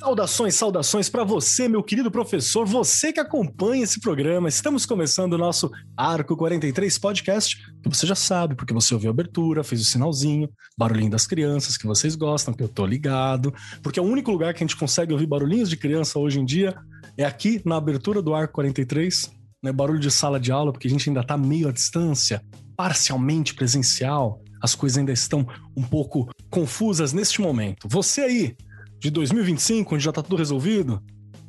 Saudações, 0.00 0.54
saudações 0.54 1.10
para 1.10 1.24
você, 1.24 1.68
meu 1.68 1.82
querido 1.82 2.10
professor, 2.10 2.66
você 2.66 3.12
que 3.12 3.20
acompanha 3.20 3.84
esse 3.84 4.00
programa. 4.00 4.48
Estamos 4.48 4.86
começando 4.86 5.34
o 5.34 5.38
nosso 5.38 5.70
Arco 5.94 6.34
43 6.38 6.96
podcast, 6.96 7.62
que 7.82 7.88
você 7.88 8.06
já 8.06 8.14
sabe, 8.14 8.54
porque 8.54 8.72
você 8.72 8.94
ouviu 8.94 9.10
a 9.10 9.12
abertura, 9.12 9.62
fez 9.62 9.82
o 9.82 9.84
sinalzinho, 9.84 10.48
barulhinho 10.74 11.10
das 11.10 11.26
crianças 11.26 11.76
que 11.76 11.86
vocês 11.86 12.16
gostam, 12.16 12.54
que 12.54 12.62
eu 12.62 12.68
tô 12.68 12.86
ligado, 12.86 13.52
porque 13.82 14.00
é 14.00 14.02
o 14.02 14.06
único 14.06 14.30
lugar 14.30 14.54
que 14.54 14.64
a 14.64 14.66
gente 14.66 14.74
consegue 14.74 15.12
ouvir 15.12 15.26
barulhinhos 15.26 15.68
de 15.68 15.76
criança 15.76 16.18
hoje 16.18 16.40
em 16.40 16.46
dia 16.46 16.74
é 17.18 17.24
aqui 17.24 17.60
na 17.66 17.76
abertura 17.76 18.22
do 18.22 18.34
Arco 18.34 18.54
43, 18.54 19.30
né? 19.62 19.70
Barulho 19.70 20.00
de 20.00 20.10
sala 20.10 20.40
de 20.40 20.50
aula, 20.50 20.72
porque 20.72 20.88
a 20.88 20.90
gente 20.90 21.10
ainda 21.10 21.22
tá 21.22 21.36
meio 21.36 21.68
à 21.68 21.72
distância, 21.72 22.42
parcialmente 22.74 23.54
presencial. 23.54 24.42
As 24.62 24.74
coisas 24.74 24.96
ainda 24.96 25.12
estão 25.12 25.46
um 25.76 25.82
pouco 25.82 26.30
confusas 26.48 27.12
neste 27.12 27.42
momento. 27.42 27.86
Você 27.86 28.22
aí, 28.22 28.56
de 29.00 29.10
2025, 29.10 29.94
onde 29.94 30.04
já 30.04 30.10
está 30.10 30.22
tudo 30.22 30.36
resolvido, 30.36 31.02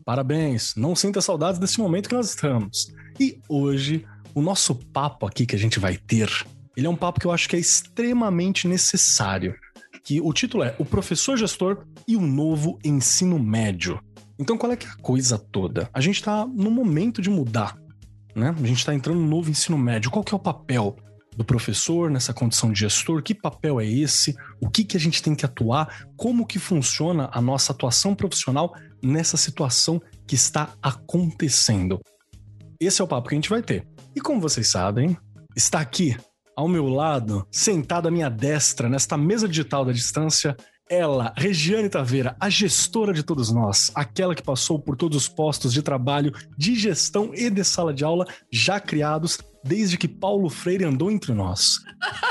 parabéns, 0.05 0.73
não 0.76 0.96
sinta 0.96 1.20
saudades 1.20 1.59
desse 1.59 1.80
momento 1.80 2.08
que 2.08 2.16
nós 2.16 2.30
estamos. 2.30 2.88
E 3.20 3.40
hoje, 3.50 4.05
o 4.34 4.42
nosso 4.42 4.73
papo 4.73 5.26
aqui 5.26 5.46
que 5.46 5.56
a 5.56 5.59
gente 5.59 5.78
vai 5.78 5.98
ter, 5.98 6.30
ele 6.78 6.88
é 6.88 6.90
um 6.90 6.95
papo 6.95 7.20
que 7.20 7.28
eu 7.28 7.32
acho 7.32 7.50
que 7.50 7.58
é 7.58 7.59
extremamente 7.59 8.68
necessário. 8.70 9.54
Que 10.04 10.22
o 10.22 10.32
título 10.32 10.64
é 10.64 10.73
O 10.80 10.86
Professor 10.86 11.38
Gestor 11.38 11.86
e 12.08 12.16
o 12.16 12.22
Novo 12.22 12.80
Ensino 12.84 13.38
Médio. 13.38 14.00
Então, 14.40 14.58
qual 14.58 14.72
é 14.72 14.78
que 14.78 14.88
é 14.88 14.90
a 14.90 14.95
coisa 14.95 15.38
toda? 15.38 15.90
A 15.94 16.00
gente 16.00 16.16
está 16.16 16.47
no 16.47 16.72
momento 16.72 17.22
de 17.22 17.30
mudar, 17.30 17.78
né? 18.34 18.56
A 18.58 18.68
gente 18.68 18.80
está 18.80 18.95
entrando 18.95 19.20
no 19.20 19.28
novo 19.28 19.52
ensino 19.52 19.78
médio. 19.78 20.09
Qual 20.09 20.23
que 20.23 20.34
é 20.34 20.38
o 20.38 20.40
papel 20.40 20.95
do 21.36 21.46
professor 21.46 22.10
nessa 22.10 22.34
condição 22.34 22.72
de 22.72 22.80
gestor, 22.80 23.24
que 23.24 23.34
papel 23.34 23.80
é 23.80 23.86
esse, 23.86 24.36
o 24.60 24.70
que, 24.70 24.84
que 24.84 24.98
a 24.98 25.00
gente 25.00 25.22
tem 25.22 25.34
que 25.34 25.46
atuar, 25.46 26.06
como 26.18 26.46
que 26.46 26.60
funciona 26.60 27.30
a 27.32 27.42
nossa 27.42 27.72
atuação 27.72 28.14
profissional 28.14 28.74
nessa 29.02 29.38
situação 29.38 30.02
que 30.28 30.36
está 30.36 30.74
acontecendo. 30.82 32.00
Esse 32.80 33.02
é 33.02 33.04
o 33.04 33.08
papo 33.08 33.30
que 33.30 33.36
a 33.36 33.38
gente 33.38 33.50
vai 33.50 33.62
ter. 33.62 33.88
E 34.16 34.20
como 34.20 34.42
vocês 34.42 34.70
sabem, 34.70 35.18
está 35.56 35.80
aqui 35.80 36.18
ao 36.56 36.68
meu 36.68 36.88
lado, 36.88 37.48
sentado 37.52 38.08
à 38.08 38.12
minha 38.12 38.30
destra, 38.30 38.90
nesta 38.90 39.18
mesa 39.18 39.48
digital 39.48 39.86
da 39.86 39.92
distância, 39.92 40.56
ela, 40.92 41.34
Regiane 41.38 41.88
Taveira, 41.88 42.36
a 42.38 42.50
gestora 42.50 43.14
de 43.14 43.23
todos 43.23 43.50
nós, 43.50 43.89
aquela 43.95 44.36
que 44.36 44.44
passou 44.44 44.78
por 44.78 44.97
todos 44.97 45.16
os 45.16 45.30
postos 45.30 45.72
de 45.72 45.81
trabalho, 45.81 46.34
de 46.58 46.75
gestão 46.75 47.31
e 47.34 47.50
de 47.50 47.64
sala 47.64 47.94
de 47.94 48.03
aula 48.03 48.28
já 48.52 48.78
criados 48.78 49.39
desde 49.64 49.97
que 49.97 50.08
Paulo 50.08 50.50
Freire 50.50 50.84
andou 50.84 51.09
entre 51.09 51.34
nós. 51.34 51.78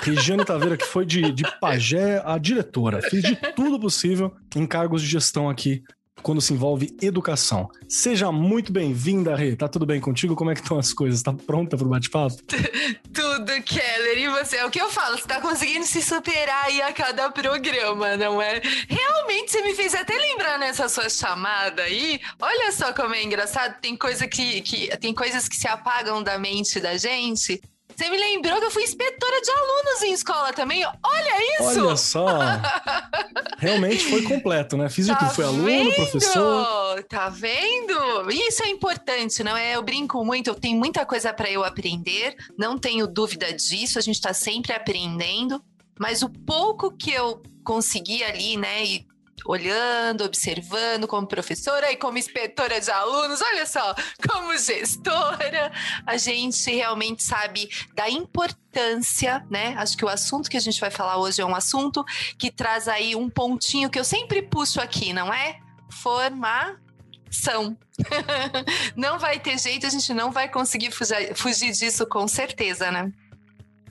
Regiane 0.02 0.44
Taveira, 0.44 0.76
que 0.76 0.84
foi 0.84 1.06
de, 1.06 1.32
de 1.32 1.42
pajé 1.58 2.22
a 2.22 2.36
diretora, 2.36 3.00
fez 3.00 3.22
de 3.22 3.36
tudo 3.56 3.80
possível 3.80 4.34
em 4.54 4.66
cargos 4.66 5.00
de 5.00 5.08
gestão 5.08 5.48
aqui 5.48 5.82
quando 6.22 6.40
se 6.40 6.52
envolve 6.52 6.96
educação. 7.00 7.68
Seja 7.88 8.30
muito 8.30 8.72
bem-vinda, 8.72 9.34
Rê. 9.34 9.56
Tá 9.56 9.68
tudo 9.68 9.86
bem 9.86 10.00
contigo? 10.00 10.36
Como 10.36 10.50
é 10.50 10.54
que 10.54 10.60
estão 10.60 10.78
as 10.78 10.92
coisas? 10.92 11.22
Tá 11.22 11.32
pronta 11.32 11.76
pro 11.76 11.88
bate-papo? 11.88 12.36
tudo, 13.12 13.62
Keller. 13.62 14.18
E 14.18 14.28
você? 14.28 14.56
É 14.56 14.64
o 14.64 14.70
que 14.70 14.80
eu 14.80 14.90
falo. 14.90 15.16
Você 15.16 15.26
tá 15.26 15.40
conseguindo 15.40 15.84
se 15.84 16.02
superar 16.02 16.66
aí 16.66 16.82
a 16.82 16.92
cada 16.92 17.30
programa, 17.30 18.16
não 18.16 18.40
é? 18.40 18.60
Realmente, 18.88 19.50
você 19.50 19.62
me 19.62 19.74
fez 19.74 19.94
até 19.94 20.14
lembrar 20.16 20.58
nessa 20.58 20.88
sua 20.88 21.08
chamada 21.08 21.82
aí. 21.82 22.20
Olha 22.40 22.72
só 22.72 22.92
como 22.92 23.14
é 23.14 23.22
engraçado. 23.22 23.80
Tem, 23.80 23.96
coisa 23.96 24.26
que, 24.26 24.60
que, 24.62 24.96
tem 24.98 25.14
coisas 25.14 25.48
que 25.48 25.56
se 25.56 25.68
apagam 25.68 26.22
da 26.22 26.38
mente 26.38 26.80
da 26.80 26.96
gente. 26.96 27.60
Você 27.96 28.08
me 28.08 28.16
lembrou 28.16 28.58
que 28.58 28.64
eu 28.64 28.70
fui 28.70 28.82
inspetora 28.82 29.40
de 29.42 29.50
alunos 29.50 30.02
em 30.02 30.12
escola 30.12 30.52
também. 30.52 30.84
Olha 30.84 31.60
isso! 31.60 31.86
Olha 31.86 31.96
só! 31.96 32.26
Realmente 33.60 34.04
foi 34.04 34.22
completo, 34.22 34.74
né? 34.74 34.88
Fiz 34.88 35.06
tá 35.06 35.12
de 35.12 35.18
tudo. 35.18 35.30
Foi 35.34 35.44
aluno, 35.44 35.64
vendo? 35.64 35.94
professor. 35.94 37.04
Tá 37.08 37.28
vendo? 37.28 38.30
Isso 38.30 38.64
é 38.64 38.70
importante, 38.70 39.44
não 39.44 39.54
é? 39.54 39.76
Eu 39.76 39.82
brinco 39.82 40.24
muito, 40.24 40.48
eu 40.48 40.54
tenho 40.54 40.78
muita 40.78 41.04
coisa 41.04 41.30
para 41.32 41.50
eu 41.50 41.62
aprender, 41.62 42.36
não 42.58 42.78
tenho 42.78 43.06
dúvida 43.06 43.52
disso, 43.52 43.98
a 43.98 44.02
gente 44.02 44.14
está 44.14 44.32
sempre 44.32 44.72
aprendendo. 44.72 45.62
Mas 45.98 46.22
o 46.22 46.30
pouco 46.30 46.90
que 46.90 47.10
eu 47.12 47.42
consegui 47.62 48.24
ali, 48.24 48.56
né, 48.56 48.82
e 48.82 49.06
olhando, 49.44 50.24
observando 50.24 51.06
como 51.06 51.26
professora 51.26 51.90
e 51.90 51.96
como 51.96 52.18
inspetora 52.18 52.80
de 52.80 52.90
alunos, 52.90 53.40
olha 53.40 53.66
só, 53.66 53.94
como 54.28 54.56
gestora, 54.56 55.72
a 56.06 56.16
gente 56.16 56.70
realmente 56.70 57.22
sabe 57.22 57.68
da 57.94 58.08
importância, 58.08 59.44
né? 59.50 59.74
Acho 59.76 59.96
que 59.96 60.04
o 60.04 60.08
assunto 60.08 60.50
que 60.50 60.56
a 60.56 60.60
gente 60.60 60.80
vai 60.80 60.90
falar 60.90 61.18
hoje 61.18 61.40
é 61.40 61.44
um 61.44 61.54
assunto 61.54 62.04
que 62.38 62.50
traz 62.50 62.88
aí 62.88 63.16
um 63.16 63.28
pontinho 63.28 63.90
que 63.90 63.98
eu 63.98 64.04
sempre 64.04 64.42
puxo 64.42 64.80
aqui, 64.80 65.12
não 65.12 65.32
é? 65.32 65.58
Formação. 65.90 67.76
não 68.96 69.18
vai 69.18 69.38
ter 69.38 69.58
jeito, 69.58 69.86
a 69.86 69.90
gente 69.90 70.12
não 70.14 70.30
vai 70.30 70.48
conseguir 70.48 70.90
fugir, 70.90 71.34
fugir 71.34 71.72
disso 71.72 72.06
com 72.06 72.26
certeza, 72.26 72.90
né? 72.90 73.12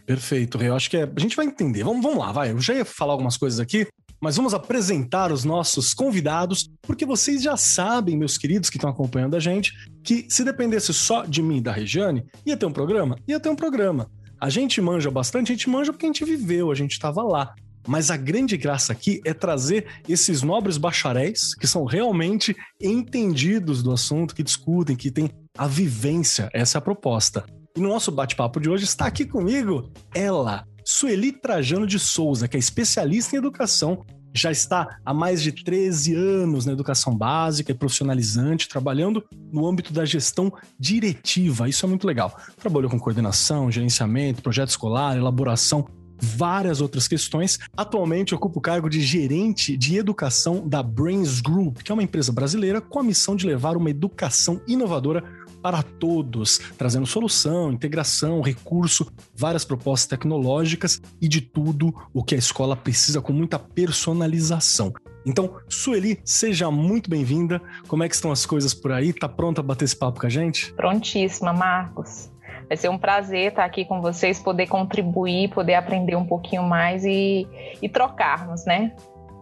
Perfeito, 0.05 0.59
eu 0.63 0.75
acho 0.75 0.89
que 0.89 0.97
é, 0.97 1.03
a 1.03 1.19
gente 1.19 1.35
vai 1.35 1.45
entender. 1.45 1.83
Vamos, 1.83 2.01
vamos 2.01 2.17
lá, 2.17 2.31
vai. 2.31 2.49
Eu 2.49 2.59
já 2.59 2.73
ia 2.73 2.83
falar 2.83 3.13
algumas 3.13 3.37
coisas 3.37 3.59
aqui, 3.59 3.87
mas 4.21 4.35
vamos 4.35 4.53
apresentar 4.53 5.31
os 5.31 5.43
nossos 5.43 5.93
convidados, 5.93 6.69
porque 6.81 7.05
vocês 7.05 7.41
já 7.41 7.55
sabem, 7.55 8.17
meus 8.17 8.37
queridos 8.37 8.69
que 8.69 8.77
estão 8.77 8.89
acompanhando 8.89 9.35
a 9.35 9.39
gente, 9.39 9.71
que 10.03 10.25
se 10.29 10.43
dependesse 10.43 10.93
só 10.93 11.25
de 11.25 11.41
mim 11.41 11.57
e 11.57 11.61
da 11.61 11.71
Regiane, 11.71 12.25
ia 12.45 12.57
ter 12.57 12.65
um 12.65 12.71
programa? 12.71 13.17
Ia 13.27 13.39
ter 13.39 13.49
um 13.49 13.55
programa. 13.55 14.09
A 14.39 14.49
gente 14.49 14.81
manja 14.81 15.11
bastante, 15.11 15.51
a 15.51 15.55
gente 15.55 15.69
manja 15.69 15.91
porque 15.91 16.05
a 16.05 16.09
gente 16.09 16.25
viveu, 16.25 16.71
a 16.71 16.75
gente 16.75 16.91
estava 16.91 17.21
lá. 17.21 17.53
Mas 17.87 18.11
a 18.11 18.17
grande 18.17 18.55
graça 18.55 18.93
aqui 18.93 19.21
é 19.25 19.33
trazer 19.33 19.87
esses 20.07 20.41
nobres 20.41 20.77
bacharéis 20.77 21.55
que 21.55 21.65
são 21.65 21.85
realmente 21.85 22.55
entendidos 22.79 23.81
do 23.81 23.91
assunto, 23.91 24.35
que 24.35 24.43
discutem, 24.43 24.95
que 24.95 25.09
têm 25.09 25.29
a 25.57 25.67
vivência. 25.67 26.49
Essa 26.53 26.77
é 26.77 26.79
a 26.79 26.81
proposta. 26.81 27.45
E 27.75 27.79
no 27.79 27.89
nosso 27.89 28.11
bate-papo 28.11 28.59
de 28.59 28.69
hoje 28.69 28.83
está 28.83 29.05
aqui 29.05 29.25
comigo 29.25 29.91
ela, 30.13 30.65
Sueli 30.91 31.31
Trajano 31.31 31.85
de 31.85 31.99
Souza, 31.99 32.47
que 32.47 32.57
é 32.57 32.59
especialista 32.59 33.35
em 33.35 33.37
educação, 33.37 34.03
já 34.33 34.49
está 34.49 34.97
há 35.05 35.13
mais 35.13 35.39
de 35.39 35.51
13 35.51 36.15
anos 36.15 36.65
na 36.65 36.71
educação 36.71 37.15
básica 37.15 37.71
e 37.71 37.75
profissionalizante, 37.75 38.67
trabalhando 38.67 39.23
no 39.53 39.67
âmbito 39.67 39.93
da 39.93 40.03
gestão 40.03 40.51
diretiva. 40.79 41.69
Isso 41.69 41.85
é 41.85 41.89
muito 41.89 42.07
legal. 42.07 42.35
Trabalhou 42.57 42.89
com 42.89 42.99
coordenação, 42.99 43.71
gerenciamento, 43.71 44.41
projeto 44.41 44.69
escolar, 44.69 45.15
elaboração, 45.15 45.87
várias 46.19 46.81
outras 46.81 47.07
questões. 47.07 47.59
Atualmente 47.77 48.33
ocupa 48.33 48.57
o 48.57 48.61
cargo 48.61 48.89
de 48.89 48.99
gerente 48.99 49.77
de 49.77 49.95
educação 49.95 50.67
da 50.67 50.81
Brains 50.81 51.39
Group, 51.39 51.83
que 51.83 51.91
é 51.91 51.93
uma 51.93 52.03
empresa 52.03 52.31
brasileira 52.31 52.81
com 52.81 52.97
a 52.97 53.03
missão 53.03 53.35
de 53.35 53.45
levar 53.45 53.77
uma 53.77 53.91
educação 53.91 54.59
inovadora 54.67 55.23
para 55.61 55.83
todos, 55.83 56.59
trazendo 56.77 57.05
solução, 57.05 57.71
integração, 57.71 58.41
recurso, 58.41 59.11
várias 59.35 59.65
propostas 59.65 60.07
tecnológicas 60.07 61.01
e 61.21 61.27
de 61.27 61.41
tudo 61.41 61.93
o 62.13 62.23
que 62.23 62.35
a 62.35 62.37
escola 62.37 62.75
precisa 62.75 63.21
com 63.21 63.33
muita 63.33 63.59
personalização. 63.59 64.93
Então, 65.25 65.57
Sueli, 65.67 66.19
seja 66.23 66.71
muito 66.71 67.09
bem-vinda. 67.09 67.61
Como 67.87 68.03
é 68.03 68.09
que 68.09 68.15
estão 68.15 68.31
as 68.31 68.45
coisas 68.45 68.73
por 68.73 68.91
aí? 68.91 69.13
Tá 69.13 69.27
pronta 69.27 69.61
a 69.61 69.63
bater 69.63 69.85
esse 69.85 69.95
papo 69.95 70.19
com 70.19 70.25
a 70.25 70.29
gente? 70.29 70.73
Prontíssima, 70.73 71.53
Marcos. 71.53 72.31
Vai 72.67 72.77
ser 72.77 72.89
um 72.89 72.97
prazer 72.97 73.49
estar 73.49 73.65
aqui 73.65 73.83
com 73.83 73.99
vocês, 73.99 74.39
poder 74.39 74.67
contribuir, 74.67 75.49
poder 75.49 75.73
aprender 75.73 76.15
um 76.15 76.25
pouquinho 76.25 76.63
mais 76.63 77.03
e, 77.03 77.47
e 77.81 77.89
trocarmos, 77.89 78.65
né? 78.65 78.95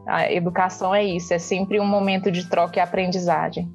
A 0.07 0.31
educação 0.31 0.95
é 0.95 1.03
isso, 1.03 1.33
é 1.33 1.39
sempre 1.39 1.79
um 1.81 1.85
momento 1.85 2.31
de 2.31 2.49
troca 2.49 2.79
e 2.79 2.81
aprendizagem. 2.81 3.69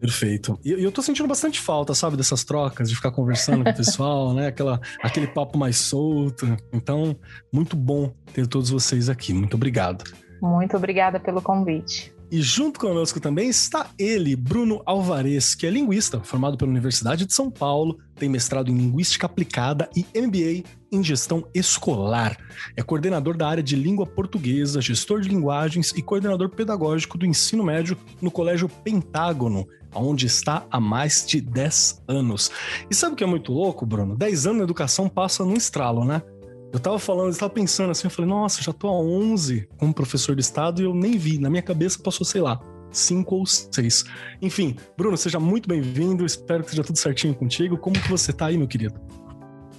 Perfeito. 0.00 0.58
E 0.64 0.70
eu 0.70 0.90
tô 0.90 1.02
sentindo 1.02 1.28
bastante 1.28 1.60
falta, 1.60 1.94
sabe, 1.94 2.16
dessas 2.16 2.42
trocas, 2.42 2.88
de 2.88 2.96
ficar 2.96 3.10
conversando 3.10 3.62
com 3.62 3.70
o 3.70 3.76
pessoal, 3.76 4.32
né? 4.32 4.46
Aquela, 4.46 4.80
aquele 5.02 5.26
papo 5.26 5.58
mais 5.58 5.76
solto. 5.76 6.46
Então, 6.72 7.14
muito 7.52 7.76
bom 7.76 8.12
ter 8.32 8.46
todos 8.46 8.70
vocês 8.70 9.10
aqui. 9.10 9.34
Muito 9.34 9.54
obrigado. 9.54 10.04
Muito 10.40 10.74
obrigada 10.76 11.20
pelo 11.20 11.42
convite. 11.42 12.14
E 12.30 12.40
junto 12.40 12.78
conosco 12.78 13.18
também 13.18 13.48
está 13.48 13.90
ele, 13.98 14.36
Bruno 14.36 14.80
Alvarez, 14.86 15.56
que 15.56 15.66
é 15.66 15.70
linguista, 15.70 16.20
formado 16.20 16.56
pela 16.56 16.70
Universidade 16.70 17.26
de 17.26 17.34
São 17.34 17.50
Paulo, 17.50 17.98
tem 18.14 18.28
mestrado 18.28 18.70
em 18.70 18.76
Linguística 18.76 19.26
Aplicada 19.26 19.90
e 19.96 20.06
MBA 20.14 20.62
em 20.92 21.02
Gestão 21.02 21.44
Escolar. 21.52 22.36
É 22.76 22.82
coordenador 22.82 23.36
da 23.36 23.48
área 23.48 23.62
de 23.62 23.74
língua 23.74 24.06
portuguesa, 24.06 24.80
gestor 24.80 25.20
de 25.20 25.28
linguagens 25.28 25.92
e 25.96 26.02
coordenador 26.02 26.50
pedagógico 26.50 27.18
do 27.18 27.26
ensino 27.26 27.64
médio 27.64 27.96
no 28.22 28.30
Colégio 28.30 28.68
Pentágono, 28.68 29.66
onde 29.92 30.26
está 30.26 30.64
há 30.70 30.78
mais 30.78 31.26
de 31.26 31.40
10 31.40 32.04
anos. 32.06 32.50
E 32.88 32.94
sabe 32.94 33.14
o 33.14 33.16
que 33.16 33.24
é 33.24 33.26
muito 33.26 33.52
louco, 33.52 33.84
Bruno? 33.84 34.16
10 34.16 34.46
anos 34.46 34.58
na 34.58 34.64
educação 34.64 35.08
passa 35.08 35.44
num 35.44 35.54
estralo, 35.54 36.04
né? 36.04 36.22
Eu 36.72 36.78
tava 36.78 36.98
falando, 36.98 37.32
eu 37.32 37.38
tava 37.38 37.52
pensando 37.52 37.90
assim, 37.90 38.06
eu 38.06 38.10
falei, 38.10 38.30
nossa, 38.30 38.62
já 38.62 38.72
tô 38.72 38.86
há 38.86 38.92
11 38.92 39.68
como 39.76 39.92
professor 39.92 40.36
de 40.36 40.40
estado 40.40 40.80
e 40.80 40.84
eu 40.84 40.94
nem 40.94 41.18
vi. 41.18 41.38
Na 41.38 41.50
minha 41.50 41.62
cabeça 41.62 41.98
passou, 42.00 42.24
sei 42.24 42.40
lá, 42.40 42.60
cinco 42.92 43.36
ou 43.36 43.46
seis. 43.46 44.04
Enfim, 44.40 44.76
Bruno, 44.96 45.16
seja 45.16 45.40
muito 45.40 45.68
bem-vindo. 45.68 46.24
Espero 46.24 46.62
que 46.62 46.70
seja 46.70 46.84
tudo 46.84 46.96
certinho 46.96 47.34
contigo. 47.34 47.76
Como 47.76 48.00
que 48.00 48.08
você 48.08 48.32
tá 48.32 48.46
aí, 48.46 48.56
meu 48.56 48.68
querido? 48.68 48.94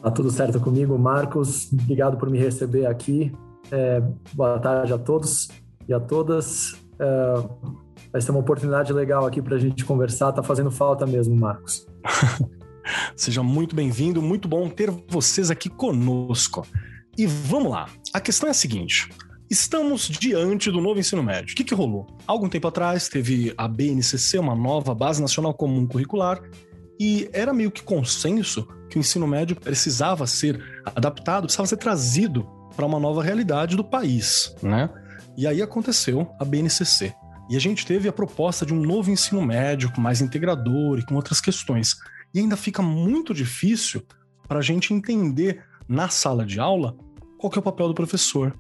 Tá 0.02 0.12
tudo 0.12 0.30
certo 0.32 0.60
comigo, 0.60 0.98
Marcos. 0.98 1.72
Obrigado 1.72 2.18
por 2.18 2.30
me 2.30 2.38
receber 2.38 2.86
aqui. 2.86 3.32
É, 3.72 4.02
boa 4.34 4.60
tarde 4.60 4.92
a 4.92 4.98
todos 4.98 5.48
e 5.88 5.94
a 5.94 6.00
todas. 6.00 6.76
É, 7.00 7.34
vai 8.12 8.22
ser 8.22 8.32
uma 8.32 8.42
oportunidade 8.42 8.92
legal 8.92 9.26
aqui 9.26 9.42
para 9.42 9.56
a 9.56 9.60
gente 9.60 9.86
conversar. 9.86 10.34
Tá 10.34 10.44
fazendo 10.44 10.70
falta 10.70 11.06
mesmo, 11.06 11.36
Marcos. 11.36 11.88
Seja 13.16 13.44
muito 13.44 13.76
bem-vindo, 13.76 14.22
muito 14.22 14.48
bom 14.48 14.70
ter 14.70 14.90
vocês 15.08 15.52
aqui 15.52 15.70
conosco. 15.70 16.66
E 17.18 17.26
vamos 17.26 17.72
lá. 17.72 17.90
A 18.14 18.20
questão 18.20 18.48
é 18.48 18.52
a 18.52 18.56
seguinte: 18.56 19.10
Estamos 19.52 20.08
diante 20.08 20.72
do 20.72 20.80
novo 20.80 20.98
ensino 20.98 21.22
médio. 21.22 21.52
O 21.52 21.56
que, 21.58 21.66
que 21.66 21.76
rolou? 21.76 22.08
Algum 22.26 22.48
tempo 22.48 22.70
atrás 22.70 23.10
teve 23.10 23.54
a 23.58 23.68
BNCC, 23.68 24.40
uma 24.40 24.56
nova 24.56 24.96
Base 24.96 25.22
Nacional 25.22 25.54
Comum 25.54 25.86
Curricular, 25.86 26.42
e 26.98 27.30
era 27.34 27.54
meio 27.54 27.70
que 27.70 27.84
consenso 27.84 28.66
que 28.90 28.98
o 28.98 29.00
ensino 29.00 29.28
médio 29.28 29.58
precisava 29.58 30.26
ser 30.26 30.64
adaptado, 30.86 31.44
precisava 31.44 31.68
ser 31.68 31.76
trazido 31.76 32.48
para 32.78 32.86
uma 32.86 32.98
nova 32.98 33.22
realidade 33.22 33.76
do 33.76 33.84
país, 33.84 34.56
né? 34.64 34.90
E 35.38 35.46
aí 35.46 35.62
aconteceu 35.62 36.32
a 36.40 36.46
BNCC. 36.46 37.14
E 37.50 37.58
a 37.58 37.60
gente 37.60 37.86
teve 37.86 38.08
a 38.08 38.14
proposta 38.14 38.66
de 38.66 38.74
um 38.74 38.82
novo 38.82 39.12
ensino 39.12 39.42
médio, 39.42 39.92
mais 39.98 40.22
integrador 40.22 40.98
e 40.98 41.06
com 41.06 41.16
outras 41.16 41.42
questões. 41.42 41.98
E 42.34 42.40
ainda 42.40 42.56
fica 42.56 42.82
muito 42.82 43.34
difícil 43.34 44.04
para 44.48 44.60
a 44.60 44.62
gente 44.62 44.94
entender 44.94 45.64
na 45.88 46.10
sala 46.10 46.46
de 46.46 46.60
aula 46.60 46.96
qual 47.38 47.52
é 47.56 47.60
o 47.60 47.62
papel 47.62 47.88
do 47.88 47.94
professor, 47.94 48.58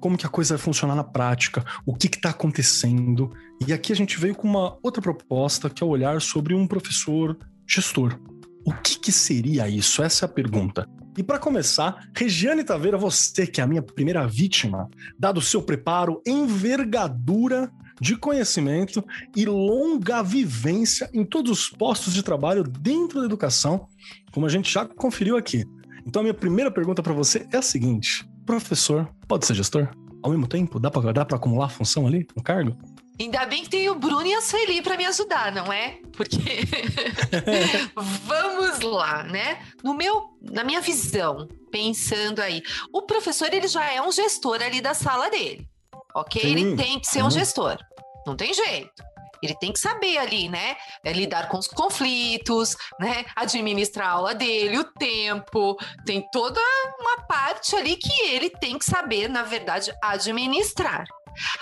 como 0.00 0.16
que 0.16 0.26
a 0.26 0.30
coisa 0.30 0.56
vai 0.56 0.64
funcionar 0.64 0.94
na 0.94 1.04
prática, 1.04 1.64
o 1.86 1.94
que 1.94 2.08
está 2.08 2.30
acontecendo. 2.30 3.32
E 3.66 3.72
aqui 3.72 3.92
a 3.92 3.96
gente 3.96 4.18
veio 4.18 4.34
com 4.34 4.48
uma 4.48 4.78
outra 4.82 5.00
proposta, 5.00 5.70
que 5.70 5.82
é 5.82 5.86
o 5.86 5.90
olhar 5.90 6.20
sobre 6.20 6.54
um 6.54 6.66
professor 6.66 7.38
gestor. 7.66 8.18
O 8.64 8.72
que, 8.72 8.98
que 8.98 9.12
seria 9.12 9.68
isso? 9.68 10.02
Essa 10.02 10.24
é 10.24 10.26
a 10.26 10.32
pergunta. 10.32 10.86
E 11.16 11.22
para 11.22 11.38
começar, 11.38 12.08
Regiane 12.16 12.64
Taveira, 12.64 12.96
você 12.96 13.46
que 13.46 13.60
é 13.60 13.64
a 13.64 13.66
minha 13.66 13.82
primeira 13.82 14.26
vítima, 14.26 14.88
dado 15.18 15.38
o 15.38 15.42
seu 15.42 15.62
preparo, 15.62 16.22
envergadura 16.26 17.70
de 18.00 18.16
conhecimento 18.16 19.04
e 19.36 19.44
longa 19.44 20.22
vivência 20.22 21.10
em 21.12 21.24
todos 21.24 21.50
os 21.50 21.68
postos 21.68 22.14
de 22.14 22.22
trabalho 22.22 22.62
dentro 22.62 23.20
da 23.20 23.26
educação, 23.26 23.86
como 24.32 24.46
a 24.46 24.48
gente 24.48 24.72
já 24.72 24.86
conferiu 24.86 25.36
aqui. 25.36 25.64
Então 26.06 26.20
a 26.20 26.22
minha 26.22 26.34
primeira 26.34 26.70
pergunta 26.70 27.02
para 27.02 27.12
você 27.12 27.46
é 27.52 27.58
a 27.58 27.62
seguinte: 27.62 28.26
professor 28.46 29.08
pode 29.28 29.46
ser 29.46 29.54
gestor? 29.54 29.88
Ao 30.22 30.30
mesmo 30.30 30.46
tempo? 30.46 30.78
Dá 30.78 30.90
para 30.90 31.36
acumular 31.36 31.68
função 31.68 32.06
ali 32.06 32.26
no 32.36 32.42
cargo? 32.42 32.76
Ainda 33.20 33.44
bem 33.44 33.62
que 33.64 33.68
tem 33.68 33.88
o 33.90 33.94
Bruno 33.94 34.26
e 34.26 34.32
a 34.32 34.40
Sueli 34.40 34.80
para 34.80 34.96
me 34.96 35.04
ajudar, 35.04 35.52
não 35.52 35.70
é? 35.70 35.98
Porque 36.12 36.38
vamos 37.94 38.80
lá, 38.80 39.24
né? 39.24 39.62
No 39.84 39.92
meu, 39.92 40.38
na 40.40 40.64
minha 40.64 40.80
visão, 40.80 41.46
pensando 41.70 42.40
aí, 42.40 42.62
o 42.90 43.02
professor 43.02 43.52
ele 43.52 43.68
já 43.68 43.92
é 43.92 44.00
um 44.00 44.10
gestor 44.10 44.62
ali 44.62 44.80
da 44.80 44.94
sala 44.94 45.28
dele, 45.28 45.68
ok? 46.14 46.40
Sim. 46.40 46.48
Ele 46.48 46.76
tem 46.76 46.98
que 46.98 47.06
ser 47.06 47.22
um 47.22 47.30
gestor, 47.30 47.78
não 48.26 48.36
tem 48.36 48.52
jeito. 48.52 49.10
Ele 49.42 49.54
tem 49.54 49.72
que 49.72 49.78
saber 49.78 50.18
ali, 50.18 50.48
né? 50.48 50.76
É, 51.02 51.12
lidar 51.12 51.48
com 51.48 51.58
os 51.58 51.66
conflitos, 51.66 52.76
né? 52.98 53.24
Administrar 53.34 54.08
a 54.08 54.12
aula 54.12 54.34
dele, 54.34 54.78
o 54.78 54.84
tempo. 54.84 55.76
Tem 56.04 56.22
toda 56.30 56.60
uma 56.98 57.22
parte 57.22 57.74
ali 57.74 57.96
que 57.96 58.22
ele 58.28 58.50
tem 58.50 58.78
que 58.78 58.84
saber, 58.84 59.28
na 59.28 59.42
verdade, 59.42 59.92
administrar. 60.02 61.04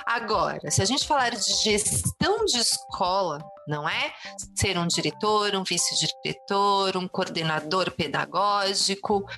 Agora, 0.04 0.70
se 0.70 0.82
a 0.82 0.84
gente 0.84 1.06
falar 1.06 1.30
de 1.30 1.52
gestão 1.62 2.44
de 2.44 2.58
escola, 2.58 3.38
não 3.68 3.88
é? 3.88 4.12
Ser 4.54 4.78
um 4.78 4.86
diretor, 4.86 5.54
um 5.54 5.62
vice-diretor, 5.62 6.96
um 6.96 7.06
coordenador 7.06 7.90
pedagógico. 7.90 9.28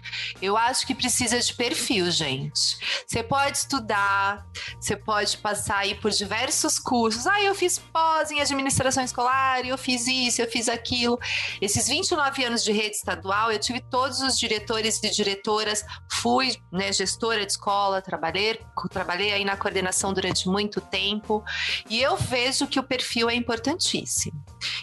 Eu 0.41 0.57
acho 0.57 0.87
que 0.87 0.95
precisa 0.95 1.39
de 1.39 1.53
perfil, 1.53 2.11
gente. 2.11 2.79
Você 3.07 3.23
pode 3.23 3.59
estudar, 3.59 4.47
você 4.81 4.97
pode 4.97 5.37
passar 5.39 5.79
aí 5.79 5.97
por 5.97 6.11
diversos 6.13 6.79
cursos. 6.79 7.27
Ah, 7.27 7.43
eu 7.43 7.55
fiz 7.55 7.79
pós 7.79 8.31
em 8.31 8.41
administração 8.41 9.03
escolar, 9.03 9.67
eu 9.67 9.77
fiz 9.77 10.07
isso, 10.07 10.41
eu 10.41 10.49
fiz 10.49 10.69
aquilo. 10.69 11.19
Esses 11.61 11.89
29 11.89 12.45
anos 12.45 12.63
de 12.63 12.73
rede 12.73 12.97
estadual, 12.97 13.51
eu 13.51 13.59
tive 13.59 13.81
todos 13.81 14.21
os 14.21 14.39
diretores 14.39 15.03
e 15.03 15.11
diretoras, 15.11 15.85
fui 16.09 16.57
né, 16.71 16.93
gestora 16.93 17.45
de 17.45 17.53
escola, 17.53 18.01
trabalhei, 18.01 18.61
trabalhei 18.91 19.33
aí 19.33 19.45
na 19.45 19.57
coordenação 19.57 20.13
durante 20.13 20.49
muito 20.49 20.81
tempo, 20.81 21.43
e 21.89 22.01
eu 22.01 22.17
vejo 22.17 22.67
que 22.69 22.79
o 22.79 22.83
perfil 22.83 23.29
é 23.29 23.35
importantíssimo. 23.35 24.20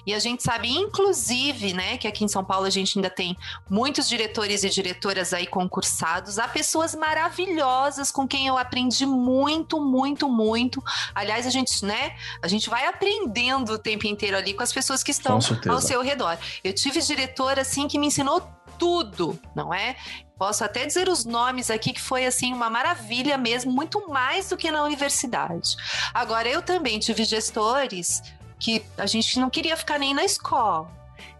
E 0.06 0.14
a 0.14 0.20
gente 0.20 0.42
sabe, 0.42 0.70
inclusive, 0.70 1.74
né, 1.74 1.98
que 1.98 2.08
aqui 2.08 2.24
em 2.24 2.28
São 2.28 2.44
Paulo 2.44 2.66
a 2.66 2.70
gente 2.70 2.98
ainda 2.98 3.10
tem 3.10 3.38
muitos 3.70 4.08
diretores 4.08 4.64
e 4.64 4.70
diretoras 4.70 5.34
aí 5.34 5.46
concursados, 5.46 6.40
há 6.40 6.48
pessoas 6.48 6.96
maravilhosas 6.96 8.12
com 8.12 8.28
quem 8.28 8.48
eu 8.48 8.58
aprendi 8.58 9.06
muito, 9.06 9.80
muito, 9.80 10.30
muito. 10.30 10.84
Aliás, 11.14 11.46
a 11.46 11.50
gente, 11.50 11.86
né, 11.86 12.16
a 12.42 12.48
gente 12.48 12.70
vai 12.70 12.86
aprendendo 12.86 13.74
o 13.74 13.78
tempo 13.78 14.08
inteiro 14.08 14.38
ali 14.38 14.54
com 14.54 14.64
as 14.64 14.74
pessoas 14.74 15.04
que 15.04 15.12
estão 15.12 15.40
ao 15.70 15.82
seu 15.82 16.02
redor. 16.02 16.38
Eu 16.64 16.74
tive 16.74 17.02
diretora 17.02 17.62
assim 17.62 17.88
que 17.88 18.00
me 18.00 18.08
ensinou 18.08 18.42
tudo, 18.78 19.40
não 19.56 19.74
é? 19.74 19.96
Posso 20.38 20.64
até 20.64 20.86
dizer 20.86 21.10
os 21.10 21.26
nomes 21.26 21.72
aqui 21.72 21.92
que 21.92 22.02
foi 22.02 22.26
assim 22.26 22.54
uma 22.54 22.70
maravilha 22.70 23.38
mesmo, 23.38 23.72
muito 23.72 24.08
mais 24.08 24.50
do 24.50 24.58
que 24.58 24.70
na 24.70 24.84
universidade. 24.84 25.76
Agora 26.14 26.48
eu 26.48 26.62
também 26.62 27.00
tive 27.00 27.24
gestores 27.24 28.22
que 28.60 28.84
a 28.98 29.06
gente 29.06 29.40
não 29.40 29.50
queria 29.50 29.78
ficar 29.78 30.00
nem 30.00 30.14
na 30.14 30.24
escola. 30.24 30.90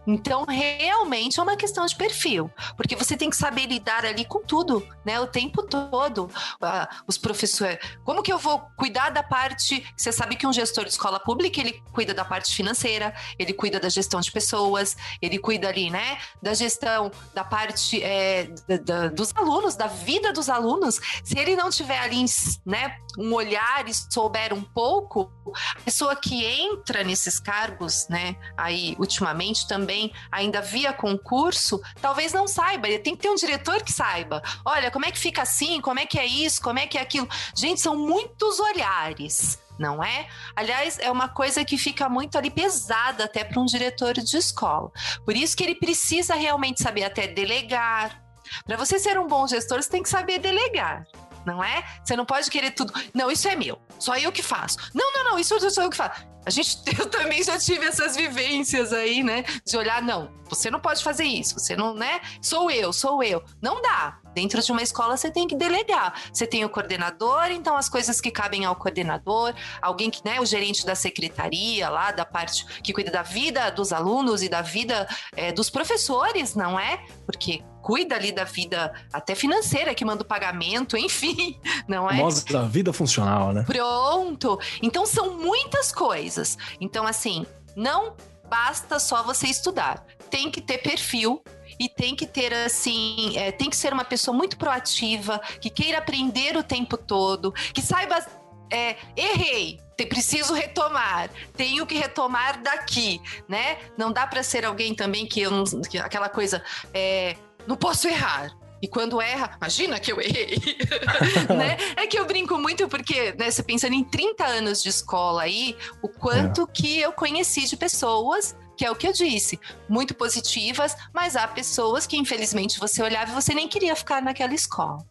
Então, 0.08 0.46
realmente 0.46 1.38
é 1.38 1.42
uma 1.42 1.54
questão 1.54 1.84
de 1.84 1.94
perfil, 1.94 2.50
porque 2.78 2.96
você 2.96 3.14
tem 3.14 3.28
que 3.28 3.36
saber 3.36 3.66
lidar 3.66 4.06
ali 4.06 4.24
com 4.24 4.40
tudo, 4.40 4.82
né? 5.04 5.20
O 5.20 5.26
tempo 5.26 5.62
todo. 5.62 6.30
Ah, 6.62 6.88
os 7.06 7.18
professores. 7.18 7.78
Como 8.04 8.22
que 8.22 8.32
eu 8.32 8.38
vou 8.38 8.58
cuidar 8.74 9.10
da 9.10 9.22
parte. 9.22 9.86
Você 9.94 10.10
sabe 10.10 10.36
que 10.36 10.46
um 10.46 10.52
gestor 10.52 10.84
de 10.84 10.92
escola 10.92 11.20
pública 11.20 11.60
ele 11.60 11.82
cuida 11.92 12.14
da 12.14 12.24
parte 12.24 12.54
financeira, 12.54 13.14
ele 13.38 13.52
cuida 13.52 13.78
da 13.78 13.90
gestão 13.90 14.18
de 14.20 14.32
pessoas, 14.32 14.96
ele 15.20 15.38
cuida 15.38 15.68
ali, 15.68 15.90
né? 15.90 16.18
Da 16.40 16.54
gestão 16.54 17.10
da 17.34 17.44
parte 17.44 18.02
é, 18.02 18.48
da, 18.86 19.08
dos 19.08 19.34
alunos, 19.36 19.76
da 19.76 19.88
vida 19.88 20.32
dos 20.32 20.48
alunos. 20.48 20.98
Se 21.22 21.38
ele 21.38 21.54
não 21.54 21.68
tiver 21.68 21.98
ali, 21.98 22.24
né? 22.64 22.96
Um 23.18 23.34
olhar 23.34 23.86
e 23.86 23.92
souber 23.92 24.54
um 24.54 24.62
pouco, 24.62 25.30
a 25.76 25.80
pessoa 25.80 26.16
que 26.16 26.44
entra 26.44 27.04
nesses 27.04 27.38
cargos, 27.38 28.08
né? 28.08 28.36
Aí, 28.56 28.96
ultimamente 28.98 29.68
também 29.68 29.97
também 29.98 30.12
ainda 30.30 30.60
via 30.60 30.92
concurso, 30.92 31.80
talvez 32.00 32.32
não 32.32 32.46
saiba. 32.46 32.86
Tem 32.98 33.16
que 33.16 33.22
ter 33.22 33.30
um 33.30 33.34
diretor 33.34 33.82
que 33.82 33.92
saiba. 33.92 34.42
Olha, 34.64 34.90
como 34.90 35.04
é 35.04 35.10
que 35.10 35.18
fica 35.18 35.42
assim? 35.42 35.80
Como 35.80 35.98
é 35.98 36.06
que 36.06 36.18
é 36.18 36.26
isso? 36.26 36.62
Como 36.62 36.78
é 36.78 36.86
que 36.86 36.96
é 36.96 37.00
aquilo? 37.00 37.28
Gente, 37.56 37.80
são 37.80 37.96
muitos 37.96 38.60
olhares 38.60 39.58
não 39.78 40.02
é? 40.02 40.26
Aliás, 40.56 40.98
é 40.98 41.08
uma 41.08 41.28
coisa 41.28 41.64
que 41.64 41.78
fica 41.78 42.08
muito 42.08 42.36
ali 42.36 42.50
pesada 42.50 43.26
até 43.26 43.44
para 43.44 43.60
um 43.60 43.64
diretor 43.64 44.12
de 44.14 44.36
escola. 44.36 44.90
Por 45.24 45.36
isso 45.36 45.56
que 45.56 45.62
ele 45.62 45.76
precisa 45.76 46.34
realmente 46.34 46.82
saber 46.82 47.04
até 47.04 47.28
delegar. 47.28 48.20
Para 48.66 48.76
você 48.76 48.98
ser 48.98 49.16
um 49.20 49.28
bom 49.28 49.46
gestor, 49.46 49.80
você 49.80 49.88
tem 49.88 50.02
que 50.02 50.08
saber 50.08 50.40
delegar 50.40 51.06
não 51.48 51.64
é? 51.64 51.82
Você 52.04 52.14
não 52.14 52.26
pode 52.26 52.50
querer 52.50 52.72
tudo. 52.72 52.92
Não, 53.14 53.30
isso 53.30 53.48
é 53.48 53.56
meu. 53.56 53.80
Só 53.98 54.16
eu 54.16 54.30
que 54.30 54.42
faço. 54.42 54.76
Não, 54.94 55.12
não, 55.12 55.24
não, 55.24 55.38
isso 55.38 55.58
sou 55.70 55.84
eu 55.84 55.90
que 55.90 55.96
faço. 55.96 56.22
A 56.48 56.50
gente, 56.50 56.78
eu 56.98 57.06
também 57.10 57.42
já 57.44 57.58
tive 57.58 57.84
essas 57.84 58.16
vivências 58.16 58.90
aí, 58.90 59.22
né? 59.22 59.44
De 59.66 59.76
olhar, 59.76 60.00
não, 60.00 60.30
você 60.48 60.70
não 60.70 60.80
pode 60.80 61.04
fazer 61.04 61.24
isso, 61.24 61.58
você 61.58 61.76
não, 61.76 61.94
né? 61.94 62.20
Sou 62.40 62.70
eu, 62.70 62.90
sou 62.90 63.22
eu. 63.22 63.42
Não 63.60 63.82
dá. 63.82 64.18
Dentro 64.34 64.62
de 64.62 64.72
uma 64.72 64.82
escola 64.82 65.16
você 65.16 65.30
tem 65.30 65.46
que 65.46 65.54
delegar. 65.54 66.14
Você 66.32 66.46
tem 66.46 66.64
o 66.64 66.70
coordenador, 66.70 67.50
então 67.50 67.76
as 67.76 67.88
coisas 67.88 68.20
que 68.20 68.30
cabem 68.30 68.64
ao 68.64 68.76
coordenador, 68.76 69.52
alguém 69.82 70.10
que, 70.10 70.24
né, 70.24 70.40
o 70.40 70.46
gerente 70.46 70.86
da 70.86 70.94
secretaria 70.94 71.88
lá, 71.90 72.12
da 72.12 72.24
parte 72.24 72.64
que 72.82 72.92
cuida 72.92 73.10
da 73.10 73.22
vida 73.22 73.68
dos 73.70 73.92
alunos 73.92 74.42
e 74.42 74.48
da 74.48 74.62
vida 74.62 75.06
é, 75.36 75.52
dos 75.52 75.68
professores, 75.68 76.54
não 76.54 76.78
é? 76.78 77.04
Porque 77.26 77.62
cuida 77.88 78.16
ali 78.16 78.30
da 78.30 78.44
vida 78.44 78.92
até 79.10 79.34
financeira, 79.34 79.94
que 79.94 80.04
manda 80.04 80.22
o 80.22 80.26
pagamento, 80.26 80.94
enfim, 81.00 81.58
não 81.88 82.08
é? 82.08 82.16
Famosa 82.16 82.44
da 82.44 82.62
vida 82.62 82.92
funcional, 82.92 83.52
né? 83.52 83.64
Pronto. 83.66 84.60
Então 84.82 85.06
são 85.06 85.38
muitas 85.38 85.90
coisas. 85.90 86.37
Então, 86.80 87.06
assim, 87.06 87.46
não 87.76 88.16
basta 88.48 88.98
só 88.98 89.22
você 89.22 89.46
estudar. 89.46 90.04
Tem 90.30 90.50
que 90.50 90.60
ter 90.60 90.78
perfil 90.78 91.42
e 91.78 91.88
tem 91.88 92.16
que 92.16 92.26
ter 92.26 92.52
assim, 92.52 93.36
é, 93.36 93.52
tem 93.52 93.70
que 93.70 93.76
ser 93.76 93.92
uma 93.92 94.04
pessoa 94.04 94.36
muito 94.36 94.56
proativa, 94.56 95.38
que 95.60 95.70
queira 95.70 95.98
aprender 95.98 96.56
o 96.56 96.62
tempo 96.62 96.96
todo, 96.96 97.52
que 97.52 97.80
saiba, 97.80 98.24
é, 98.72 98.96
errei, 99.16 99.80
preciso 100.08 100.54
retomar, 100.54 101.30
tenho 101.56 101.86
que 101.86 101.96
retomar 101.96 102.62
daqui, 102.62 103.20
né? 103.48 103.78
Não 103.96 104.12
dá 104.12 104.26
para 104.26 104.42
ser 104.42 104.64
alguém 104.64 104.94
também 104.94 105.26
que, 105.26 105.40
eu 105.40 105.50
não, 105.50 105.64
que 105.64 105.98
aquela 105.98 106.28
coisa, 106.28 106.62
é, 106.94 107.36
não 107.66 107.76
posso 107.76 108.08
errar. 108.08 108.50
E 108.80 108.88
quando 108.88 109.20
erra, 109.20 109.56
imagina 109.56 109.98
que 109.98 110.12
eu 110.12 110.20
errei. 110.20 110.58
né? 111.56 111.76
É 111.96 112.06
que 112.06 112.18
eu 112.18 112.26
brinco 112.26 112.56
muito 112.58 112.88
porque, 112.88 113.34
né, 113.38 113.50
você 113.50 113.62
pensando 113.62 113.94
em 113.94 114.04
30 114.04 114.44
anos 114.44 114.82
de 114.82 114.88
escola 114.88 115.42
aí, 115.42 115.76
o 116.02 116.08
quanto 116.08 116.62
é. 116.62 116.66
que 116.66 117.00
eu 117.00 117.12
conheci 117.12 117.66
de 117.66 117.76
pessoas 117.76 118.56
que 118.76 118.84
é 118.84 118.90
o 118.90 118.94
que 118.94 119.08
eu 119.08 119.12
disse, 119.12 119.58
muito 119.88 120.14
positivas, 120.14 120.96
mas 121.12 121.34
há 121.34 121.48
pessoas 121.48 122.06
que 122.06 122.16
infelizmente 122.16 122.78
você 122.78 123.02
olhava 123.02 123.32
e 123.32 123.34
você 123.34 123.52
nem 123.52 123.66
queria 123.66 123.96
ficar 123.96 124.22
naquela 124.22 124.54
escola. 124.54 125.04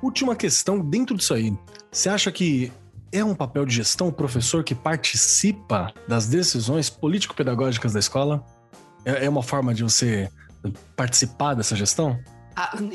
Última 0.00 0.36
questão 0.36 0.78
dentro 0.78 1.16
disso 1.16 1.34
aí. 1.34 1.52
Você 1.90 2.08
acha 2.08 2.30
que 2.30 2.72
é 3.10 3.24
um 3.24 3.34
papel 3.34 3.66
de 3.66 3.74
gestão 3.74 4.08
o 4.08 4.12
professor 4.12 4.62
que 4.62 4.76
participa 4.76 5.92
das 6.06 6.28
decisões 6.28 6.88
político-pedagógicas 6.88 7.92
da 7.92 7.98
escola? 7.98 8.44
É, 9.04 9.26
é 9.26 9.28
uma 9.28 9.42
forma 9.42 9.74
de 9.74 9.82
você 9.82 10.30
participar 10.94 11.54
dessa 11.54 11.74
gestão? 11.74 12.18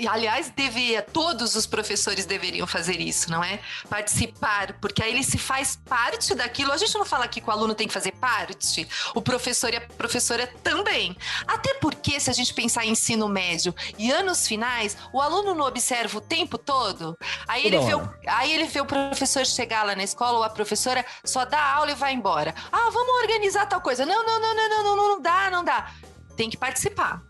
Aliás, 0.09 0.51
devia, 0.55 1.01
todos 1.01 1.55
os 1.55 1.65
professores 1.65 2.25
deveriam 2.25 2.65
fazer 2.65 2.99
isso, 3.01 3.29
não 3.29 3.43
é? 3.43 3.59
Participar, 3.89 4.73
porque 4.79 5.03
aí 5.03 5.11
ele 5.11 5.23
se 5.23 5.37
faz 5.37 5.77
parte 5.87 6.33
daquilo. 6.33 6.71
A 6.71 6.77
gente 6.77 6.97
não 6.97 7.05
fala 7.05 7.25
aqui 7.25 7.41
que 7.41 7.49
o 7.49 7.51
aluno 7.51 7.75
tem 7.75 7.87
que 7.87 7.93
fazer 7.93 8.13
parte, 8.13 8.87
o 9.13 9.21
professor 9.21 9.73
e 9.73 9.77
a 9.77 9.81
professora 9.81 10.47
também. 10.63 11.15
Até 11.45 11.73
porque, 11.75 12.19
se 12.19 12.29
a 12.29 12.33
gente 12.33 12.53
pensar 12.53 12.85
em 12.85 12.91
ensino 12.91 13.27
médio 13.27 13.73
e 13.97 14.11
anos 14.11 14.47
finais, 14.47 14.95
o 15.11 15.21
aluno 15.21 15.53
não 15.53 15.65
observa 15.65 16.17
o 16.17 16.21
tempo 16.21 16.57
todo. 16.57 17.17
Aí 17.47 17.65
ele, 17.65 17.79
vê 17.79 17.95
o, 17.95 18.13
aí 18.27 18.53
ele 18.53 18.65
vê 18.65 18.81
o 18.81 18.85
professor 18.85 19.45
chegar 19.45 19.83
lá 19.83 19.95
na 19.95 20.03
escola 20.03 20.37
ou 20.37 20.43
a 20.43 20.49
professora 20.49 21.05
só 21.23 21.45
dá 21.45 21.61
aula 21.61 21.91
e 21.91 21.95
vai 21.95 22.13
embora. 22.13 22.53
Ah, 22.71 22.89
vamos 22.91 23.21
organizar 23.21 23.65
tal 23.65 23.81
coisa. 23.81 24.05
Não, 24.05 24.25
não, 24.25 24.39
não, 24.39 24.55
não, 24.55 24.69
não, 24.69 24.83
não, 24.83 24.95
não 24.95 25.21
dá, 25.21 25.49
não 25.49 25.63
dá. 25.63 25.91
Tem 26.35 26.49
que 26.49 26.57
participar 26.57 27.21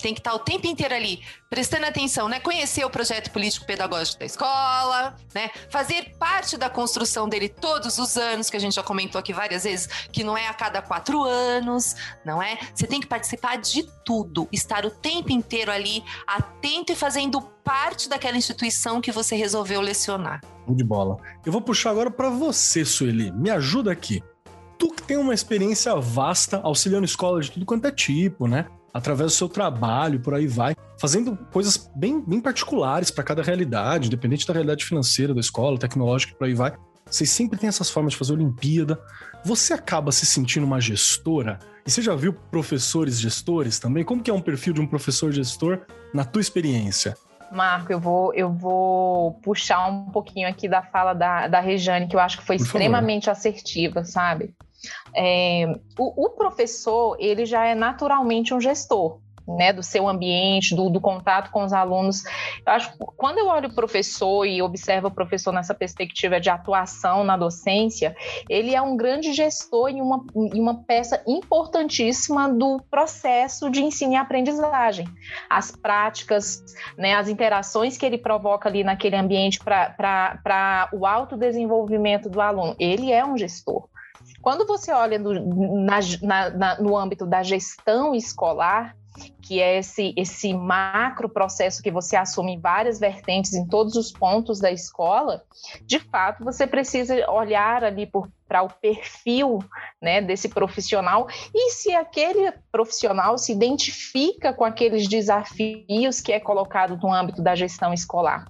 tem 0.00 0.14
que 0.14 0.20
estar 0.20 0.34
o 0.34 0.38
tempo 0.38 0.66
inteiro 0.66 0.94
ali, 0.94 1.22
prestando 1.48 1.86
atenção, 1.86 2.28
né? 2.28 2.40
Conhecer 2.40 2.84
o 2.84 2.90
projeto 2.90 3.30
político-pedagógico 3.30 4.20
da 4.20 4.26
escola, 4.26 5.16
né? 5.34 5.50
Fazer 5.70 6.14
parte 6.18 6.56
da 6.56 6.70
construção 6.70 7.28
dele 7.28 7.48
todos 7.48 7.98
os 7.98 8.16
anos, 8.16 8.50
que 8.50 8.56
a 8.56 8.60
gente 8.60 8.74
já 8.74 8.82
comentou 8.82 9.18
aqui 9.18 9.32
várias 9.32 9.64
vezes, 9.64 9.86
que 10.12 10.24
não 10.24 10.36
é 10.36 10.46
a 10.48 10.54
cada 10.54 10.82
quatro 10.82 11.24
anos, 11.24 11.96
não 12.24 12.42
é? 12.42 12.58
Você 12.74 12.86
tem 12.86 13.00
que 13.00 13.06
participar 13.06 13.56
de 13.56 13.82
tudo, 14.04 14.48
estar 14.52 14.84
o 14.84 14.90
tempo 14.90 15.32
inteiro 15.32 15.70
ali, 15.70 16.02
atento 16.26 16.92
e 16.92 16.96
fazendo 16.96 17.40
parte 17.64 18.08
daquela 18.08 18.36
instituição 18.36 19.00
que 19.00 19.12
você 19.12 19.36
resolveu 19.36 19.80
lecionar. 19.80 20.40
De 20.68 20.84
bola. 20.84 21.16
Eu 21.44 21.52
vou 21.52 21.60
puxar 21.60 21.90
agora 21.90 22.10
para 22.10 22.30
você, 22.30 22.84
Sueli. 22.84 23.32
Me 23.32 23.50
ajuda 23.50 23.90
aqui 23.90 24.22
tu 24.80 24.88
que 24.88 25.02
tem 25.02 25.18
uma 25.18 25.34
experiência 25.34 25.94
vasta 25.96 26.58
auxiliando 26.64 27.04
escola 27.04 27.42
de 27.42 27.50
tudo 27.50 27.66
quanto 27.66 27.84
é 27.86 27.92
tipo, 27.92 28.48
né? 28.48 28.66
Através 28.92 29.32
do 29.32 29.36
seu 29.36 29.48
trabalho, 29.48 30.20
por 30.20 30.34
aí 30.34 30.46
vai, 30.46 30.74
fazendo 30.98 31.36
coisas 31.52 31.90
bem, 31.94 32.20
bem 32.20 32.40
particulares 32.40 33.10
para 33.10 33.24
cada 33.24 33.42
realidade, 33.42 34.08
independente 34.08 34.46
da 34.46 34.52
realidade 34.52 34.84
financeira 34.84 35.32
da 35.34 35.40
escola, 35.40 35.78
tecnológica, 35.78 36.34
por 36.34 36.46
aí 36.46 36.54
vai. 36.54 36.72
Vocês 37.06 37.30
sempre 37.30 37.58
têm 37.58 37.68
essas 37.68 37.90
formas 37.90 38.12
de 38.12 38.18
fazer 38.18 38.34
Olimpíada. 38.34 39.00
Você 39.44 39.72
acaba 39.72 40.12
se 40.12 40.24
sentindo 40.24 40.64
uma 40.64 40.80
gestora? 40.80 41.58
E 41.84 41.90
você 41.90 42.02
já 42.02 42.14
viu 42.14 42.32
professores 42.32 43.18
gestores 43.18 43.78
também? 43.78 44.04
Como 44.04 44.22
que 44.22 44.30
é 44.30 44.34
um 44.34 44.40
perfil 44.40 44.72
de 44.72 44.80
um 44.80 44.86
professor 44.86 45.32
gestor 45.32 45.80
na 46.14 46.24
tua 46.24 46.40
experiência? 46.40 47.16
Marco, 47.50 47.92
eu 47.92 47.98
vou, 47.98 48.32
eu 48.32 48.52
vou 48.52 49.32
puxar 49.42 49.88
um 49.88 50.06
pouquinho 50.06 50.48
aqui 50.48 50.68
da 50.68 50.82
fala 50.82 51.12
da, 51.12 51.48
da 51.48 51.58
Rejane, 51.58 52.06
que 52.06 52.14
eu 52.14 52.20
acho 52.20 52.38
que 52.38 52.44
foi 52.44 52.56
Por 52.56 52.64
extremamente 52.64 53.24
favor. 53.24 53.38
assertiva, 53.38 54.04
sabe? 54.04 54.54
É, 55.14 55.66
o, 55.98 56.26
o, 56.26 56.30
professor, 56.30 57.16
ele 57.18 57.44
já 57.44 57.64
é 57.64 57.74
naturalmente 57.74 58.54
um 58.54 58.60
gestor, 58.60 59.18
né, 59.56 59.72
do 59.72 59.82
seu 59.82 60.08
ambiente, 60.08 60.74
do, 60.74 60.88
do, 60.88 61.00
contato 61.00 61.50
com 61.50 61.64
os 61.64 61.72
alunos. 61.72 62.24
Eu 62.66 62.72
acho 62.72 62.96
quando 63.16 63.38
eu 63.38 63.46
olho 63.46 63.68
o 63.68 63.74
professor 63.74 64.44
e 64.46 64.62
observo 64.62 65.08
o 65.08 65.10
professor 65.10 65.52
nessa 65.52 65.74
perspectiva 65.74 66.40
de 66.40 66.48
atuação 66.48 67.24
na 67.24 67.36
docência, 67.36 68.14
ele 68.48 68.74
é 68.74 68.80
um 68.80 68.96
grande 68.96 69.32
gestor 69.32 69.90
e 69.90 70.00
uma, 70.00 70.24
e 70.34 70.60
uma 70.60 70.82
peça 70.84 71.22
importantíssima 71.26 72.48
do 72.48 72.80
processo 72.90 73.70
de 73.70 73.82
ensino 73.82 74.12
e 74.12 74.16
aprendizagem. 74.16 75.06
As 75.48 75.70
práticas, 75.70 76.62
né, 76.96 77.14
as 77.14 77.28
interações 77.28 77.96
que 77.96 78.06
ele 78.06 78.18
provoca 78.18 78.68
ali 78.68 78.84
naquele 78.84 79.16
ambiente 79.16 79.58
para 79.60 80.88
o 80.92 81.06
autodesenvolvimento 81.06 82.28
do 82.28 82.40
aluno, 82.40 82.76
ele 82.78 83.12
é 83.12 83.24
um 83.24 83.36
gestor. 83.36 83.88
Quando 84.42 84.66
você 84.66 84.92
olha 84.92 85.18
no, 85.18 85.84
na, 85.84 86.50
na, 86.50 86.80
no 86.80 86.96
âmbito 86.96 87.26
da 87.26 87.42
gestão 87.42 88.14
escolar, 88.14 88.96
que 89.42 89.60
é 89.60 89.78
esse, 89.78 90.14
esse 90.16 90.54
macro 90.54 91.28
processo 91.28 91.82
que 91.82 91.90
você 91.90 92.16
assume 92.16 92.52
em 92.52 92.60
várias 92.60 92.98
vertentes, 92.98 93.52
em 93.52 93.66
todos 93.66 93.96
os 93.96 94.12
pontos 94.12 94.60
da 94.60 94.70
escola, 94.70 95.42
de 95.82 95.98
fato 95.98 96.44
você 96.44 96.66
precisa 96.66 97.28
olhar 97.30 97.84
ali 97.84 98.10
para 98.48 98.62
o 98.62 98.70
perfil 98.70 99.58
né, 100.00 100.22
desse 100.22 100.48
profissional 100.48 101.26
e 101.54 101.70
se 101.72 101.92
aquele 101.92 102.52
profissional 102.70 103.36
se 103.36 103.52
identifica 103.52 104.52
com 104.52 104.64
aqueles 104.64 105.08
desafios 105.08 106.20
que 106.20 106.32
é 106.32 106.40
colocado 106.40 106.96
no 106.96 107.12
âmbito 107.12 107.42
da 107.42 107.54
gestão 107.54 107.92
escolar. 107.92 108.46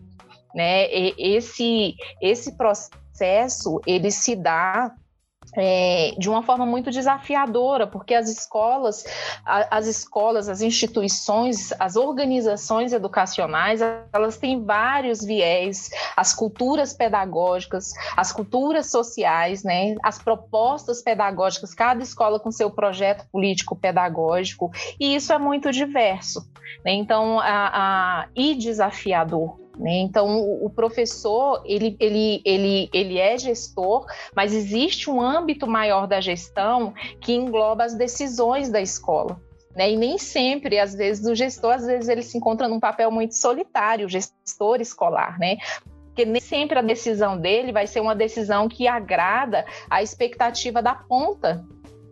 Né? 0.55 0.93
E 0.93 1.15
esse, 1.19 1.95
esse 2.21 2.57
processo 2.57 3.81
ele 3.87 4.11
se 4.11 4.37
dá 4.37 4.93
é, 5.57 6.15
de 6.19 6.29
uma 6.29 6.43
forma 6.43 6.65
muito 6.65 6.91
desafiadora, 6.91 7.87
porque 7.87 8.15
as 8.15 8.29
escolas, 8.29 9.05
a, 9.45 9.79
as 9.79 9.87
escolas, 9.87 10.49
as 10.49 10.61
instituições, 10.61 11.73
as 11.79 11.97
organizações 11.97 12.93
educacionais, 12.93 13.81
elas 14.13 14.37
têm 14.37 14.65
vários 14.65 15.25
viés, 15.25 15.91
as 16.17 16.35
culturas 16.35 16.93
pedagógicas, 16.93 17.93
as 18.17 18.33
culturas 18.33 18.91
sociais, 18.91 19.65
né, 19.65 19.97
as 20.03 20.19
propostas 20.19 21.03
pedagógicas, 21.03 21.75
cada 21.75 22.03
escola 22.03 22.39
com 22.39 22.51
seu 22.51 22.71
projeto 22.71 23.27
político 23.31 23.77
pedagógico, 23.77 24.71
e 24.99 25.15
isso 25.15 25.33
é 25.33 25.39
muito 25.39 25.71
diverso. 25.71 26.49
Né? 26.85 26.93
Então, 26.93 27.39
a, 27.41 28.23
a, 28.23 28.29
e 28.35 28.55
desafiador. 28.55 29.59
Né? 29.81 29.97
Então, 30.01 30.39
o 30.63 30.69
professor, 30.69 31.63
ele, 31.65 31.97
ele, 31.99 32.43
ele, 32.45 32.91
ele 32.93 33.19
é 33.19 33.39
gestor, 33.39 34.05
mas 34.37 34.53
existe 34.53 35.09
um 35.09 35.21
âmbito 35.21 35.67
maior 35.67 36.07
da 36.07 36.21
gestão 36.21 36.93
que 37.19 37.33
engloba 37.33 37.85
as 37.85 37.95
decisões 37.95 38.69
da 38.69 38.81
escola. 38.81 39.41
Né? 39.75 39.93
E 39.93 39.97
nem 39.97 40.19
sempre, 40.19 40.79
às 40.79 40.95
vezes, 40.95 41.27
o 41.27 41.35
gestor, 41.35 41.73
às 41.73 41.87
vezes, 41.87 42.11
ele 42.11 42.23
se 42.23 42.37
encontra 42.37 42.69
num 42.69 42.79
papel 42.79 43.11
muito 43.11 43.35
solitário, 43.35 44.07
o 44.07 44.11
gestor 44.11 44.83
escolar, 44.83 45.39
né? 45.39 45.57
Porque 46.07 46.27
nem 46.27 46.43
sempre 46.43 46.79
a 46.79 46.83
decisão 46.83 47.39
dele 47.39 47.73
vai 47.73 47.87
ser 47.87 48.01
uma 48.01 48.15
decisão 48.15 48.69
que 48.69 48.87
agrada 48.87 49.65
a 49.89 50.03
expectativa 50.03 50.83
da 50.83 50.95
ponta 50.95 51.65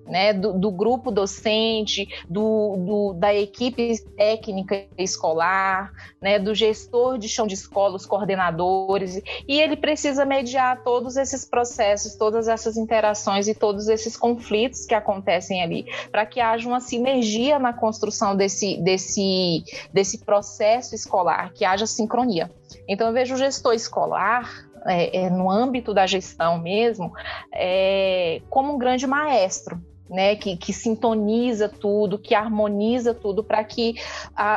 né, 0.08 0.32
do, 0.32 0.52
do 0.52 0.70
grupo 0.70 1.10
docente, 1.10 2.08
do, 2.28 2.76
do, 2.78 3.12
da 3.14 3.34
equipe 3.34 3.98
técnica 4.16 4.86
escolar, 4.96 5.92
né, 6.20 6.38
do 6.38 6.54
gestor 6.54 7.18
de 7.18 7.28
chão 7.28 7.46
de 7.46 7.54
escola, 7.54 7.96
os 7.96 8.06
coordenadores, 8.06 9.20
e 9.46 9.60
ele 9.60 9.76
precisa 9.76 10.24
mediar 10.24 10.82
todos 10.82 11.16
esses 11.16 11.44
processos, 11.44 12.16
todas 12.16 12.48
essas 12.48 12.76
interações 12.76 13.46
e 13.48 13.54
todos 13.54 13.88
esses 13.88 14.16
conflitos 14.16 14.86
que 14.86 14.94
acontecem 14.94 15.62
ali, 15.62 15.86
para 16.10 16.26
que 16.26 16.40
haja 16.40 16.68
uma 16.68 16.80
sinergia 16.80 17.58
na 17.58 17.72
construção 17.72 18.36
desse, 18.36 18.78
desse, 18.78 19.62
desse 19.92 20.18
processo 20.24 20.94
escolar, 20.94 21.52
que 21.52 21.64
haja 21.64 21.86
sincronia. 21.86 22.50
Então, 22.86 23.08
eu 23.08 23.12
vejo 23.12 23.34
o 23.34 23.38
gestor 23.38 23.74
escolar 23.74 24.68
é, 24.86 25.24
é, 25.24 25.30
no 25.30 25.50
âmbito 25.50 25.92
da 25.92 26.06
gestão 26.06 26.58
mesmo, 26.58 27.12
é, 27.52 28.40
como 28.48 28.74
um 28.74 28.78
grande 28.78 29.06
maestro, 29.06 29.80
né, 30.08 30.36
que, 30.36 30.56
que, 30.56 30.72
sintoniza 30.72 31.68
tudo, 31.68 32.18
que 32.18 32.34
harmoniza 32.34 33.14
tudo 33.14 33.42
para 33.42 33.62
que 33.64 33.94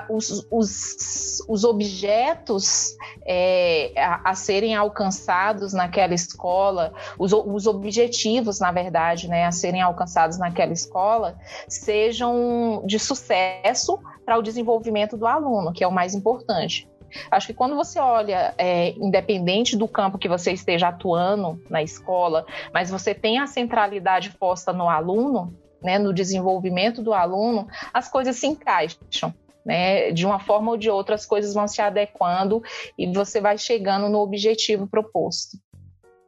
os, 0.09 0.45
os, 0.49 1.43
os, 1.47 1.63
objetos 1.63 2.95
é, 3.25 3.91
a, 3.97 4.31
a, 4.31 4.35
serem 4.35 4.75
alcançados 4.75 5.73
naquela 5.73 6.13
escola, 6.13 6.93
os, 7.17 7.33
os, 7.33 7.67
objetivos, 7.67 8.59
na 8.59 8.71
verdade, 8.71 9.27
né, 9.27 9.45
a 9.45 9.51
serem 9.51 9.81
alcançados 9.81 10.37
naquela 10.37 10.73
escola, 10.73 11.37
sejam 11.67 12.83
de 12.85 12.99
sucesso 12.99 13.99
para 14.25 14.37
o 14.37 14.41
desenvolvimento 14.41 15.17
do 15.17 15.25
aluno, 15.25 15.73
que 15.73 15.83
é 15.83 15.87
o 15.87 15.91
mais 15.91 16.13
importante. 16.13 16.90
Acho 17.29 17.47
que 17.47 17.53
quando 17.53 17.75
você 17.75 17.99
olha, 17.99 18.53
é, 18.57 18.91
independente 18.91 19.75
do 19.75 19.87
campo 19.87 20.17
que 20.17 20.27
você 20.27 20.51
esteja 20.51 20.89
atuando 20.89 21.61
na 21.69 21.81
escola, 21.81 22.45
mas 22.73 22.89
você 22.89 23.13
tem 23.13 23.39
a 23.39 23.47
centralidade 23.47 24.31
posta 24.31 24.71
no 24.73 24.89
aluno, 24.89 25.53
né, 25.81 25.97
no 25.97 26.13
desenvolvimento 26.13 27.01
do 27.01 27.13
aluno, 27.13 27.67
as 27.93 28.09
coisas 28.09 28.35
se 28.35 28.47
encaixam. 28.47 29.33
Né? 29.65 30.11
De 30.11 30.25
uma 30.25 30.39
forma 30.39 30.71
ou 30.71 30.77
de 30.77 30.89
outra, 30.89 31.15
as 31.15 31.25
coisas 31.25 31.53
vão 31.53 31.67
se 31.67 31.81
adequando 31.81 32.63
e 32.97 33.11
você 33.11 33.39
vai 33.39 33.57
chegando 33.57 34.09
no 34.09 34.19
objetivo 34.19 34.87
proposto. 34.87 35.57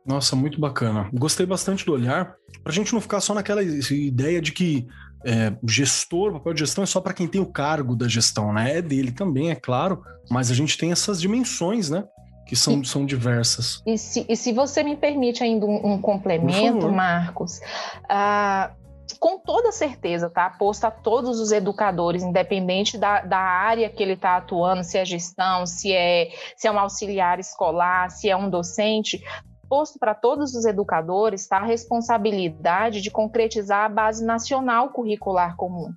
Nossa, 0.06 0.36
muito 0.36 0.60
bacana. 0.60 1.10
Gostei 1.14 1.46
bastante 1.46 1.86
do 1.86 1.94
olhar. 1.94 2.36
Para 2.62 2.72
a 2.72 2.76
gente 2.76 2.94
não 2.94 3.00
ficar 3.00 3.22
só 3.22 3.34
naquela 3.34 3.64
ideia 3.64 4.42
de 4.42 4.52
que 4.52 4.86
é, 5.26 5.54
gestor, 5.68 6.32
o 6.32 6.34
papel 6.34 6.54
de 6.54 6.60
gestão 6.62 6.84
é 6.84 6.88
só 6.88 7.00
para 7.00 7.14
quem 7.14 7.28
tem 7.28 7.40
o 7.40 7.46
cargo 7.46 7.96
da 7.96 8.08
gestão, 8.08 8.54
né? 8.54 8.78
É 8.78 8.82
dele 8.82 9.12
também, 9.12 9.50
é 9.50 9.56
claro, 9.56 10.04
mas 10.30 10.52
a 10.52 10.54
gente 10.54 10.78
tem 10.78 10.92
essas 10.92 11.20
dimensões, 11.20 11.90
né? 11.90 12.06
Que 12.46 12.56
são, 12.56 12.82
e, 12.82 12.86
são 12.86 13.06
diversas. 13.06 13.82
E 13.86 13.98
se, 13.98 14.26
e 14.28 14.36
se 14.36 14.52
você 14.52 14.84
me 14.84 14.98
permite 14.98 15.44
ainda 15.44 15.66
um, 15.66 15.94
um 15.94 16.02
complemento, 16.02 16.92
Marcos, 16.92 17.60
uh, 18.04 18.74
com 19.20 19.40
toda 19.40 19.72
certeza, 19.72 20.30
tá? 20.30 20.50
Posto 20.50 20.86
a 20.86 20.92
todos 20.92 21.40
os 21.40 21.52
educadores, 21.52 22.24
independente 22.24 22.98
da, 22.98 23.22
da 23.22 23.40
área 23.40 23.90
que 23.90 24.04
ele 24.04 24.14
está 24.14 24.38
atuando, 24.38 24.84
se 24.84 24.98
é 24.98 25.06
gestão, 25.06 25.66
se 25.66 25.94
é, 25.94 26.30
se 26.58 26.68
é 26.68 26.72
um 26.72 26.78
auxiliar 26.80 27.40
escolar, 27.40 28.10
se 28.12 28.30
é 28.30 28.36
um 28.36 28.50
docente, 28.50 29.24
posto 29.74 29.98
para 29.98 30.14
todos 30.14 30.54
os 30.54 30.66
educadores 30.66 31.48
tá, 31.48 31.58
a 31.58 31.66
responsabilidade 31.66 33.02
de 33.02 33.10
concretizar 33.10 33.86
a 33.86 33.90
base 33.90 34.24
nacional 34.24 34.92
curricular 34.92 35.56
comum. 35.56 35.92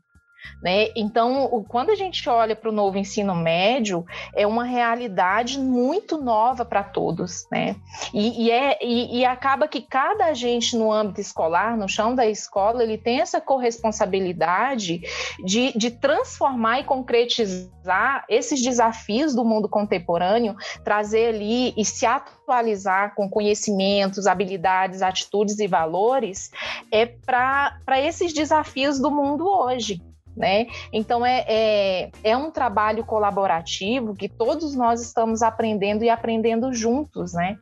Né? 0.62 0.88
Então, 0.96 1.64
quando 1.68 1.90
a 1.90 1.94
gente 1.94 2.28
olha 2.28 2.56
para 2.56 2.70
o 2.70 2.72
novo 2.72 2.98
ensino 2.98 3.34
médio, 3.34 4.04
é 4.34 4.46
uma 4.46 4.64
realidade 4.64 5.58
muito 5.58 6.16
nova 6.16 6.64
para 6.64 6.82
todos. 6.82 7.46
Né? 7.50 7.76
E, 8.12 8.44
e 8.46 8.50
é, 8.50 8.78
e, 8.82 9.18
e, 9.18 9.24
acaba 9.24 9.68
que 9.68 9.80
cada 9.80 10.26
agente 10.26 10.76
no 10.76 10.92
âmbito 10.92 11.20
escolar, 11.20 11.76
no 11.76 11.88
chão 11.88 12.14
da 12.14 12.26
escola, 12.26 12.82
ele 12.82 12.98
tem 12.98 13.20
essa 13.20 13.40
corresponsabilidade 13.40 15.02
de, 15.44 15.76
de 15.76 15.90
transformar 15.90 16.80
e 16.80 16.84
concretizar 16.84 18.24
esses 18.28 18.62
desafios 18.62 19.34
do 19.34 19.44
mundo 19.44 19.68
contemporâneo, 19.68 20.56
trazer 20.82 21.34
ali 21.34 21.72
e 21.76 21.84
se 21.84 22.06
atualizar 22.06 23.14
com 23.14 23.28
conhecimentos, 23.28 24.26
habilidades, 24.26 25.02
atitudes 25.02 25.58
e 25.58 25.66
valores 25.66 26.50
é 26.90 27.06
para 27.06 28.00
esses 28.00 28.32
desafios 28.32 28.98
do 28.98 29.10
mundo 29.10 29.46
hoje 29.46 30.00
né? 30.37 30.66
Então 30.93 31.25
é, 31.25 31.45
é, 31.49 32.11
é 32.23 32.37
um 32.37 32.50
trabalho 32.50 33.05
colaborativo 33.05 34.14
que 34.14 34.28
todos 34.28 34.75
nós 34.75 35.00
estamos 35.00 35.43
aprendendo 35.43 36.05
e 36.05 36.11
aprendendo 36.11 36.73
juntos, 36.73 37.33
né? 37.33 37.59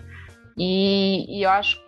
E, 0.56 1.38
e 1.38 1.42
eu 1.42 1.50
acho 1.50 1.80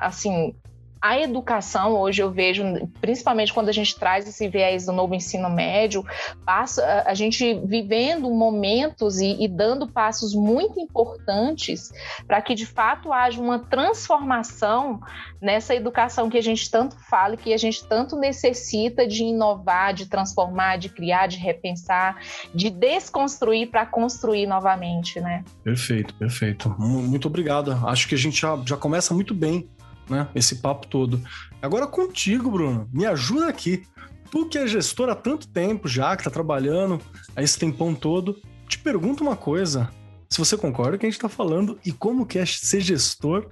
assim, 0.00 0.54
a 1.02 1.18
educação, 1.18 1.94
hoje 1.94 2.22
eu 2.22 2.30
vejo, 2.30 2.62
principalmente 3.00 3.52
quando 3.52 3.68
a 3.68 3.72
gente 3.72 3.98
traz 3.98 4.28
esse 4.28 4.48
viés 4.48 4.86
do 4.86 4.92
novo 4.92 5.16
ensino 5.16 5.50
médio, 5.50 6.04
passa, 6.46 7.02
a 7.04 7.12
gente 7.12 7.60
vivendo 7.64 8.30
momentos 8.30 9.18
e, 9.18 9.42
e 9.42 9.48
dando 9.48 9.88
passos 9.88 10.32
muito 10.32 10.78
importantes 10.78 11.90
para 12.24 12.40
que 12.40 12.54
de 12.54 12.64
fato 12.64 13.12
haja 13.12 13.40
uma 13.40 13.58
transformação 13.58 15.00
nessa 15.40 15.74
educação 15.74 16.30
que 16.30 16.38
a 16.38 16.42
gente 16.42 16.70
tanto 16.70 16.94
fala 17.10 17.34
e 17.34 17.36
que 17.36 17.52
a 17.52 17.58
gente 17.58 17.84
tanto 17.84 18.16
necessita 18.16 19.04
de 19.04 19.24
inovar, 19.24 19.92
de 19.92 20.06
transformar, 20.06 20.76
de 20.76 20.88
criar, 20.88 21.26
de 21.26 21.36
repensar, 21.36 22.16
de 22.54 22.70
desconstruir 22.70 23.70
para 23.72 23.84
construir 23.84 24.46
novamente, 24.46 25.20
né? 25.20 25.42
Perfeito, 25.64 26.14
perfeito. 26.14 26.72
Muito 26.78 27.26
obrigado. 27.26 27.72
Acho 27.88 28.06
que 28.06 28.14
a 28.14 28.18
gente 28.18 28.40
já, 28.40 28.56
já 28.64 28.76
começa 28.76 29.12
muito 29.12 29.34
bem 29.34 29.68
né? 30.08 30.28
Esse 30.34 30.56
papo 30.56 30.86
todo. 30.86 31.20
Agora 31.60 31.86
contigo, 31.86 32.50
Bruno, 32.50 32.88
me 32.92 33.06
ajuda 33.06 33.48
aqui. 33.48 33.82
Tu 34.30 34.48
que 34.48 34.58
é 34.58 34.66
gestor 34.66 35.08
há 35.10 35.14
tanto 35.14 35.48
tempo 35.48 35.86
já, 35.88 36.16
que 36.16 36.24
tá 36.24 36.30
trabalhando 36.30 37.00
a 37.36 37.42
esse 37.42 37.58
tempão 37.58 37.94
todo, 37.94 38.40
te 38.66 38.78
pergunto 38.78 39.22
uma 39.22 39.36
coisa. 39.36 39.90
Se 40.30 40.38
você 40.38 40.56
concorda 40.56 40.96
que 40.96 41.04
a 41.04 41.10
gente 41.10 41.20
tá 41.20 41.28
falando 41.28 41.78
e 41.84 41.92
como 41.92 42.24
que 42.24 42.38
é 42.38 42.46
ser 42.46 42.80
gestor 42.80 43.48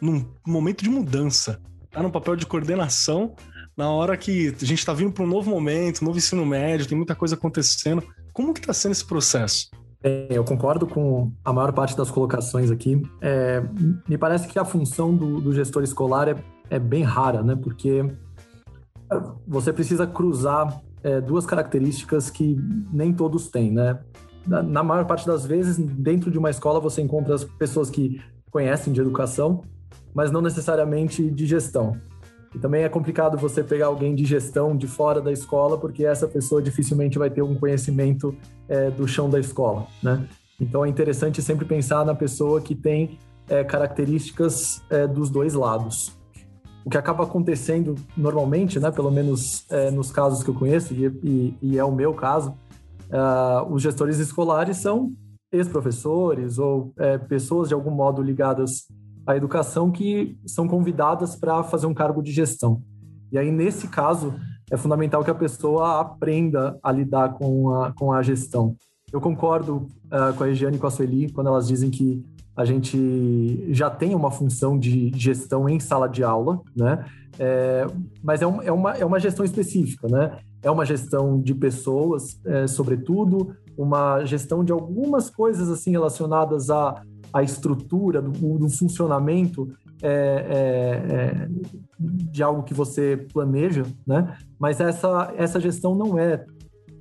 num 0.00 0.26
momento 0.46 0.82
de 0.82 0.90
mudança. 0.90 1.60
Tá 1.90 2.02
no 2.02 2.10
papel 2.10 2.34
de 2.36 2.46
coordenação 2.46 3.36
na 3.76 3.90
hora 3.90 4.16
que 4.16 4.54
a 4.60 4.64
gente 4.64 4.84
tá 4.84 4.92
vindo 4.92 5.12
para 5.12 5.24
um 5.24 5.26
novo 5.26 5.50
momento, 5.50 6.04
novo 6.04 6.18
ensino 6.18 6.44
médio, 6.44 6.86
tem 6.86 6.96
muita 6.96 7.14
coisa 7.14 7.34
acontecendo. 7.34 8.02
Como 8.32 8.52
que 8.52 8.60
tá 8.60 8.72
sendo 8.72 8.92
esse 8.92 9.04
processo? 9.04 9.70
Eu 10.30 10.44
concordo 10.44 10.86
com 10.86 11.30
a 11.44 11.52
maior 11.52 11.72
parte 11.72 11.96
das 11.96 12.10
colocações 12.10 12.70
aqui. 12.70 13.00
É, 13.20 13.62
me 14.08 14.18
parece 14.18 14.48
que 14.48 14.58
a 14.58 14.64
função 14.64 15.14
do, 15.14 15.40
do 15.40 15.52
gestor 15.52 15.82
escolar 15.84 16.28
é, 16.28 16.36
é, 16.70 16.78
bem 16.78 17.02
rara, 17.02 17.42
né? 17.42 17.54
Porque 17.54 18.04
você 19.46 19.72
precisa 19.72 20.06
cruzar 20.06 20.80
é, 21.02 21.20
duas 21.20 21.46
características 21.46 22.30
que 22.30 22.56
nem 22.92 23.12
todos 23.12 23.48
têm, 23.48 23.70
né? 23.70 24.00
Na, 24.46 24.62
na, 24.62 24.82
maior 24.82 25.04
parte 25.04 25.26
das 25.26 25.46
vezes, 25.46 25.78
dentro 25.78 26.30
de 26.30 26.38
uma 26.38 26.50
escola, 26.50 26.80
você 26.80 27.00
encontra 27.00 27.34
as 27.34 27.44
pessoas 27.44 27.88
que 27.88 28.20
conhecem 28.50 28.92
de 28.92 29.00
educação, 29.00 29.62
mas 30.12 30.32
não 30.32 30.42
necessariamente 30.42 31.30
de 31.30 31.46
gestão. 31.46 31.96
E 32.54 32.58
também 32.58 32.82
é 32.82 32.88
complicado 32.88 33.38
você 33.38 33.62
pegar 33.62 33.86
alguém 33.86 34.14
de 34.14 34.24
gestão 34.24 34.76
de 34.76 34.86
fora 34.86 35.20
da 35.20 35.32
escola, 35.32 35.78
porque 35.78 36.04
essa 36.04 36.28
pessoa 36.28 36.60
dificilmente 36.60 37.18
vai 37.18 37.30
ter 37.30 37.42
um 37.42 37.54
conhecimento 37.54 38.34
é, 38.68 38.90
do 38.90 39.08
chão 39.08 39.30
da 39.30 39.40
escola, 39.40 39.86
né? 40.02 40.26
Então 40.60 40.84
é 40.84 40.88
interessante 40.88 41.42
sempre 41.42 41.64
pensar 41.64 42.04
na 42.04 42.14
pessoa 42.14 42.60
que 42.60 42.74
tem 42.74 43.18
é, 43.48 43.64
características 43.64 44.82
é, 44.90 45.06
dos 45.06 45.30
dois 45.30 45.54
lados. 45.54 46.16
O 46.84 46.90
que 46.90 46.98
acaba 46.98 47.24
acontecendo 47.24 47.94
normalmente, 48.16 48.78
né, 48.80 48.90
pelo 48.90 49.10
menos 49.10 49.64
é, 49.70 49.90
nos 49.90 50.10
casos 50.10 50.42
que 50.42 50.50
eu 50.50 50.54
conheço, 50.54 50.92
e, 50.92 51.06
e, 51.22 51.56
e 51.62 51.78
é 51.78 51.84
o 51.84 51.92
meu 51.92 52.12
caso, 52.12 52.54
uh, 53.10 53.72
os 53.72 53.82
gestores 53.82 54.18
escolares 54.18 54.78
são 54.78 55.12
ex-professores 55.52 56.58
ou 56.58 56.92
é, 56.96 57.18
pessoas 57.18 57.68
de 57.68 57.74
algum 57.74 57.90
modo 57.90 58.22
ligadas 58.22 58.88
a 59.26 59.36
educação 59.36 59.90
que 59.90 60.36
são 60.46 60.66
convidadas 60.66 61.36
para 61.36 61.62
fazer 61.62 61.86
um 61.86 61.94
cargo 61.94 62.22
de 62.22 62.32
gestão. 62.32 62.82
E 63.30 63.38
aí, 63.38 63.50
nesse 63.50 63.88
caso, 63.88 64.34
é 64.70 64.76
fundamental 64.76 65.22
que 65.24 65.30
a 65.30 65.34
pessoa 65.34 66.00
aprenda 66.00 66.78
a 66.82 66.90
lidar 66.90 67.34
com 67.34 67.70
a, 67.74 67.92
com 67.92 68.12
a 68.12 68.22
gestão. 68.22 68.76
Eu 69.12 69.20
concordo 69.20 69.86
uh, 70.06 70.34
com 70.36 70.44
a 70.44 70.46
Regiane 70.46 70.76
e 70.76 70.80
com 70.80 70.86
a 70.86 70.90
Sueli 70.90 71.30
quando 71.30 71.48
elas 71.48 71.68
dizem 71.68 71.90
que 71.90 72.24
a 72.56 72.64
gente 72.64 73.66
já 73.72 73.90
tem 73.90 74.14
uma 74.14 74.30
função 74.30 74.78
de 74.78 75.10
gestão 75.14 75.68
em 75.68 75.80
sala 75.80 76.08
de 76.08 76.22
aula, 76.22 76.60
né? 76.76 77.04
É, 77.38 77.86
mas 78.22 78.42
é, 78.42 78.46
um, 78.46 78.60
é, 78.62 78.70
uma, 78.70 78.92
é 78.92 79.04
uma 79.04 79.18
gestão 79.18 79.44
específica, 79.44 80.06
né? 80.06 80.38
É 80.62 80.70
uma 80.70 80.84
gestão 80.84 81.40
de 81.40 81.54
pessoas, 81.54 82.38
é, 82.44 82.66
sobretudo, 82.66 83.56
uma 83.76 84.24
gestão 84.24 84.62
de 84.62 84.70
algumas 84.70 85.30
coisas 85.30 85.70
assim 85.70 85.90
relacionadas 85.90 86.68
a 86.70 87.02
a 87.32 87.42
estrutura 87.42 88.20
do, 88.20 88.58
do 88.58 88.68
funcionamento 88.68 89.72
é, 90.02 90.08
é, 90.08 91.14
é, 91.14 91.48
de 91.98 92.42
algo 92.42 92.62
que 92.62 92.74
você 92.74 93.26
planeja, 93.32 93.84
né? 94.06 94.36
Mas 94.58 94.80
essa, 94.80 95.32
essa 95.36 95.60
gestão 95.60 95.94
não 95.94 96.18
é 96.18 96.44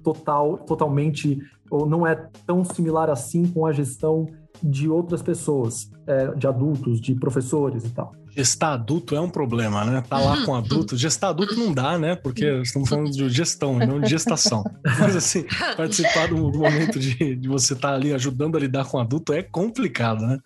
total, 0.03 0.57
totalmente 0.57 1.39
ou 1.69 1.85
não 1.85 2.05
é 2.05 2.15
tão 2.45 2.63
similar 2.63 3.09
assim 3.09 3.47
com 3.47 3.65
a 3.65 3.71
gestão 3.71 4.27
de 4.63 4.89
outras 4.89 5.21
pessoas, 5.21 5.89
é, 6.05 6.27
de 6.35 6.47
adultos, 6.47 6.99
de 7.01 7.15
professores 7.15 7.85
e 7.85 7.89
tal. 7.89 8.13
Gestar 8.35 8.73
adulto 8.73 9.13
é 9.15 9.19
um 9.19 9.29
problema, 9.29 9.83
né? 9.83 10.01
Tá 10.07 10.17
lá 10.17 10.45
com 10.45 10.55
adulto. 10.55 10.95
Gestar 10.95 11.29
adulto 11.29 11.55
não 11.55 11.73
dá, 11.73 11.97
né? 11.99 12.15
Porque 12.15 12.45
estamos 12.61 12.87
falando 12.87 13.11
de 13.11 13.29
gestão 13.29 13.81
e 13.81 13.85
não 13.85 13.99
de 13.99 14.09
gestação. 14.09 14.63
Mas, 14.99 15.15
assim, 15.17 15.45
participar 15.75 16.29
do, 16.29 16.37
momento 16.37 16.97
de, 16.97 17.35
de 17.35 17.47
você 17.49 17.73
estar 17.73 17.89
tá 17.89 17.95
ali 17.95 18.13
ajudando 18.13 18.55
a 18.55 18.59
lidar 18.59 18.85
com 18.85 18.99
adulto 18.99 19.33
é 19.33 19.43
complicado, 19.43 20.25
né? 20.25 20.39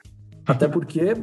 Até 0.47 0.67
porque 0.67 1.13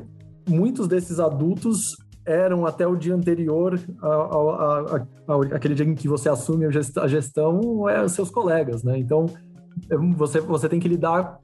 muitos 0.48 0.86
desses 0.86 1.18
adultos 1.18 1.96
eram 2.24 2.64
até 2.64 2.86
o 2.86 2.94
dia 2.94 3.14
anterior 3.14 3.80
ao, 4.00 4.50
ao, 4.50 5.08
ao, 5.26 5.42
aquele 5.42 5.74
dia 5.74 5.86
em 5.86 5.94
que 5.94 6.06
você 6.06 6.28
assume 6.28 6.66
a 6.66 7.06
gestão, 7.08 7.88
é 7.88 8.06
seus 8.06 8.30
colegas, 8.30 8.84
né? 8.84 8.96
Então, 8.98 9.26
você, 10.16 10.40
você 10.40 10.68
tem 10.68 10.78
que 10.78 10.88
lidar 10.88 11.38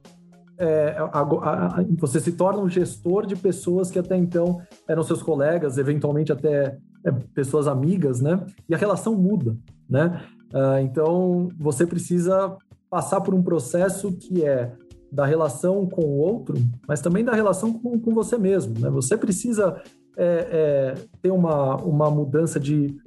é, 0.59 0.97
a, 0.97 1.21
a, 1.21 1.85
você 1.97 2.19
se 2.19 2.33
torna 2.33 2.59
um 2.59 2.69
gestor 2.69 3.25
de 3.25 3.35
pessoas 3.35 3.89
que 3.89 3.97
até 3.97 4.17
então 4.17 4.61
eram 4.87 5.01
seus 5.01 5.23
colegas, 5.23 5.77
eventualmente 5.77 6.33
até 6.33 6.77
é, 7.05 7.11
pessoas 7.33 7.65
amigas, 7.65 8.19
né? 8.19 8.45
E 8.67 8.75
a 8.75 8.77
relação 8.77 9.15
muda, 9.15 9.57
né? 9.89 10.21
Uh, 10.53 10.79
então, 10.81 11.47
você 11.57 11.85
precisa 11.85 12.57
passar 12.89 13.21
por 13.21 13.33
um 13.33 13.41
processo 13.41 14.11
que 14.11 14.43
é 14.43 14.73
da 15.09 15.25
relação 15.25 15.87
com 15.87 16.01
o 16.01 16.17
outro, 16.17 16.55
mas 16.87 16.99
também 16.99 17.23
da 17.23 17.33
relação 17.33 17.71
com, 17.73 17.97
com 17.97 18.13
você 18.13 18.37
mesmo, 18.37 18.77
né? 18.79 18.89
Você 18.89 19.15
precisa 19.15 19.81
é, 20.17 20.47
é, 20.51 20.93
ter 21.21 21.31
uma, 21.31 21.77
uma 21.77 22.11
mudança 22.11 22.59
de 22.59 22.97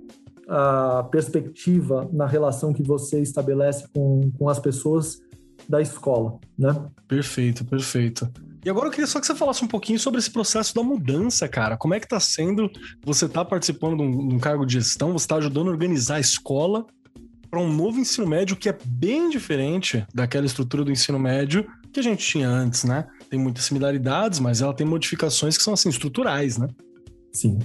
uh, 0.49 1.07
perspectiva 1.11 2.09
na 2.11 2.27
relação 2.27 2.73
que 2.73 2.83
você 2.83 3.21
estabelece 3.21 3.87
com, 3.95 4.31
com 4.39 4.49
as 4.49 4.59
pessoas 4.59 5.21
da 5.69 5.81
escola, 5.81 6.39
né? 6.59 6.75
Perfeito, 7.13 7.63
perfeito. 7.67 8.33
E 8.65 8.71
agora 8.71 8.87
eu 8.87 8.91
queria 8.91 9.07
só 9.07 9.21
que 9.21 9.27
você 9.27 9.35
falasse 9.35 9.63
um 9.63 9.69
pouquinho 9.69 9.99
sobre 9.99 10.19
esse 10.19 10.31
processo 10.31 10.75
da 10.75 10.83
mudança, 10.83 11.47
cara. 11.47 11.77
Como 11.77 11.93
é 11.93 12.01
que 12.01 12.09
tá 12.09 12.19
sendo? 12.19 12.71
Você 13.05 13.29
tá 13.29 13.45
participando 13.45 13.99
de 13.99 14.03
um, 14.03 14.29
de 14.29 14.35
um 14.37 14.39
cargo 14.39 14.65
de 14.65 14.73
gestão, 14.73 15.13
você 15.13 15.27
tá 15.27 15.37
ajudando 15.37 15.69
a 15.69 15.73
organizar 15.73 16.15
a 16.15 16.21
escola 16.21 16.87
para 17.51 17.61
um 17.61 17.71
novo 17.71 18.01
ensino 18.01 18.27
médio 18.27 18.57
que 18.57 18.67
é 18.67 18.79
bem 18.87 19.29
diferente 19.29 20.07
daquela 20.15 20.47
estrutura 20.47 20.85
do 20.85 20.91
ensino 20.91 21.19
médio 21.19 21.67
que 21.93 22.01
a 22.01 22.03
gente 22.03 22.27
tinha 22.27 22.49
antes, 22.49 22.85
né? 22.85 23.07
Tem 23.29 23.39
muitas 23.39 23.65
similaridades, 23.65 24.41
mas 24.41 24.63
ela 24.63 24.73
tem 24.73 24.87
modificações 24.87 25.59
que 25.59 25.63
são 25.63 25.75
assim 25.75 25.91
estruturais, 25.91 26.57
né? 26.57 26.67
Sim. 27.31 27.59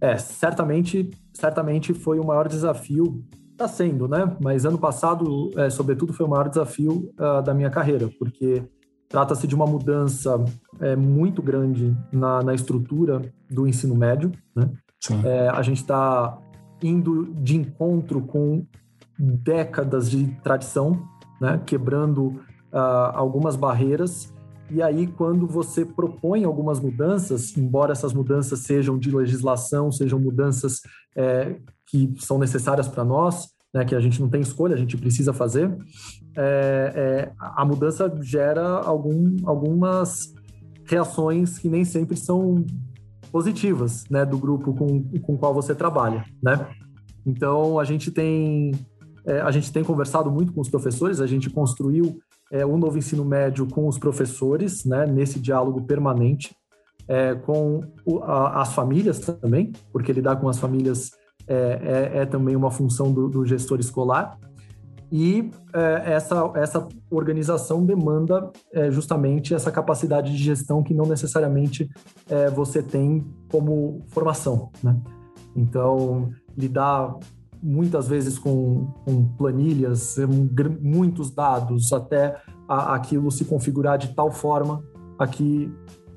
É, 0.00 0.16
certamente, 0.16 1.10
certamente 1.34 1.92
foi 1.92 2.20
o 2.20 2.24
maior 2.24 2.46
desafio 2.46 3.24
está 3.60 3.68
sendo, 3.68 4.08
né? 4.08 4.36
Mas 4.40 4.64
ano 4.64 4.78
passado, 4.78 5.50
é, 5.56 5.68
sobretudo, 5.68 6.14
foi 6.14 6.24
o 6.24 6.28
maior 6.28 6.48
desafio 6.48 7.12
uh, 7.18 7.42
da 7.42 7.52
minha 7.52 7.68
carreira, 7.68 8.08
porque 8.18 8.62
trata-se 9.08 9.46
de 9.46 9.54
uma 9.54 9.66
mudança 9.66 10.42
é, 10.80 10.96
muito 10.96 11.42
grande 11.42 11.94
na, 12.10 12.42
na, 12.42 12.54
estrutura 12.54 13.20
do 13.50 13.66
ensino 13.66 13.94
médio, 13.94 14.32
né? 14.54 14.70
É, 15.24 15.48
a 15.48 15.62
gente 15.62 15.78
está 15.78 16.38
indo 16.82 17.32
de 17.34 17.56
encontro 17.56 18.20
com 18.22 18.64
décadas 19.18 20.10
de 20.10 20.26
tradição, 20.42 21.02
né? 21.40 21.60
Quebrando 21.66 22.28
uh, 22.72 23.12
algumas 23.12 23.56
barreiras 23.56 24.32
e 24.72 24.80
aí, 24.80 25.08
quando 25.08 25.48
você 25.48 25.84
propõe 25.84 26.44
algumas 26.44 26.78
mudanças, 26.78 27.56
embora 27.56 27.90
essas 27.90 28.12
mudanças 28.12 28.60
sejam 28.60 28.96
de 28.96 29.10
legislação, 29.10 29.90
sejam 29.90 30.20
mudanças 30.20 30.80
é, 31.16 31.56
que 31.90 32.14
são 32.18 32.38
necessárias 32.38 32.88
para 32.88 33.04
nós, 33.04 33.48
né, 33.72 33.84
que 33.84 33.94
a 33.94 34.00
gente 34.00 34.20
não 34.20 34.28
tem 34.28 34.40
escolha, 34.40 34.74
a 34.74 34.78
gente 34.78 34.96
precisa 34.96 35.32
fazer, 35.32 35.76
é, 36.36 36.92
é, 36.94 37.32
a 37.38 37.64
mudança 37.64 38.12
gera 38.20 38.66
algum, 38.80 39.36
algumas 39.44 40.32
reações 40.84 41.58
que 41.58 41.68
nem 41.68 41.84
sempre 41.84 42.16
são 42.16 42.64
positivas 43.30 44.04
né, 44.10 44.24
do 44.24 44.38
grupo 44.38 44.74
com, 44.74 45.02
com 45.20 45.34
o 45.34 45.38
qual 45.38 45.54
você 45.54 45.74
trabalha. 45.74 46.24
Né? 46.42 46.66
Então, 47.24 47.78
a 47.78 47.84
gente 47.84 48.10
tem 48.10 48.72
é, 49.24 49.40
a 49.40 49.50
gente 49.50 49.72
tem 49.72 49.84
conversado 49.84 50.30
muito 50.30 50.52
com 50.52 50.60
os 50.60 50.68
professores, 50.68 51.20
a 51.20 51.26
gente 51.26 51.50
construiu 51.50 52.18
é, 52.50 52.64
um 52.64 52.78
novo 52.78 52.98
ensino 52.98 53.24
médio 53.24 53.66
com 53.66 53.86
os 53.86 53.98
professores, 53.98 54.84
né, 54.84 55.06
nesse 55.06 55.38
diálogo 55.38 55.82
permanente, 55.82 56.54
é, 57.06 57.34
com 57.34 57.80
o, 58.04 58.18
a, 58.20 58.62
as 58.62 58.72
famílias 58.72 59.20
também, 59.20 59.72
porque 59.92 60.12
lidar 60.12 60.36
com 60.36 60.48
as 60.48 60.58
famílias 60.58 61.10
é, 61.50 62.12
é, 62.14 62.18
é 62.18 62.26
também 62.26 62.54
uma 62.54 62.70
função 62.70 63.12
do, 63.12 63.28
do 63.28 63.44
gestor 63.44 63.80
escolar. 63.80 64.38
E 65.10 65.50
é, 65.74 66.12
essa, 66.12 66.52
essa 66.54 66.86
organização 67.10 67.84
demanda 67.84 68.48
é, 68.72 68.88
justamente 68.92 69.52
essa 69.52 69.72
capacidade 69.72 70.30
de 70.30 70.38
gestão 70.38 70.84
que 70.84 70.94
não 70.94 71.04
necessariamente 71.04 71.90
você 72.54 72.80
tem 72.80 73.26
como 73.50 74.04
formação. 74.06 74.70
Né? 74.80 74.96
Então, 75.56 76.30
lidar 76.56 77.16
muitas 77.60 78.06
vezes 78.06 78.38
com, 78.38 78.86
com 79.04 79.24
planilhas, 79.36 80.16
muitos 80.80 81.32
dados, 81.32 81.92
até 81.92 82.40
a, 82.68 82.94
aquilo 82.94 83.32
se 83.32 83.44
configurar 83.44 83.98
de 83.98 84.14
tal 84.14 84.30
forma 84.30 84.80
a 85.18 85.26
que 85.26 85.74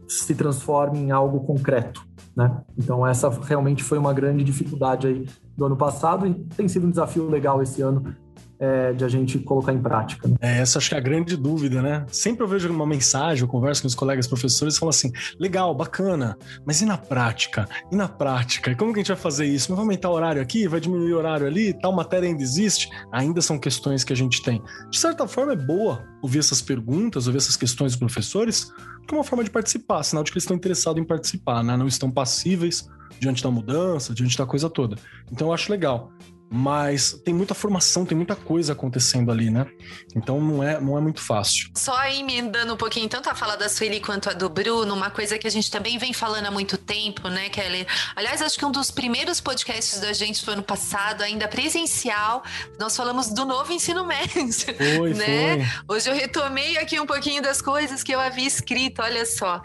se 0.08 0.36
transforme 0.36 1.00
em 1.00 1.12
algo 1.12 1.40
concreto, 1.40 2.06
né? 2.36 2.62
Então 2.78 3.06
essa 3.06 3.30
realmente 3.30 3.84
foi 3.84 3.98
uma 3.98 4.14
grande 4.14 4.44
dificuldade 4.44 5.08
aí 5.08 5.28
do 5.56 5.66
ano 5.66 5.78
passado 5.78 6.26
e 6.26 6.34
tem 6.34 6.68
sido 6.68 6.88
um 6.88 6.90
desafio 6.90 7.30
legal 7.30 7.62
esse 7.62 7.82
ano 7.82 8.16
é, 8.64 8.94
de 8.94 9.04
a 9.04 9.10
gente 9.10 9.38
colocar 9.40 9.74
em 9.74 9.82
prática. 9.82 10.26
Né? 10.26 10.36
É, 10.40 10.60
essa 10.60 10.78
acho 10.78 10.88
que 10.88 10.96
é 10.96 10.98
a 10.98 11.02
grande 11.02 11.36
dúvida, 11.36 11.82
né? 11.82 12.06
Sempre 12.10 12.44
eu 12.44 12.48
vejo 12.48 12.72
uma 12.72 12.86
mensagem, 12.86 13.42
eu 13.42 13.48
converso 13.48 13.82
com 13.82 13.88
os 13.90 13.96
colegas 13.96 14.26
professores 14.26 14.76
e 14.76 14.80
falo 14.80 14.90
assim: 14.90 15.12
legal, 15.38 15.76
bacana, 15.76 16.38
mas 16.66 16.82
e 16.82 16.86
na 16.86 16.98
prática? 16.98 17.68
E 17.92 17.96
na 17.96 18.08
prática? 18.08 18.72
E 18.72 18.76
como 18.76 18.94
que 18.94 19.00
a 19.00 19.04
gente 19.04 19.12
vai 19.12 19.18
fazer 19.18 19.46
isso? 19.46 19.74
Vai 19.74 19.84
aumentar 19.84 20.10
o 20.10 20.14
horário 20.14 20.42
aqui? 20.42 20.66
Vai 20.68 20.80
diminuir 20.80 21.14
o 21.14 21.18
horário 21.18 21.46
ali? 21.46 21.74
Tal 21.74 21.92
matéria 21.92 22.28
ainda 22.28 22.42
existe? 22.42 22.90
Ainda 23.12 23.42
são 23.42 23.60
questões 23.60 24.06
que 24.06 24.14
a 24.14 24.16
gente 24.16 24.42
tem. 24.42 24.62
De 24.90 24.98
certa 24.98 25.28
forma, 25.28 25.52
é 25.52 25.58
boa 25.58 26.02
ouvir 26.22 26.40
essas 26.40 26.62
perguntas, 26.62 27.28
ouvir 27.28 27.40
essas 27.40 27.58
questões 27.58 27.92
dos 27.92 28.00
professores, 28.00 28.72
é 29.12 29.14
uma 29.14 29.24
forma 29.24 29.44
de 29.44 29.50
participar, 29.50 30.02
sinal 30.04 30.24
de 30.24 30.32
que 30.32 30.38
eles 30.38 30.44
estão 30.44 30.56
interessados 30.56 31.02
em 31.02 31.06
participar, 31.06 31.62
né? 31.64 31.76
Não 31.76 31.88
estão 31.88 32.10
passíveis 32.10 32.90
diante 33.20 33.44
da 33.44 33.52
mudança, 33.52 34.14
diante 34.14 34.38
da 34.38 34.46
coisa 34.46 34.70
toda. 34.70 34.96
Então 35.32 35.48
eu 35.48 35.54
acho 35.54 35.70
legal 35.70 36.12
mas 36.56 37.20
tem 37.26 37.34
muita 37.34 37.56
formação, 37.56 38.06
tem 38.06 38.16
muita 38.16 38.36
coisa 38.36 38.74
acontecendo 38.74 39.32
ali, 39.32 39.50
né? 39.50 39.66
Então 40.16 40.40
não 40.40 40.62
é, 40.62 40.80
não 40.80 40.96
é 40.96 41.02
muito 41.02 41.20
fácil. 41.20 41.72
Só 41.76 41.98
aí 41.98 42.22
me 42.22 42.44
dando 42.44 42.76
um 42.76 42.78
pouquinho, 42.78 43.10
tanto 43.10 43.28
a 43.28 43.34
fala 43.34 43.56
da 43.56 43.68
Sueli 43.68 44.00
quanto 44.00 44.30
a 44.30 44.34
do 44.34 44.48
Bruno, 44.50 44.94
uma 44.94 45.10
coisa 45.10 45.40
que 45.40 45.48
a 45.48 45.50
gente 45.50 45.72
também 45.72 45.98
vem 45.98 46.14
falando 46.14 46.46
há 46.46 46.52
muito 46.52 46.78
tempo, 46.78 47.28
né, 47.28 47.50
Kelly? 47.50 47.88
Aliás, 48.16 48.40
acho 48.40 48.60
que 48.60 48.64
um 48.64 48.72
dos 48.72 48.92
primeiros 48.92 49.42
podcasts 49.42 50.00
da 50.00 50.14
gente 50.14 50.46
foi 50.46 50.54
ano 50.54 50.62
passado, 50.62 51.24
ainda 51.24 51.48
presencial, 51.48 52.44
nós 52.80 52.96
falamos 52.96 53.30
do 53.30 53.46
novo 53.46 53.74
ensino 53.74 54.06
médio. 54.06 54.76
Foi, 54.96 55.14
né? 55.18 55.66
Foi. 55.66 55.96
Hoje 55.96 56.12
eu 56.12 56.14
retomei 56.14 56.78
aqui 56.78 57.00
um 57.00 57.08
pouquinho 57.08 57.42
das 57.42 57.64
coisas 57.64 58.04
que 58.04 58.12
eu 58.12 58.20
havia 58.20 58.46
escrito, 58.46 59.02
olha 59.02 59.26
só. 59.26 59.60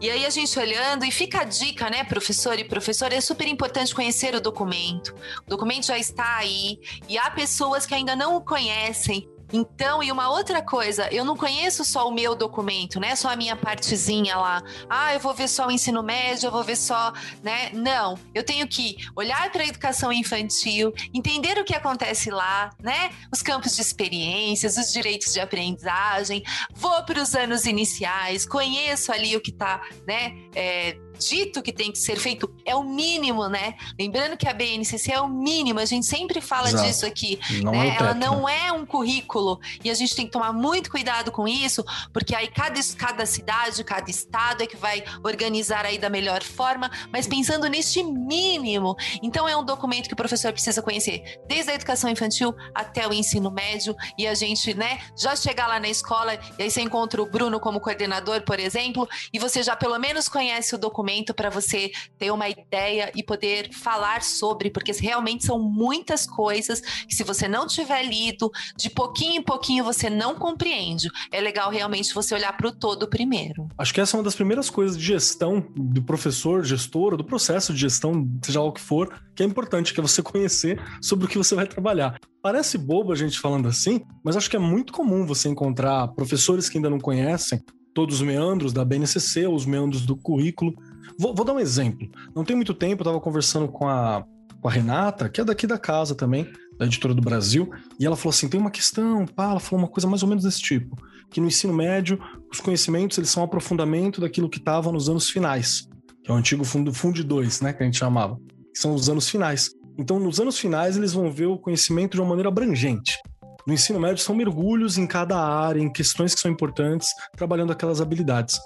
E 0.00 0.10
aí 0.10 0.26
a 0.26 0.30
gente 0.30 0.58
olhando, 0.58 1.04
e 1.04 1.12
fica 1.12 1.42
a 1.42 1.44
dica, 1.44 1.88
né, 1.88 2.02
professor 2.02 2.58
e 2.58 2.64
professora, 2.64 3.14
é 3.14 3.20
super 3.20 3.46
importante 3.46 3.94
conhecer 3.94 4.34
o 4.34 4.40
documento. 4.40 5.14
O 5.46 5.50
documento 5.50 5.86
já 5.86 5.96
está 5.96 6.31
aí 6.38 6.78
e 7.08 7.18
há 7.18 7.30
pessoas 7.30 7.86
que 7.86 7.94
ainda 7.94 8.16
não 8.16 8.36
o 8.36 8.40
conhecem 8.40 9.28
então, 9.52 10.02
e 10.02 10.10
uma 10.10 10.30
outra 10.30 10.62
coisa, 10.62 11.08
eu 11.12 11.24
não 11.24 11.36
conheço 11.36 11.84
só 11.84 12.08
o 12.08 12.12
meu 12.12 12.34
documento, 12.34 12.98
né? 12.98 13.14
Só 13.14 13.28
a 13.28 13.36
minha 13.36 13.54
partezinha 13.54 14.36
lá. 14.36 14.62
Ah, 14.88 15.12
eu 15.12 15.20
vou 15.20 15.34
ver 15.34 15.48
só 15.48 15.66
o 15.66 15.70
ensino 15.70 16.02
médio, 16.02 16.46
eu 16.46 16.50
vou 16.50 16.64
ver 16.64 16.76
só, 16.76 17.12
né? 17.42 17.70
Não, 17.74 18.18
eu 18.34 18.42
tenho 18.42 18.66
que 18.66 18.96
olhar 19.14 19.52
para 19.52 19.62
a 19.62 19.66
educação 19.66 20.10
infantil, 20.12 20.92
entender 21.12 21.58
o 21.58 21.64
que 21.64 21.74
acontece 21.74 22.30
lá, 22.30 22.70
né? 22.82 23.10
Os 23.30 23.42
campos 23.42 23.76
de 23.76 23.82
experiências, 23.82 24.78
os 24.78 24.90
direitos 24.90 25.32
de 25.34 25.40
aprendizagem, 25.40 26.42
vou 26.72 27.02
para 27.04 27.20
os 27.20 27.34
anos 27.34 27.66
iniciais, 27.66 28.46
conheço 28.46 29.12
ali 29.12 29.36
o 29.36 29.40
que 29.40 29.50
está, 29.50 29.82
né? 30.06 30.34
É, 30.54 30.96
dito 31.18 31.62
que 31.62 31.72
tem 31.72 31.92
que 31.92 31.98
ser 31.98 32.16
feito 32.16 32.52
é 32.64 32.74
o 32.74 32.82
mínimo, 32.82 33.48
né? 33.48 33.74
Lembrando 33.98 34.36
que 34.36 34.48
a 34.48 34.52
BNCC 34.52 35.12
é 35.12 35.20
o 35.20 35.28
mínimo, 35.28 35.78
a 35.78 35.84
gente 35.84 36.06
sempre 36.06 36.40
fala 36.40 36.68
Exato. 36.68 36.84
disso 36.84 37.06
aqui. 37.06 37.38
Não 37.62 37.72
né? 37.72 37.88
é 37.88 37.96
Ela 37.96 38.14
não 38.14 38.48
é 38.48 38.72
um 38.72 38.84
currículo 38.84 39.60
e 39.84 39.90
a 39.90 39.94
gente 39.94 40.14
tem 40.14 40.26
que 40.26 40.32
tomar 40.32 40.52
muito 40.52 40.90
cuidado 40.90 41.30
com 41.30 41.46
isso, 41.46 41.84
porque 42.12 42.34
aí 42.34 42.48
cada, 42.48 42.80
cada 42.96 43.26
cidade, 43.26 43.84
cada 43.84 44.10
estado 44.10 44.62
é 44.62 44.66
que 44.66 44.76
vai 44.76 45.04
organizar 45.22 45.84
aí 45.84 45.98
da 45.98 46.08
melhor 46.08 46.42
forma, 46.42 46.90
mas 47.12 47.26
pensando 47.26 47.68
neste 47.68 48.02
mínimo. 48.02 48.96
Então 49.22 49.48
é 49.48 49.56
um 49.56 49.64
documento 49.64 50.08
que 50.08 50.14
o 50.14 50.16
professor 50.16 50.52
precisa 50.52 50.82
conhecer, 50.82 51.40
desde 51.46 51.70
a 51.70 51.74
educação 51.74 52.10
infantil 52.10 52.54
até 52.74 53.06
o 53.06 53.12
ensino 53.12 53.50
médio 53.50 53.94
e 54.18 54.26
a 54.26 54.34
gente, 54.34 54.74
né, 54.74 54.98
já 55.16 55.36
chegar 55.36 55.66
lá 55.66 55.78
na 55.78 55.88
escola 55.88 56.34
e 56.58 56.62
aí 56.62 56.70
você 56.70 56.80
encontra 56.80 57.22
o 57.22 57.26
Bruno 57.26 57.60
como 57.60 57.80
coordenador, 57.80 58.42
por 58.42 58.58
exemplo, 58.58 59.08
e 59.32 59.38
você 59.38 59.62
já 59.62 59.76
pelo 59.76 59.98
menos 59.98 60.28
conhece 60.28 60.74
o 60.74 60.78
documento 60.78 61.01
momento 61.02 61.34
para 61.34 61.50
você 61.50 61.90
ter 62.16 62.30
uma 62.30 62.48
ideia 62.48 63.10
e 63.14 63.24
poder 63.24 63.72
falar 63.74 64.22
sobre, 64.22 64.70
porque 64.70 64.92
realmente 64.92 65.44
são 65.44 65.58
muitas 65.58 66.24
coisas 66.26 66.80
que 66.80 67.14
se 67.14 67.24
você 67.24 67.48
não 67.48 67.66
tiver 67.66 68.04
lido, 68.04 68.50
de 68.76 68.88
pouquinho 68.88 69.40
em 69.40 69.42
pouquinho 69.42 69.84
você 69.84 70.08
não 70.08 70.36
compreende. 70.36 71.08
É 71.32 71.40
legal 71.40 71.70
realmente 71.70 72.14
você 72.14 72.34
olhar 72.34 72.56
para 72.56 72.68
o 72.68 72.72
todo 72.72 73.08
primeiro. 73.08 73.68
Acho 73.76 73.92
que 73.92 74.00
essa 74.00 74.16
é 74.16 74.18
uma 74.18 74.24
das 74.24 74.36
primeiras 74.36 74.70
coisas 74.70 74.96
de 74.96 75.04
gestão 75.04 75.66
do 75.74 76.02
professor, 76.02 76.64
gestor, 76.64 77.16
do 77.16 77.24
processo 77.24 77.74
de 77.74 77.80
gestão, 77.80 78.28
seja 78.44 78.60
lá 78.60 78.66
o 78.66 78.72
que 78.72 78.80
for, 78.80 79.20
que 79.34 79.42
é 79.42 79.46
importante, 79.46 79.92
que 79.92 79.98
é 79.98 80.02
você 80.02 80.22
conhecer 80.22 80.80
sobre 81.00 81.26
o 81.26 81.28
que 81.28 81.38
você 81.38 81.54
vai 81.54 81.66
trabalhar. 81.66 82.18
Parece 82.40 82.78
bobo 82.78 83.12
a 83.12 83.16
gente 83.16 83.38
falando 83.40 83.68
assim, 83.68 84.00
mas 84.24 84.36
acho 84.36 84.48
que 84.48 84.56
é 84.56 84.60
muito 84.60 84.92
comum 84.92 85.26
você 85.26 85.48
encontrar 85.48 86.08
professores 86.08 86.68
que 86.68 86.78
ainda 86.78 86.90
não 86.90 86.98
conhecem 86.98 87.60
todos 87.94 88.16
os 88.16 88.22
meandros 88.22 88.72
da 88.72 88.84
BNCC, 88.84 89.46
os 89.46 89.66
meandros 89.66 90.02
do 90.02 90.16
currículo, 90.16 90.74
Vou, 91.18 91.34
vou 91.34 91.44
dar 91.44 91.52
um 91.52 91.60
exemplo. 91.60 92.08
Não 92.34 92.44
tem 92.44 92.56
muito 92.56 92.74
tempo, 92.74 93.02
eu 93.02 93.04
estava 93.04 93.20
conversando 93.20 93.68
com 93.68 93.88
a, 93.88 94.24
com 94.60 94.68
a 94.68 94.70
Renata, 94.70 95.28
que 95.28 95.40
é 95.40 95.44
daqui 95.44 95.66
da 95.66 95.78
casa 95.78 96.14
também, 96.14 96.50
da 96.78 96.86
editora 96.86 97.14
do 97.14 97.22
Brasil, 97.22 97.70
e 97.98 98.06
ela 98.06 98.16
falou 98.16 98.30
assim: 98.30 98.48
tem 98.48 98.60
uma 98.60 98.70
questão, 98.70 99.26
pá, 99.26 99.50
ela 99.50 99.60
falou 99.60 99.84
uma 99.84 99.90
coisa 99.90 100.08
mais 100.08 100.22
ou 100.22 100.28
menos 100.28 100.44
desse 100.44 100.60
tipo, 100.60 100.96
que 101.30 101.40
no 101.40 101.46
ensino 101.46 101.72
médio, 101.72 102.18
os 102.50 102.60
conhecimentos 102.60 103.18
eles 103.18 103.30
são 103.30 103.42
um 103.42 103.46
aprofundamento 103.46 104.20
daquilo 104.20 104.48
que 104.48 104.58
estava 104.58 104.92
nos 104.92 105.08
anos 105.08 105.28
finais, 105.28 105.88
que 106.22 106.30
é 106.30 106.34
o 106.34 106.36
antigo 106.36 106.64
fundo, 106.64 106.92
fundo 106.92 107.22
2, 107.22 107.60
né, 107.60 107.72
que 107.72 107.82
a 107.82 107.86
gente 107.86 107.98
chamava, 107.98 108.36
que 108.72 108.78
são 108.78 108.94
os 108.94 109.08
anos 109.08 109.28
finais. 109.28 109.70
Então, 109.98 110.18
nos 110.18 110.40
anos 110.40 110.58
finais, 110.58 110.96
eles 110.96 111.12
vão 111.12 111.30
ver 111.30 111.46
o 111.46 111.58
conhecimento 111.58 112.12
de 112.12 112.20
uma 112.20 112.28
maneira 112.30 112.48
abrangente. 112.48 113.18
No 113.66 113.74
ensino 113.74 114.00
médio, 114.00 114.22
são 114.22 114.34
mergulhos 114.34 114.98
em 114.98 115.06
cada 115.06 115.38
área, 115.38 115.80
em 115.80 115.92
questões 115.92 116.34
que 116.34 116.40
são 116.40 116.50
importantes, 116.50 117.08
trabalhando 117.36 117.72
aquelas 117.72 118.00
habilidades. 118.00 118.58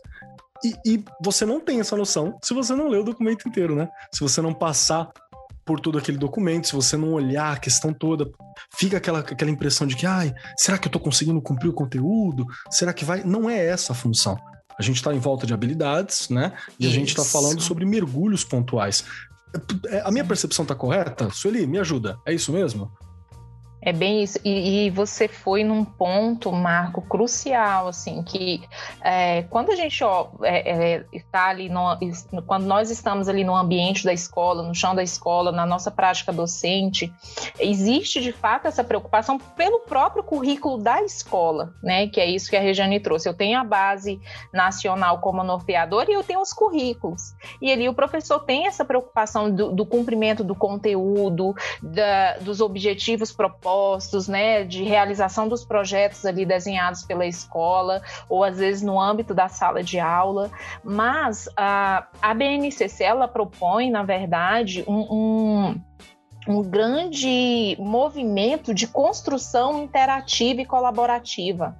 E, 0.65 0.75
e, 0.87 1.05
você 1.23 1.45
não 1.45 1.61
tem 1.61 1.81
essa 1.81 1.97
noção 1.97 2.39
se 2.43 2.55
você 2.55 2.75
não 2.75 2.89
lê 2.89 2.99
o 2.99 3.05
documento 3.05 3.49
inteiro, 3.49 3.75
né? 3.75 3.89
Se 4.13 4.21
você 4.21 4.41
não 4.41 4.55
passar 4.55 5.11
por 5.65 5.81
todo 5.81 5.99
aquele 5.99 6.17
documento, 6.17 6.69
se 6.69 6.75
você 6.75 6.97
não 6.97 7.13
olhar 7.13 7.53
a 7.55 7.59
questão 7.59 7.93
toda, 7.93 8.31
fica 8.77 8.97
aquela, 8.99 9.19
aquela 9.19 9.51
impressão 9.51 9.87
de 9.87 9.97
que, 9.97 10.07
ai, 10.07 10.33
será 10.57 10.79
que 10.79 10.87
eu 10.87 10.93
tô 10.93 11.01
conseguindo 11.01 11.43
cumprir 11.43 11.69
o 11.69 11.73
conteúdo? 11.73 12.47
Será 12.71 12.93
que 12.93 13.05
vai? 13.05 13.25
Não 13.25 13.51
é 13.51 13.67
essa 13.67 13.93
a 13.93 13.97
função. 13.97 14.37
A 14.79 14.83
gente 14.83 14.97
está 14.97 15.13
em 15.13 15.19
volta 15.19 15.47
de 15.47 15.53
habilidades, 15.53 16.29
né? 16.29 16.53
E 16.79 16.85
Isso. 16.85 16.93
a 16.93 16.99
gente 16.99 17.09
está 17.09 17.25
falando 17.25 17.61
sobre 17.61 17.85
mergulhos 17.85 18.45
pontuais. 18.45 19.05
É, 19.89 20.03
a 20.03 20.11
minha 20.11 20.25
percepção 20.25 20.65
tá 20.65 20.75
correta? 20.75 21.31
Sueli, 21.31 21.67
me 21.67 21.79
ajuda. 21.79 22.19
É 22.27 22.33
isso 22.33 22.53
mesmo? 22.53 22.93
É 23.87 23.93
bem 23.93 24.21
isso. 24.21 24.37
E, 24.45 24.87
e, 24.87 24.91
você 24.91 25.29
foi 25.29 25.63
num 25.63 25.85
ponto, 25.85 26.51
Marco, 26.51 27.01
crucial, 27.03 27.87
assim, 27.87 28.21
que 28.21 28.61
é, 29.01 29.45
quando 29.45 29.71
a 29.71 29.77
gente 29.77 30.03
ó, 30.03 30.27
é, 30.43 30.95
é, 30.95 31.07
está 31.13 31.47
ali, 31.51 31.69
no, 31.69 31.97
quando 32.45 32.65
nós 32.65 32.91
estamos 32.91 33.29
ali 33.29 33.45
no 33.45 33.55
ambiente 33.55 34.05
da 34.05 34.13
escola, 34.13 34.65
no 34.65 34.75
chão 34.75 34.93
da 34.93 35.05
escola, 35.05 35.53
na 35.53 35.65
nossa 35.65 35.89
prática 35.89 36.33
docente, 36.33 37.13
existe 37.61 38.21
de 38.21 38.33
fato 38.33 38.67
essa 38.67 38.83
preocupação 38.83 39.39
pelo 39.39 39.79
próprio 39.79 40.25
currículo 40.25 40.79
da 40.79 41.01
escola, 41.05 41.73
né? 41.81 42.09
Que 42.09 42.21
é 42.21 42.27
isso 42.27 42.51
que 42.51 42.57
a 42.57 42.61
Regiane 42.61 42.99
trouxe. 42.99 43.29
Eu 43.29 43.35
tenho 43.35 43.57
a 43.57 43.63
base 43.63 44.21
nacional 44.53 45.21
como 45.21 45.45
norteador 45.45 46.07
e 46.09 46.15
eu 46.15 46.25
tenho 46.25 46.41
os 46.41 46.53
currículos. 46.53 47.37
E 47.63 47.71
ali 47.71 47.89
o 47.89 47.95
professor 47.95 48.41
tem 48.41 48.67
essa 48.67 48.85
preocupação 48.85 49.49
do, 49.49 49.71
do 49.71 49.87
cumprimento 49.87 50.43
do 50.43 50.57
conteúdo, 50.57 51.55
da, 51.81 52.39
dos 52.39 52.61
objetivos 52.61 53.31
propostos 53.31 53.76
propostos, 53.77 54.27
né, 54.27 54.65
de 54.65 54.83
realização 54.83 55.49
dos 55.49 55.65
projetos 55.65 56.25
ali 56.25 56.47
desenhados 56.47 57.03
pela 57.05 57.27
escola, 57.27 58.03
ou 58.29 58.43
às 58.43 58.59
vezes 58.59 58.83
no 58.83 58.99
âmbito 59.01 59.35
da 59.35 59.49
sala 59.49 59.83
de 59.83 59.99
aula, 59.99 60.51
mas 60.83 61.49
a, 61.57 62.07
a 62.23 62.35
BNCC, 62.35 63.05
ela 63.05 63.29
propõe, 63.29 63.91
na 63.91 64.03
verdade, 64.03 64.85
um, 64.89 65.01
um 65.11 65.81
um 66.49 66.63
grande 66.63 67.77
movimento 67.77 68.73
de 68.73 68.87
construção 68.87 69.83
interativa 69.83 70.61
e 70.61 70.65
colaborativa. 70.65 71.77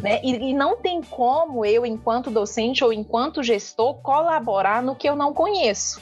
Né? 0.00 0.20
E, 0.22 0.50
e, 0.50 0.54
não 0.54 0.76
tem 0.76 1.02
como 1.02 1.64
eu, 1.64 1.84
enquanto 1.84 2.30
docente 2.30 2.84
ou 2.84 2.92
enquanto 2.92 3.42
gestor, 3.42 3.94
colaborar 3.94 4.80
no 4.80 4.94
que 4.94 5.08
eu 5.08 5.16
não 5.16 5.34
conheço. 5.34 6.00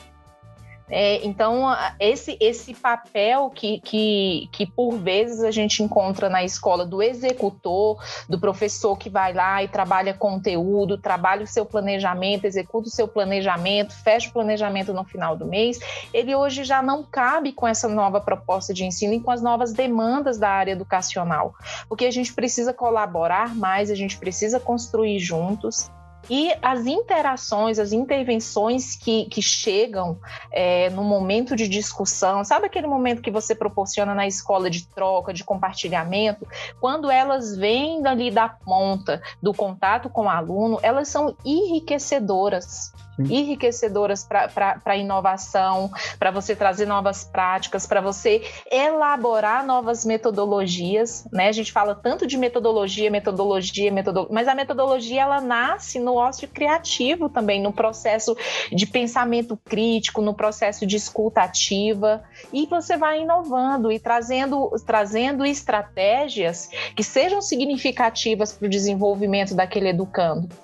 É, 0.91 1.25
então, 1.25 1.75
esse, 1.99 2.37
esse 2.39 2.75
papel 2.75 3.51
que, 3.51 3.81
que, 3.81 4.49
que 4.53 4.67
por 4.67 4.99
vezes 4.99 5.43
a 5.43 5.51
gente 5.51 5.83
encontra 5.83 6.29
na 6.29 6.45
escola 6.45 6.85
do 6.85 7.03
executor, 7.03 7.99
do 8.29 8.39
professor 8.39 8.97
que 8.97 9.09
vai 9.09 9.33
lá 9.33 9.63
e 9.63 9.69
trabalha 9.69 10.13
conteúdo, 10.13 10.99
trabalha 10.99 11.43
o 11.43 11.47
seu 11.47 11.65
planejamento, 11.65 12.45
executa 12.45 12.89
o 12.89 12.93
seu 12.93 13.09
planejamento, 13.09 13.95
fecha 13.95 14.29
o 14.29 14.33
planejamento 14.33 14.93
no 14.93 15.05
final 15.05 15.35
do 15.37 15.47
mês, 15.47 15.79
ele 16.13 16.35
hoje 16.35 16.65
já 16.65 16.83
não 16.83 17.03
cabe 17.03 17.53
com 17.53 17.67
essa 17.67 17.89
nova 17.89 18.21
proposta 18.21 18.75
de 18.75 18.85
ensino 18.85 19.15
e 19.15 19.21
com 19.21 19.31
as 19.31 19.41
novas 19.41 19.73
demandas 19.73 20.39
da 20.39 20.51
área 20.51 20.73
educacional, 20.73 21.55
porque 21.89 22.05
a 22.05 22.11
gente 22.11 22.33
precisa 22.35 22.75
colaborar 22.75 23.55
mais, 23.55 23.91
a 23.91 23.95
gente 23.95 24.19
precisa 24.19 24.61
construir 24.61 25.19
juntos. 25.19 25.91
E 26.29 26.53
as 26.63 26.87
interações, 26.87 27.79
as 27.79 27.93
intervenções 27.93 28.97
que, 28.97 29.27
que 29.27 29.43
chegam 29.43 30.19
é, 30.51 30.91
no 30.91 31.05
momento 31.05 31.55
de 31.55 31.69
discussão, 31.69 32.45
sabe 32.45 32.67
aquele 32.67 32.87
momento 32.87 33.23
que 33.23 33.31
você 33.31 33.55
proporciona 33.55 34.15
na 34.15 34.27
escola 34.27 34.71
de 34.71 34.87
troca, 34.87 35.33
de 35.33 35.45
compartilhamento? 35.45 36.47
Quando 36.81 37.11
elas 37.11 37.57
vêm 37.57 38.03
dali 38.03 38.31
da 38.31 38.49
ponta 38.49 39.23
do 39.43 39.53
contato 39.53 40.09
com 40.09 40.23
o 40.23 40.29
aluno, 40.29 40.79
elas 40.83 41.09
são 41.09 41.37
enriquecedoras 41.45 42.93
enriquecedoras 43.19 44.25
para 44.25 44.81
a 44.85 44.97
inovação, 44.97 45.91
para 46.19 46.31
você 46.31 46.55
trazer 46.55 46.87
novas 46.87 47.25
práticas, 47.25 47.87
para 47.87 48.01
você 48.01 48.43
elaborar 48.71 49.65
novas 49.65 50.05
metodologias, 50.05 51.27
né? 51.33 51.49
A 51.49 51.53
gente 51.53 51.73
fala 51.73 51.95
tanto 51.95 52.27
de 52.27 52.37
metodologia, 52.37 53.11
metodologia, 53.11 53.93
metodologia, 53.93 54.35
mas 54.35 54.49
a 54.49 54.55
metodologia 54.55 55.23
ela 55.23 55.41
nasce 55.41 55.99
no 55.99 56.15
ócio 56.15 56.49
criativo 56.49 57.29
também, 57.29 57.61
no 57.61 57.73
processo 57.73 58.37
de 58.73 58.87
pensamento 58.87 59.57
crítico, 59.65 60.21
no 60.21 60.35
processo 60.35 60.87
de 60.87 60.97
escuta 60.97 61.43
ativa, 61.43 62.23
e 62.53 62.67
você 62.67 62.97
vai 62.97 63.23
inovando 63.23 63.91
e 63.93 63.99
trazendo, 63.99 64.71
trazendo 64.87 65.45
estratégias 65.45 66.69
que 66.95 67.03
sejam 67.03 67.41
significativas 67.41 68.53
para 68.53 68.67
o 68.67 68.71
desenvolvimento 68.71 69.55
daquele 69.55 69.89
educando. 69.89 70.64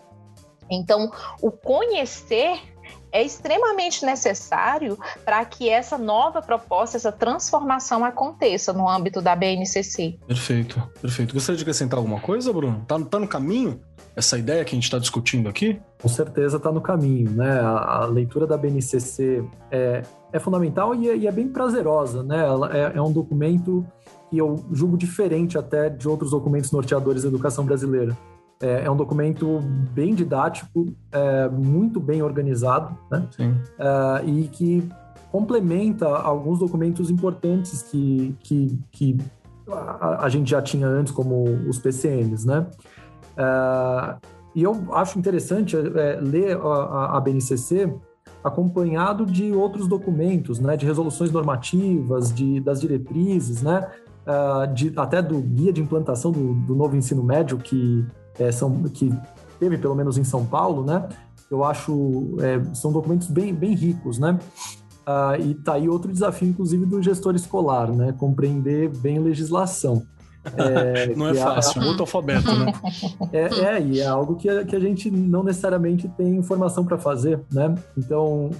Então, 0.70 1.10
o 1.42 1.50
conhecer 1.50 2.60
é 3.12 3.22
extremamente 3.22 4.04
necessário 4.04 4.98
para 5.24 5.44
que 5.44 5.68
essa 5.68 5.98
nova 5.98 6.40
proposta, 6.40 6.96
essa 6.96 7.10
transformação 7.10 8.04
aconteça 8.04 8.72
no 8.72 8.88
âmbito 8.88 9.20
da 9.20 9.34
BNCC. 9.34 10.18
Perfeito, 10.26 10.80
perfeito. 11.00 11.34
Gostaria 11.34 11.56
de 11.56 11.62
acrescentar 11.62 11.98
alguma 11.98 12.20
coisa, 12.20 12.52
Bruno? 12.52 12.84
Tá, 12.86 12.98
tá 13.00 13.18
no 13.18 13.26
caminho 13.26 13.80
essa 14.14 14.38
ideia 14.38 14.64
que 14.64 14.74
a 14.74 14.76
gente 14.76 14.84
está 14.84 14.98
discutindo 14.98 15.48
aqui? 15.48 15.80
Com 16.00 16.08
certeza 16.08 16.56
está 16.56 16.70
no 16.70 16.80
caminho, 16.80 17.30
né? 17.30 17.60
A, 17.60 18.02
a, 18.02 18.06
leitura 18.06 18.46
da 18.46 18.56
BNCC 18.56 19.44
é, 19.70 20.02
é 20.32 20.38
fundamental 20.38 20.94
e 20.94 21.08
é, 21.08 21.16
e 21.16 21.26
é, 21.26 21.32
bem 21.32 21.48
prazerosa, 21.48 22.22
né? 22.22 22.38
Ela 22.38 22.76
é, 22.76 22.92
é 22.96 23.02
um 23.02 23.12
documento 23.12 23.84
que 24.28 24.38
eu 24.38 24.64
julgo 24.72 24.96
diferente 24.96 25.58
até 25.58 25.88
de 25.88 26.08
outros 26.08 26.30
documentos 26.30 26.70
norteadores 26.70 27.22
da 27.22 27.28
educação 27.28 27.64
brasileira. 27.64 28.16
É, 28.62 28.84
é 28.84 28.90
um 28.90 28.96
documento 28.96 29.60
bem 29.92 30.14
didático, 30.14 30.92
é, 31.10 31.48
muito 31.48 31.98
bem 31.98 32.22
organizado, 32.22 32.96
né? 33.10 33.26
É, 33.78 34.24
e 34.26 34.48
que 34.48 34.86
complementa 35.32 36.06
alguns 36.06 36.58
documentos 36.58 37.10
importantes 37.10 37.82
que, 37.82 38.36
que, 38.40 38.78
que 38.90 39.16
a, 39.70 40.24
a, 40.24 40.28
gente 40.28 40.50
já 40.50 40.60
tinha 40.60 40.86
antes, 40.86 41.12
como 41.12 41.44
os 41.68 41.78
PCNs, 41.78 42.46
né? 42.46 42.66
É, 43.36 44.16
e 44.54 44.62
eu 44.62 44.76
acho 44.92 45.18
interessante 45.18 45.76
é, 45.76 46.18
ler 46.20 46.56
a, 46.56 47.16
a 47.16 47.20
BNCC 47.20 47.92
acompanhado 48.42 49.26
de 49.26 49.52
outros 49.52 49.86
documentos, 49.86 50.58
né, 50.58 50.76
de 50.76 50.86
resoluções 50.86 51.30
normativas, 51.30 52.32
de, 52.32 52.58
das 52.60 52.80
diretrizes, 52.80 53.62
né, 53.62 53.86
uh, 54.26 54.72
de, 54.72 54.92
até 54.96 55.20
do 55.20 55.38
guia 55.40 55.72
de 55.72 55.80
implantação 55.80 56.32
do, 56.32 56.54
do 56.54 56.74
novo 56.74 56.96
ensino 56.96 57.22
médio 57.22 57.58
que 57.58 58.04
é, 58.40 58.50
são, 58.50 58.82
que 58.84 59.12
teve 59.58 59.76
pelo 59.76 59.94
menos 59.94 60.16
em 60.16 60.24
São 60.24 60.44
Paulo, 60.44 60.84
né? 60.84 61.06
Eu 61.50 61.62
acho 61.62 62.36
é, 62.40 62.74
são 62.74 62.90
documentos 62.90 63.28
bem, 63.28 63.54
bem 63.54 63.74
ricos, 63.74 64.18
né? 64.18 64.38
Ah, 65.06 65.36
e 65.38 65.54
tá 65.54 65.74
aí 65.74 65.88
outro 65.88 66.12
desafio, 66.12 66.48
inclusive, 66.48 66.86
do 66.86 67.02
gestor 67.02 67.34
escolar, 67.34 67.92
né? 67.92 68.14
Compreender 68.18 68.88
bem 68.88 69.18
legislação. 69.18 70.06
É, 70.56 71.12
não 71.16 71.28
é, 71.28 71.30
é 71.32 71.34
fácil, 71.34 71.82
é, 71.82 71.84
muito 71.84 72.00
alfabeto, 72.00 72.54
né? 72.54 72.72
É, 73.32 73.76
é, 73.76 73.82
e 73.82 74.00
é 74.00 74.06
algo 74.06 74.36
que 74.36 74.48
a, 74.48 74.64
que 74.64 74.74
a 74.74 74.80
gente 74.80 75.10
não 75.10 75.42
necessariamente 75.42 76.08
tem 76.08 76.36
informação 76.36 76.84
para 76.84 76.96
fazer, 76.96 77.40
né? 77.52 77.74
Então, 77.96 78.50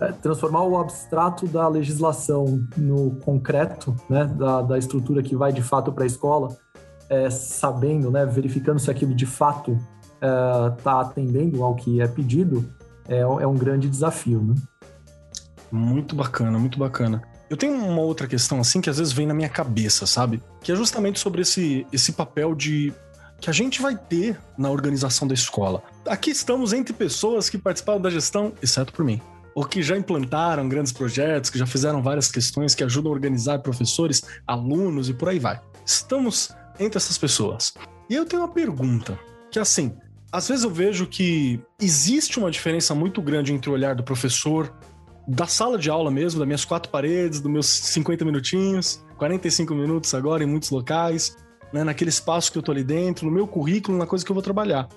é, 0.00 0.12
transformar 0.12 0.64
o 0.64 0.76
abstrato 0.76 1.46
da 1.46 1.66
legislação 1.68 2.66
no 2.76 3.12
concreto, 3.24 3.94
né? 4.10 4.24
Da, 4.24 4.62
da 4.62 4.78
estrutura 4.78 5.22
que 5.22 5.36
vai 5.36 5.52
de 5.52 5.62
fato 5.62 5.92
para 5.92 6.04
a 6.04 6.06
escola, 6.06 6.48
é, 7.12 7.28
sabendo, 7.28 8.10
né, 8.10 8.24
verificando 8.24 8.78
se 8.78 8.90
aquilo 8.90 9.14
de 9.14 9.26
fato 9.26 9.78
está 10.14 10.92
é, 10.92 11.02
atendendo 11.02 11.62
ao 11.62 11.74
que 11.74 12.00
é 12.00 12.08
pedido, 12.08 12.66
é, 13.06 13.18
é 13.18 13.46
um 13.46 13.54
grande 13.54 13.86
desafio. 13.86 14.40
Né? 14.40 14.54
Muito 15.70 16.16
bacana, 16.16 16.58
muito 16.58 16.78
bacana. 16.78 17.22
Eu 17.50 17.56
tenho 17.56 17.74
uma 17.74 18.00
outra 18.00 18.26
questão 18.26 18.60
assim 18.60 18.80
que 18.80 18.88
às 18.88 18.96
vezes 18.96 19.12
vem 19.12 19.26
na 19.26 19.34
minha 19.34 19.48
cabeça, 19.48 20.06
sabe? 20.06 20.42
Que 20.62 20.72
é 20.72 20.74
justamente 20.74 21.20
sobre 21.20 21.42
esse, 21.42 21.86
esse 21.92 22.12
papel 22.12 22.54
de 22.54 22.94
que 23.38 23.50
a 23.50 23.52
gente 23.52 23.82
vai 23.82 23.94
ter 23.94 24.38
na 24.56 24.70
organização 24.70 25.28
da 25.28 25.34
escola. 25.34 25.82
Aqui 26.06 26.30
estamos 26.30 26.72
entre 26.72 26.94
pessoas 26.94 27.50
que 27.50 27.58
participaram 27.58 28.00
da 28.00 28.08
gestão, 28.08 28.54
exceto 28.62 28.92
por 28.92 29.04
mim, 29.04 29.20
ou 29.54 29.66
que 29.66 29.82
já 29.82 29.98
implantaram 29.98 30.66
grandes 30.66 30.92
projetos, 30.92 31.50
que 31.50 31.58
já 31.58 31.66
fizeram 31.66 32.02
várias 32.02 32.30
questões 32.30 32.74
que 32.74 32.84
ajudam 32.84 33.12
a 33.12 33.14
organizar 33.14 33.58
professores, 33.58 34.22
alunos 34.46 35.10
e 35.10 35.14
por 35.14 35.28
aí 35.28 35.38
vai. 35.38 35.60
Estamos 35.84 36.54
entre 36.78 36.98
essas 36.98 37.18
pessoas. 37.18 37.74
E 38.08 38.14
eu 38.14 38.24
tenho 38.24 38.42
uma 38.42 38.48
pergunta, 38.48 39.18
que 39.50 39.58
é 39.58 39.62
assim, 39.62 39.94
às 40.30 40.48
vezes 40.48 40.64
eu 40.64 40.70
vejo 40.70 41.06
que 41.06 41.60
existe 41.80 42.38
uma 42.38 42.50
diferença 42.50 42.94
muito 42.94 43.20
grande 43.20 43.52
entre 43.52 43.68
o 43.68 43.72
olhar 43.72 43.94
do 43.94 44.02
professor, 44.02 44.74
da 45.28 45.46
sala 45.46 45.78
de 45.78 45.90
aula 45.90 46.10
mesmo, 46.10 46.38
das 46.40 46.46
minhas 46.46 46.64
quatro 46.64 46.90
paredes, 46.90 47.40
dos 47.40 47.50
meus 47.50 47.66
50 47.66 48.24
minutinhos, 48.24 49.04
45 49.18 49.74
minutos 49.74 50.14
agora 50.14 50.42
em 50.42 50.46
muitos 50.46 50.70
locais, 50.70 51.36
né, 51.72 51.84
naquele 51.84 52.10
espaço 52.10 52.50
que 52.50 52.58
eu 52.58 52.62
tô 52.62 52.72
ali 52.72 52.82
dentro, 52.82 53.26
no 53.26 53.32
meu 53.32 53.46
currículo, 53.46 53.96
na 53.96 54.06
coisa 54.06 54.24
que 54.24 54.30
eu 54.30 54.34
vou 54.34 54.42
trabalhar. 54.42 54.88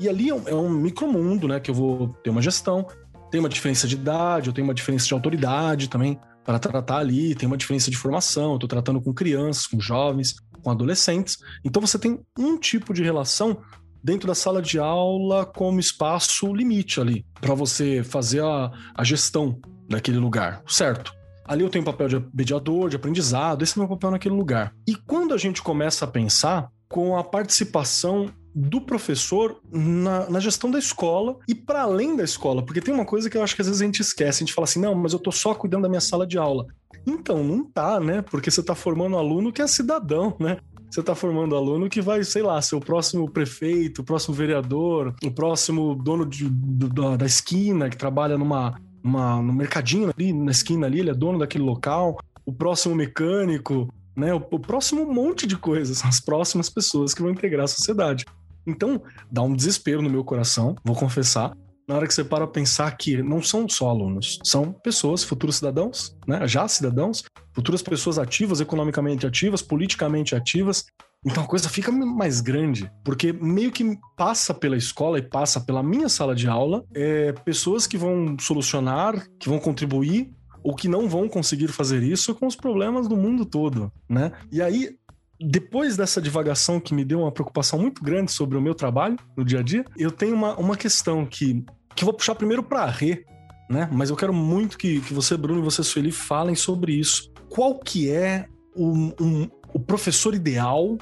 E 0.00 0.08
ali 0.08 0.30
é 0.30 0.34
um, 0.34 0.48
é 0.48 0.54
um 0.54 0.70
micromundo, 0.70 1.48
né, 1.48 1.60
que 1.60 1.70
eu 1.70 1.74
vou 1.74 2.08
ter 2.22 2.30
uma 2.30 2.40
gestão, 2.40 2.86
tem 3.30 3.40
uma 3.40 3.48
diferença 3.48 3.86
de 3.86 3.96
idade, 3.96 4.48
eu 4.48 4.52
tenho 4.52 4.66
uma 4.66 4.74
diferença 4.74 5.06
de 5.06 5.12
autoridade 5.12 5.88
também 5.88 6.18
para 6.44 6.58
tratar 6.58 6.98
ali, 6.98 7.34
tem 7.34 7.46
uma 7.46 7.56
diferença 7.56 7.90
de 7.90 7.96
formação, 7.96 8.54
eu 8.54 8.58
tô 8.58 8.66
tratando 8.66 9.00
com 9.00 9.12
crianças, 9.12 9.66
com 9.66 9.78
jovens, 9.78 10.36
com 10.62 10.70
adolescentes. 10.70 11.38
Então 11.64 11.80
você 11.80 11.98
tem 11.98 12.20
um 12.38 12.58
tipo 12.58 12.92
de 12.92 13.02
relação 13.02 13.62
dentro 14.02 14.28
da 14.28 14.34
sala 14.34 14.62
de 14.62 14.78
aula 14.78 15.44
como 15.44 15.80
espaço 15.80 16.54
limite 16.54 17.00
ali, 17.00 17.26
para 17.40 17.54
você 17.54 18.02
fazer 18.02 18.42
a, 18.42 18.70
a 18.94 19.04
gestão 19.04 19.60
daquele 19.88 20.18
lugar, 20.18 20.62
certo? 20.66 21.12
Ali 21.44 21.62
eu 21.62 21.70
tenho 21.70 21.84
papel 21.84 22.08
de 22.08 22.26
mediador, 22.32 22.90
de 22.90 22.96
aprendizado, 22.96 23.62
esse 23.62 23.72
é 23.72 23.76
o 23.76 23.80
meu 23.80 23.88
papel 23.88 24.10
naquele 24.10 24.34
lugar. 24.34 24.74
E 24.86 24.94
quando 24.94 25.32
a 25.32 25.38
gente 25.38 25.62
começa 25.62 26.04
a 26.04 26.08
pensar 26.08 26.68
com 26.88 27.16
a 27.16 27.24
participação 27.24 28.30
do 28.54 28.80
professor 28.80 29.60
na, 29.70 30.28
na 30.28 30.40
gestão 30.40 30.70
da 30.70 30.78
escola 30.78 31.38
e 31.46 31.54
para 31.54 31.82
além 31.82 32.16
da 32.16 32.24
escola, 32.24 32.62
porque 32.62 32.80
tem 32.80 32.92
uma 32.92 33.04
coisa 33.04 33.30
que 33.30 33.36
eu 33.36 33.42
acho 33.42 33.54
que 33.54 33.62
às 33.62 33.68
vezes 33.68 33.80
a 33.80 33.84
gente 33.84 34.00
esquece, 34.00 34.42
a 34.42 34.46
gente 34.46 34.54
fala 34.54 34.64
assim, 34.64 34.80
não, 34.80 34.94
mas 34.94 35.12
eu 35.12 35.18
tô 35.18 35.30
só 35.30 35.54
cuidando 35.54 35.82
da 35.82 35.88
minha 35.88 36.00
sala 36.00 36.26
de 36.26 36.36
aula. 36.36 36.66
Então, 37.06 37.42
não 37.42 37.64
tá, 37.64 37.98
né? 38.00 38.22
Porque 38.22 38.50
você 38.50 38.62
tá 38.62 38.74
formando 38.74 39.16
aluno 39.16 39.52
que 39.52 39.62
é 39.62 39.66
cidadão, 39.66 40.36
né? 40.38 40.58
Você 40.90 41.00
está 41.00 41.14
formando 41.14 41.54
aluno 41.54 41.88
que 41.88 42.00
vai, 42.00 42.24
sei 42.24 42.42
lá, 42.42 42.60
ser 42.62 42.76
o 42.76 42.80
próximo 42.80 43.30
prefeito, 43.30 44.00
o 44.00 44.04
próximo 44.04 44.34
vereador, 44.34 45.14
o 45.22 45.30
próximo 45.30 45.94
dono 45.94 46.24
de, 46.24 46.48
da, 46.48 47.16
da 47.16 47.26
esquina 47.26 47.90
que 47.90 47.96
trabalha 47.96 48.38
numa, 48.38 48.80
numa, 49.02 49.42
no 49.42 49.52
mercadinho 49.52 50.10
ali, 50.10 50.32
na 50.32 50.50
esquina 50.50 50.86
ali, 50.86 51.00
ele 51.00 51.10
é 51.10 51.14
dono 51.14 51.38
daquele 51.38 51.64
local, 51.64 52.18
o 52.44 52.52
próximo 52.52 52.94
mecânico, 52.94 53.92
né? 54.16 54.32
O, 54.32 54.38
o 54.50 54.58
próximo 54.58 55.04
monte 55.04 55.46
de 55.46 55.56
coisas, 55.56 56.02
as 56.06 56.20
próximas 56.20 56.70
pessoas 56.70 57.12
que 57.12 57.22
vão 57.22 57.30
integrar 57.30 57.64
a 57.64 57.68
sociedade. 57.68 58.24
Então, 58.66 59.02
dá 59.30 59.42
um 59.42 59.54
desespero 59.54 60.02
no 60.02 60.10
meu 60.10 60.24
coração, 60.24 60.74
vou 60.84 60.96
confessar, 60.96 61.56
na 61.88 61.96
hora 61.96 62.06
que 62.06 62.12
você 62.12 62.22
para 62.22 62.46
pensar 62.46 62.94
que 62.98 63.22
não 63.22 63.42
são 63.42 63.66
só 63.66 63.88
alunos, 63.88 64.38
são 64.44 64.72
pessoas, 64.72 65.24
futuros 65.24 65.56
cidadãos, 65.56 66.14
né? 66.26 66.46
já 66.46 66.68
cidadãos, 66.68 67.24
futuras 67.54 67.80
pessoas 67.80 68.18
ativas, 68.18 68.60
economicamente 68.60 69.26
ativas, 69.26 69.62
politicamente 69.62 70.36
ativas. 70.36 70.84
Então 71.24 71.42
a 71.42 71.46
coisa 71.46 71.68
fica 71.68 71.90
mais 71.90 72.42
grande, 72.42 72.92
porque 73.02 73.32
meio 73.32 73.72
que 73.72 73.98
passa 74.16 74.52
pela 74.52 74.76
escola 74.76 75.18
e 75.18 75.22
passa 75.22 75.60
pela 75.60 75.82
minha 75.82 76.08
sala 76.08 76.34
de 76.34 76.46
aula 76.46 76.84
é, 76.94 77.32
pessoas 77.32 77.86
que 77.86 77.96
vão 77.96 78.36
solucionar, 78.38 79.26
que 79.40 79.48
vão 79.48 79.58
contribuir 79.58 80.30
ou 80.62 80.76
que 80.76 80.86
não 80.86 81.08
vão 81.08 81.28
conseguir 81.28 81.68
fazer 81.68 82.02
isso 82.02 82.34
com 82.34 82.46
os 82.46 82.54
problemas 82.54 83.08
do 83.08 83.16
mundo 83.16 83.46
todo, 83.46 83.90
né? 84.08 84.30
E 84.52 84.60
aí 84.60 84.96
depois 85.40 85.96
dessa 85.96 86.20
divagação 86.20 86.80
que 86.80 86.92
me 86.92 87.04
deu 87.04 87.20
uma 87.20 87.32
preocupação 87.32 87.78
muito 87.78 88.02
grande 88.02 88.32
sobre 88.32 88.58
o 88.58 88.60
meu 88.60 88.74
trabalho 88.74 89.16
no 89.36 89.44
dia 89.44 89.60
a 89.60 89.62
dia, 89.62 89.84
eu 89.96 90.10
tenho 90.10 90.34
uma, 90.34 90.56
uma 90.56 90.76
questão 90.76 91.24
que 91.24 91.64
que 91.98 92.04
eu 92.04 92.06
vou 92.06 92.14
puxar 92.14 92.34
primeiro 92.34 92.62
para 92.62 92.82
a 92.82 92.90
Rê, 92.90 93.24
né? 93.68 93.88
Mas 93.92 94.10
eu 94.10 94.16
quero 94.16 94.32
muito 94.32 94.78
que, 94.78 95.00
que 95.00 95.12
você, 95.12 95.36
Bruno, 95.36 95.60
e 95.60 95.64
você, 95.64 95.82
Sueli, 95.82 96.12
falem 96.12 96.54
sobre 96.54 96.92
isso. 96.92 97.30
Qual 97.48 97.78
que 97.78 98.10
é 98.10 98.46
o, 98.74 99.12
um, 99.20 99.50
o 99.74 99.80
professor 99.80 100.34
ideal, 100.34 100.96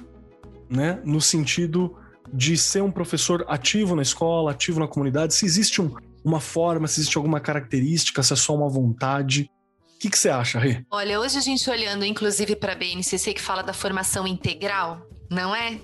né? 0.68 1.00
No 1.04 1.20
sentido 1.20 1.94
de 2.32 2.56
ser 2.56 2.82
um 2.82 2.90
professor 2.90 3.44
ativo 3.48 3.94
na 3.94 4.02
escola, 4.02 4.50
ativo 4.50 4.80
na 4.80 4.88
comunidade, 4.88 5.34
se 5.34 5.44
existe 5.44 5.80
um, 5.80 5.94
uma 6.24 6.40
forma, 6.40 6.88
se 6.88 7.00
existe 7.00 7.16
alguma 7.16 7.40
característica, 7.40 8.22
se 8.22 8.32
é 8.32 8.36
só 8.36 8.54
uma 8.54 8.68
vontade. 8.68 9.50
O 9.94 9.98
que, 9.98 10.10
que 10.10 10.18
você 10.18 10.28
acha, 10.28 10.58
Rê? 10.58 10.84
Olha, 10.90 11.20
hoje 11.20 11.38
a 11.38 11.40
gente 11.40 11.68
olhando 11.70 12.04
inclusive 12.04 12.56
para 12.56 12.72
a 12.72 12.76
BNCC 12.76 13.32
que 13.32 13.40
fala 13.40 13.62
da 13.62 13.72
formação 13.72 14.26
integral, 14.26 15.05
não 15.30 15.54
é? 15.54 15.80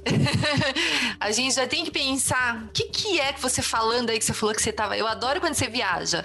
a 1.19 1.31
gente 1.31 1.55
já 1.55 1.67
tem 1.67 1.85
que 1.85 1.91
pensar 1.91 2.65
o 2.65 2.69
que, 2.69 2.85
que 2.85 3.21
é 3.21 3.33
que 3.33 3.41
você 3.41 3.61
falando 3.63 4.11
aí 4.11 4.19
que 4.19 4.25
você 4.25 4.33
falou 4.33 4.55
que 4.55 4.63
você 4.63 4.73
tava. 4.73 4.97
Eu 4.97 5.07
adoro 5.07 5.41
quando 5.41 5.55
você 5.55 5.69
viaja. 5.69 6.23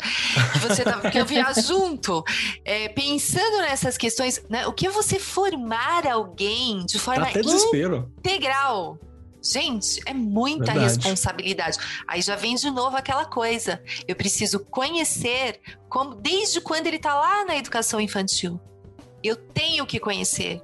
Que 0.53 0.60
você 0.60 0.84
tava, 0.84 1.01
porque 1.01 1.19
eu 1.19 1.25
viajo 1.25 1.62
junto. 1.62 2.23
É, 2.63 2.89
pensando 2.89 3.58
nessas 3.60 3.97
questões, 3.97 4.43
né? 4.49 4.67
O 4.67 4.73
que 4.73 4.88
é 4.88 4.89
você 4.89 5.19
formar 5.19 6.08
alguém 6.08 6.86
de 6.86 6.99
forma 6.99 7.27
integral? 7.30 8.99
Gente, 9.41 10.01
é 10.06 10.13
muita 10.13 10.73
Verdade. 10.73 10.95
responsabilidade. 10.95 11.77
Aí 12.08 12.21
já 12.21 12.36
vem 12.36 12.56
de 12.56 12.69
novo 12.69 12.97
aquela 12.97 13.25
coisa. 13.25 13.82
Eu 14.08 14.15
preciso 14.15 14.60
conhecer 14.60 15.60
como 15.89 16.15
desde 16.15 16.60
quando 16.60 16.88
ele 16.88 16.97
está 16.97 17.15
lá 17.15 17.45
na 17.45 17.56
educação 17.56 18.01
infantil. 18.01 18.60
Eu 19.23 19.36
tenho 19.36 19.86
que 19.86 19.99
conhecer 19.99 20.62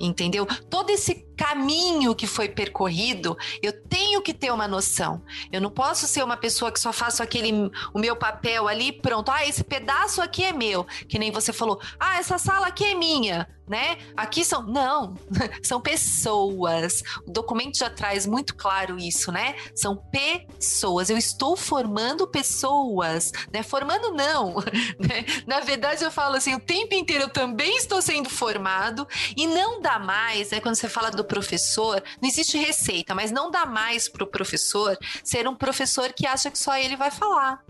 entendeu? 0.00 0.46
Todo 0.68 0.90
esse 0.90 1.26
caminho 1.40 2.14
que 2.14 2.26
foi 2.26 2.50
percorrido, 2.50 3.34
eu 3.62 3.72
tenho 3.72 4.20
que 4.20 4.34
ter 4.34 4.52
uma 4.52 4.68
noção. 4.68 5.22
Eu 5.50 5.58
não 5.58 5.70
posso 5.70 6.06
ser 6.06 6.22
uma 6.22 6.36
pessoa 6.36 6.70
que 6.70 6.78
só 6.78 6.92
faço 6.92 7.22
aquele 7.22 7.50
o 7.94 7.98
meu 7.98 8.14
papel 8.14 8.68
ali, 8.68 8.92
pronto. 8.92 9.30
Ah, 9.30 9.46
esse 9.46 9.64
pedaço 9.64 10.20
aqui 10.20 10.44
é 10.44 10.52
meu, 10.52 10.86
que 11.08 11.18
nem 11.18 11.30
você 11.30 11.50
falou. 11.50 11.80
Ah, 11.98 12.18
essa 12.18 12.36
sala 12.36 12.66
aqui 12.66 12.84
é 12.84 12.94
minha 12.94 13.48
né? 13.70 13.98
Aqui 14.16 14.44
são. 14.44 14.64
Não, 14.64 15.16
são 15.62 15.80
pessoas. 15.80 17.04
O 17.24 17.30
documento 17.30 17.78
já 17.78 17.88
traz 17.88 18.26
muito 18.26 18.56
claro 18.56 18.98
isso, 18.98 19.30
né? 19.30 19.54
São 19.76 19.94
pessoas. 19.96 21.08
Eu 21.08 21.16
estou 21.16 21.56
formando 21.56 22.26
pessoas, 22.26 23.30
né? 23.52 23.62
Formando 23.62 24.10
não. 24.10 24.56
Né? 24.98 25.24
Na 25.46 25.60
verdade, 25.60 26.02
eu 26.02 26.10
falo 26.10 26.36
assim, 26.36 26.54
o 26.54 26.60
tempo 26.60 26.94
inteiro 26.94 27.24
eu 27.24 27.28
também 27.28 27.76
estou 27.76 28.02
sendo 28.02 28.28
formado 28.28 29.06
e 29.36 29.46
não 29.46 29.80
dá 29.80 29.98
mais, 29.98 30.50
né? 30.50 30.60
Quando 30.60 30.74
você 30.74 30.88
fala 30.88 31.10
do 31.10 31.24
professor, 31.30 32.02
não 32.20 32.28
existe 32.28 32.58
receita, 32.58 33.14
mas 33.14 33.30
não 33.30 33.52
dá 33.52 33.64
mais 33.64 34.08
para 34.08 34.24
o 34.24 34.26
professor 34.26 34.98
ser 35.22 35.46
um 35.46 35.54
professor 35.54 36.12
que 36.12 36.26
acha 36.26 36.50
que 36.50 36.58
só 36.58 36.76
ele 36.76 36.96
vai 36.96 37.12
falar 37.12 37.62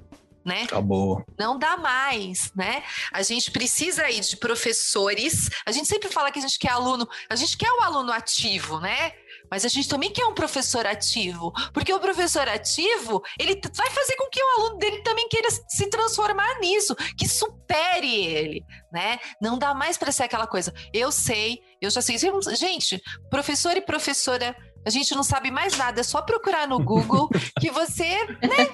né? 0.42 0.62
Acabou. 0.62 1.22
Não 1.38 1.58
dá 1.58 1.76
mais, 1.76 2.50
né? 2.54 2.82
A 3.12 3.22
gente 3.22 3.50
precisa 3.50 4.04
aí 4.04 4.20
de 4.20 4.36
professores. 4.38 5.50
A 5.66 5.70
gente 5.70 5.86
sempre 5.86 6.08
fala 6.08 6.30
que 6.30 6.38
a 6.38 6.42
gente 6.42 6.58
quer 6.58 6.70
aluno, 6.70 7.06
a 7.28 7.36
gente 7.36 7.58
quer 7.58 7.70
o 7.70 7.82
aluno 7.82 8.10
ativo, 8.10 8.80
né? 8.80 9.12
Mas 9.50 9.64
a 9.64 9.68
gente 9.68 9.88
também 9.88 10.12
quer 10.12 10.24
um 10.26 10.34
professor 10.34 10.86
ativo, 10.86 11.52
porque 11.72 11.92
o 11.92 12.00
professor 12.00 12.48
ativo, 12.48 13.22
ele 13.38 13.60
vai 13.74 13.90
fazer 13.90 14.16
com 14.16 14.28
que 14.30 14.42
o 14.42 14.60
aluno 14.60 14.78
dele 14.78 15.02
também 15.02 15.28
queira 15.28 15.48
se 15.50 15.88
transformar 15.88 16.58
nisso, 16.60 16.94
que 17.16 17.28
supere 17.28 18.24
ele, 18.24 18.64
né? 18.92 19.18
Não 19.40 19.58
dá 19.58 19.74
mais 19.74 19.98
para 19.98 20.12
ser 20.12 20.24
aquela 20.24 20.46
coisa. 20.46 20.72
Eu 20.92 21.10
sei, 21.10 21.60
eu 21.80 21.90
já 21.90 22.00
sei. 22.00 22.16
Gente, 22.56 23.02
professor 23.28 23.76
e 23.76 23.80
professora 23.80 24.56
a 24.84 24.90
gente 24.90 25.14
não 25.14 25.22
sabe 25.22 25.50
mais 25.50 25.76
nada, 25.76 26.00
é 26.00 26.04
só 26.04 26.22
procurar 26.22 26.66
no 26.66 26.78
Google 26.78 27.28
que 27.60 27.70
você, 27.70 28.24
né? 28.26 28.70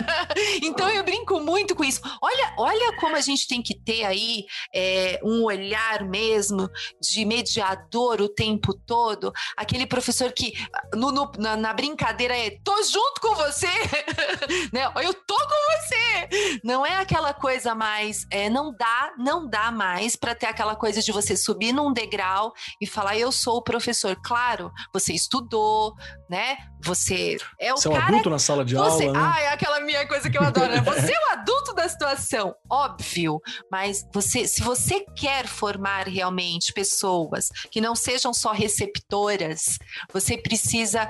então 0.62 0.88
eu 0.88 1.04
brinco 1.04 1.38
muito 1.40 1.74
com 1.74 1.84
isso. 1.84 2.00
Olha, 2.20 2.54
olha 2.56 2.96
como 2.96 3.14
a 3.16 3.20
gente 3.20 3.46
tem 3.46 3.62
que 3.62 3.78
ter 3.78 4.04
aí 4.04 4.44
é, 4.74 5.20
um 5.22 5.44
olhar 5.44 6.04
mesmo 6.04 6.68
de 7.00 7.24
mediador 7.24 8.22
o 8.22 8.28
tempo 8.28 8.72
todo. 8.72 9.32
Aquele 9.56 9.86
professor 9.86 10.32
que 10.32 10.52
no, 10.94 11.12
no, 11.12 11.30
na, 11.38 11.56
na, 11.56 11.72
brincadeira 11.74 12.36
é 12.36 12.58
tô 12.64 12.82
junto 12.82 13.20
com 13.20 13.34
você, 13.34 13.66
né? 14.72 14.90
Eu 15.02 15.12
tô 15.12 15.36
com 15.36 15.78
você. 15.78 16.60
Não 16.64 16.86
é 16.86 16.96
aquela 16.96 17.34
coisa 17.34 17.74
mais, 17.74 18.26
é, 18.30 18.48
não 18.48 18.74
dá, 18.74 19.12
não 19.18 19.46
dá 19.46 19.70
mais 19.70 20.16
para 20.16 20.34
ter 20.34 20.46
aquela 20.46 20.74
coisa 20.74 21.02
de 21.02 21.12
você 21.12 21.36
subir 21.36 21.72
num 21.72 21.92
degrau 21.92 22.52
e 22.80 22.86
falar 22.86 23.18
eu 23.18 23.30
sou 23.30 23.58
o 23.58 23.62
professor. 23.62 24.16
Claro, 24.22 24.72
você 24.92 25.12
estudou 25.12 25.49
né? 26.28 26.56
Você 26.82 27.36
é 27.58 27.72
o 27.72 27.76
você 27.76 27.88
cara... 27.88 28.00
é 28.00 28.04
um 28.04 28.08
adulto 28.08 28.30
na 28.30 28.38
sala 28.38 28.64
de 28.64 28.74
você... 28.74 29.06
aula, 29.06 29.12
né? 29.12 29.32
Ah, 29.34 29.40
é 29.42 29.48
aquela 29.48 29.80
minha 29.80 30.06
coisa 30.06 30.30
que 30.30 30.38
eu 30.38 30.42
adoro, 30.42 30.68
né? 30.68 30.80
Você 30.84 31.12
é 31.12 31.18
o 31.18 31.32
adulto 31.32 31.74
da 31.74 31.88
situação, 31.88 32.54
óbvio, 32.68 33.40
mas 33.70 34.06
você, 34.12 34.46
se 34.46 34.62
você 34.62 35.00
quer 35.16 35.46
formar 35.46 36.06
realmente 36.06 36.72
pessoas 36.72 37.48
que 37.70 37.80
não 37.80 37.94
sejam 37.94 38.32
só 38.32 38.52
receptoras, 38.52 39.78
você 40.12 40.36
precisa 40.36 41.08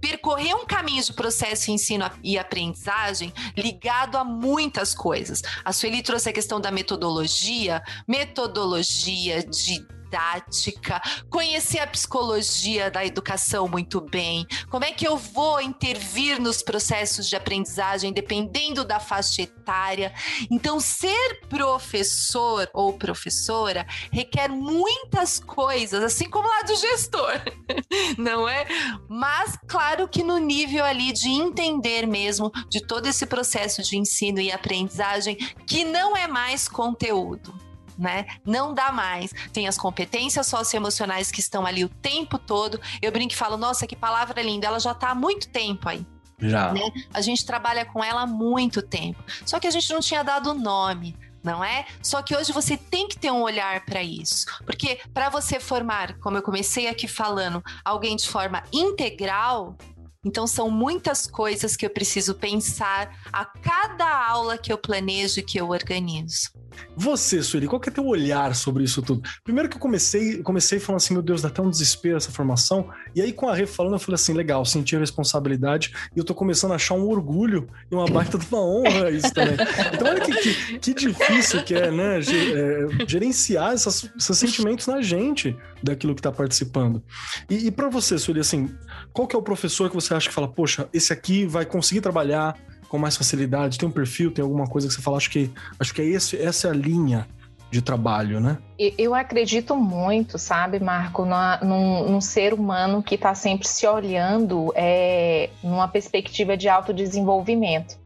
percorrer 0.00 0.54
um 0.54 0.66
caminho 0.66 1.02
de 1.02 1.12
processo 1.12 1.66
de 1.66 1.72
ensino 1.72 2.10
e 2.22 2.38
aprendizagem 2.38 3.32
ligado 3.56 4.16
a 4.16 4.24
muitas 4.24 4.94
coisas. 4.94 5.42
A 5.64 5.72
Sueli 5.72 6.02
trouxe 6.02 6.28
a 6.28 6.32
questão 6.32 6.60
da 6.60 6.70
metodologia, 6.70 7.82
metodologia 8.06 9.42
de 9.42 9.84
didática, 10.06 11.00
conhecer 11.28 11.80
a 11.80 11.86
psicologia 11.86 12.90
da 12.90 13.04
educação 13.04 13.68
muito 13.68 14.00
bem, 14.00 14.46
como 14.70 14.84
é 14.84 14.92
que 14.92 15.06
eu 15.06 15.16
vou 15.16 15.60
intervir 15.60 16.40
nos 16.40 16.62
processos 16.62 17.28
de 17.28 17.36
aprendizagem 17.36 18.12
dependendo 18.12 18.84
da 18.84 19.00
faixa 19.00 19.42
etária. 19.42 20.14
Então, 20.50 20.78
ser 20.78 21.40
professor 21.48 22.68
ou 22.72 22.92
professora 22.92 23.86
requer 24.12 24.48
muitas 24.48 25.40
coisas, 25.40 26.02
assim 26.02 26.30
como 26.30 26.48
lá 26.48 26.62
do 26.62 26.76
gestor, 26.76 27.40
não 28.16 28.48
é? 28.48 28.66
Mas, 29.08 29.58
claro 29.66 30.08
que 30.08 30.22
no 30.22 30.38
nível 30.38 30.84
ali 30.84 31.12
de 31.12 31.28
entender 31.28 32.06
mesmo 32.06 32.50
de 32.68 32.80
todo 32.80 33.06
esse 33.06 33.26
processo 33.26 33.82
de 33.82 33.96
ensino 33.96 34.40
e 34.40 34.52
aprendizagem, 34.52 35.36
que 35.66 35.84
não 35.84 36.16
é 36.16 36.26
mais 36.26 36.68
conteúdo 36.68 37.65
né? 37.98 38.26
Não 38.44 38.74
dá 38.74 38.92
mais. 38.92 39.32
Tem 39.52 39.66
as 39.66 39.78
competências 39.78 40.46
socioemocionais 40.46 41.30
que 41.30 41.40
estão 41.40 41.66
ali 41.66 41.84
o 41.84 41.88
tempo 41.88 42.38
todo. 42.38 42.80
Eu 43.00 43.12
brinco 43.12 43.32
e 43.34 43.36
falo, 43.36 43.56
nossa, 43.56 43.86
que 43.86 43.96
palavra 43.96 44.42
linda, 44.42 44.66
ela 44.66 44.80
já 44.80 44.92
está 44.92 45.10
há 45.10 45.14
muito 45.14 45.48
tempo 45.48 45.88
aí. 45.88 46.06
Já. 46.38 46.72
Né? 46.72 46.82
A 47.14 47.20
gente 47.20 47.46
trabalha 47.46 47.84
com 47.84 48.04
ela 48.04 48.22
há 48.22 48.26
muito 48.26 48.82
tempo. 48.82 49.22
Só 49.44 49.58
que 49.58 49.66
a 49.66 49.70
gente 49.70 49.92
não 49.92 50.00
tinha 50.00 50.22
dado 50.22 50.54
nome 50.54 51.16
não 51.46 51.62
é? 51.62 51.86
Só 52.02 52.22
que 52.22 52.36
hoje 52.36 52.52
você 52.52 52.76
tem 52.76 53.06
que 53.06 53.16
ter 53.16 53.30
um 53.30 53.42
olhar 53.42 53.84
para 53.84 54.02
isso, 54.02 54.46
porque 54.66 54.98
para 55.14 55.28
você 55.28 55.60
formar, 55.60 56.18
como 56.18 56.36
eu 56.36 56.42
comecei 56.42 56.88
aqui 56.88 57.06
falando, 57.06 57.62
alguém 57.84 58.16
de 58.16 58.28
forma 58.28 58.64
integral, 58.72 59.76
então 60.24 60.44
são 60.44 60.68
muitas 60.68 61.24
coisas 61.24 61.76
que 61.76 61.86
eu 61.86 61.90
preciso 61.90 62.34
pensar 62.34 63.16
a 63.32 63.44
cada 63.44 64.26
aula 64.26 64.58
que 64.58 64.72
eu 64.72 64.76
planejo, 64.76 65.40
que 65.44 65.56
eu 65.56 65.68
organizo 65.68 66.50
Você, 66.96 67.42
Sueli, 67.42 67.66
qual 67.66 67.80
que 67.80 67.88
é 67.88 67.92
teu 67.92 68.06
olhar 68.06 68.54
sobre 68.54 68.84
isso 68.84 69.02
tudo? 69.02 69.22
Primeiro 69.44 69.68
que 69.68 69.76
eu 69.76 69.80
comecei, 69.80 70.42
comecei 70.42 70.78
falando 70.78 70.98
assim, 70.98 71.14
meu 71.14 71.22
Deus, 71.22 71.42
dá 71.42 71.48
até 71.48 71.60
um 71.60 71.70
desespero 71.70 72.16
essa 72.16 72.30
formação. 72.30 72.88
E 73.14 73.20
aí, 73.20 73.32
com 73.32 73.48
a 73.48 73.54
Rê 73.54 73.66
falando, 73.66 73.94
eu 73.94 73.98
falei 73.98 74.14
assim, 74.16 74.32
legal, 74.32 74.64
senti 74.64 74.96
a 74.96 74.98
responsabilidade 74.98 75.92
e 76.14 76.18
eu 76.18 76.24
tô 76.24 76.34
começando 76.34 76.72
a 76.72 76.76
achar 76.76 76.94
um 76.94 77.06
orgulho 77.06 77.68
e 77.90 77.94
uma 77.94 78.06
baita 78.06 78.38
de 78.38 78.46
uma 78.46 78.64
honra 78.64 79.10
isso 79.10 79.32
também. 79.32 79.56
Então, 79.94 80.08
olha 80.08 80.20
que, 80.20 80.32
que, 80.32 80.78
que 80.78 80.94
difícil 80.94 81.62
que 81.64 81.74
é, 81.74 81.90
né? 81.90 82.18
É, 82.18 83.06
gerenciar 83.06 83.72
essas, 83.72 84.10
esses 84.16 84.38
sentimentos 84.38 84.86
na 84.86 85.02
gente 85.02 85.56
daquilo 85.82 86.14
que 86.14 86.22
tá 86.22 86.32
participando. 86.32 87.02
E, 87.48 87.66
e 87.66 87.70
para 87.70 87.88
você, 87.88 88.18
Sueli, 88.18 88.40
assim, 88.40 88.74
qual 89.12 89.26
que 89.26 89.36
é 89.36 89.38
o 89.38 89.42
professor 89.42 89.88
que 89.88 89.94
você 89.94 90.14
acha 90.14 90.28
que 90.28 90.34
fala, 90.34 90.48
poxa, 90.48 90.88
esse 90.92 91.12
aqui 91.12 91.46
vai 91.46 91.64
conseguir 91.64 92.00
trabalhar 92.00 92.56
com 92.88 92.98
mais 92.98 93.16
facilidade? 93.16 93.78
Tem 93.78 93.88
um 93.88 93.92
perfil, 93.92 94.30
tem 94.30 94.42
alguma 94.42 94.66
coisa 94.66 94.88
que 94.88 94.94
você 94.94 95.02
fala? 95.02 95.16
Acho 95.16 95.30
que, 95.30 95.50
acho 95.78 95.94
que 95.94 96.02
é 96.02 96.04
esse, 96.04 96.36
essa 96.36 96.68
é 96.68 96.70
a 96.70 96.74
linha 96.74 97.26
de 97.70 97.82
trabalho, 97.82 98.40
né? 98.40 98.58
Eu 98.78 99.14
acredito 99.14 99.76
muito, 99.76 100.38
sabe, 100.38 100.78
Marco, 100.78 101.24
na, 101.24 101.62
num, 101.62 102.10
num, 102.10 102.20
ser 102.20 102.54
humano 102.54 103.02
que 103.02 103.16
está 103.16 103.34
sempre 103.34 103.66
se 103.66 103.86
olhando 103.86 104.72
é, 104.74 105.50
numa 105.62 105.88
perspectiva 105.88 106.56
de 106.56 106.68
autodesenvolvimento. 106.68 107.98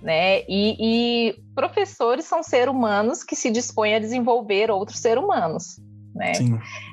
Né? 0.00 0.42
E, 0.48 0.76
e 0.78 1.36
professores 1.54 2.24
são 2.24 2.42
seres 2.42 2.72
humanos 2.72 3.24
que 3.24 3.34
se 3.34 3.50
dispõem 3.50 3.96
a 3.96 3.98
desenvolver 3.98 4.70
outros 4.70 5.00
seres 5.00 5.22
humanos. 5.22 5.80
Né? 6.18 6.32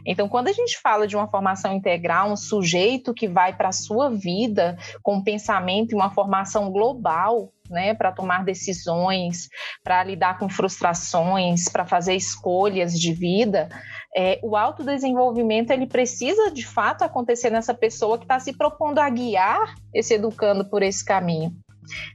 Então, 0.05 0.29
quando 0.29 0.49
a 0.49 0.53
gente 0.53 0.79
fala 0.79 1.07
de 1.07 1.15
uma 1.15 1.27
formação 1.27 1.73
integral, 1.73 2.31
um 2.31 2.35
sujeito 2.35 3.11
que 3.11 3.27
vai 3.27 3.57
para 3.57 3.69
a 3.69 3.73
sua 3.73 4.11
vida 4.11 4.77
com 5.01 5.15
um 5.15 5.23
pensamento 5.23 5.91
e 5.91 5.95
uma 5.95 6.11
formação 6.11 6.71
global, 6.71 7.51
né, 7.67 7.95
para 7.95 8.11
tomar 8.11 8.45
decisões, 8.45 9.49
para 9.83 10.03
lidar 10.03 10.37
com 10.37 10.47
frustrações, 10.47 11.67
para 11.67 11.83
fazer 11.87 12.13
escolhas 12.13 12.93
de 12.93 13.11
vida, 13.11 13.67
é, 14.15 14.39
o 14.43 14.55
autodesenvolvimento 14.55 15.71
ele 15.71 15.87
precisa 15.87 16.51
de 16.51 16.63
fato 16.63 17.01
acontecer 17.01 17.49
nessa 17.49 17.73
pessoa 17.73 18.19
que 18.19 18.25
está 18.25 18.39
se 18.39 18.53
propondo 18.55 18.99
a 18.99 19.09
guiar 19.09 19.73
esse 19.91 20.13
educando 20.13 20.69
por 20.69 20.83
esse 20.83 21.03
caminho. 21.03 21.51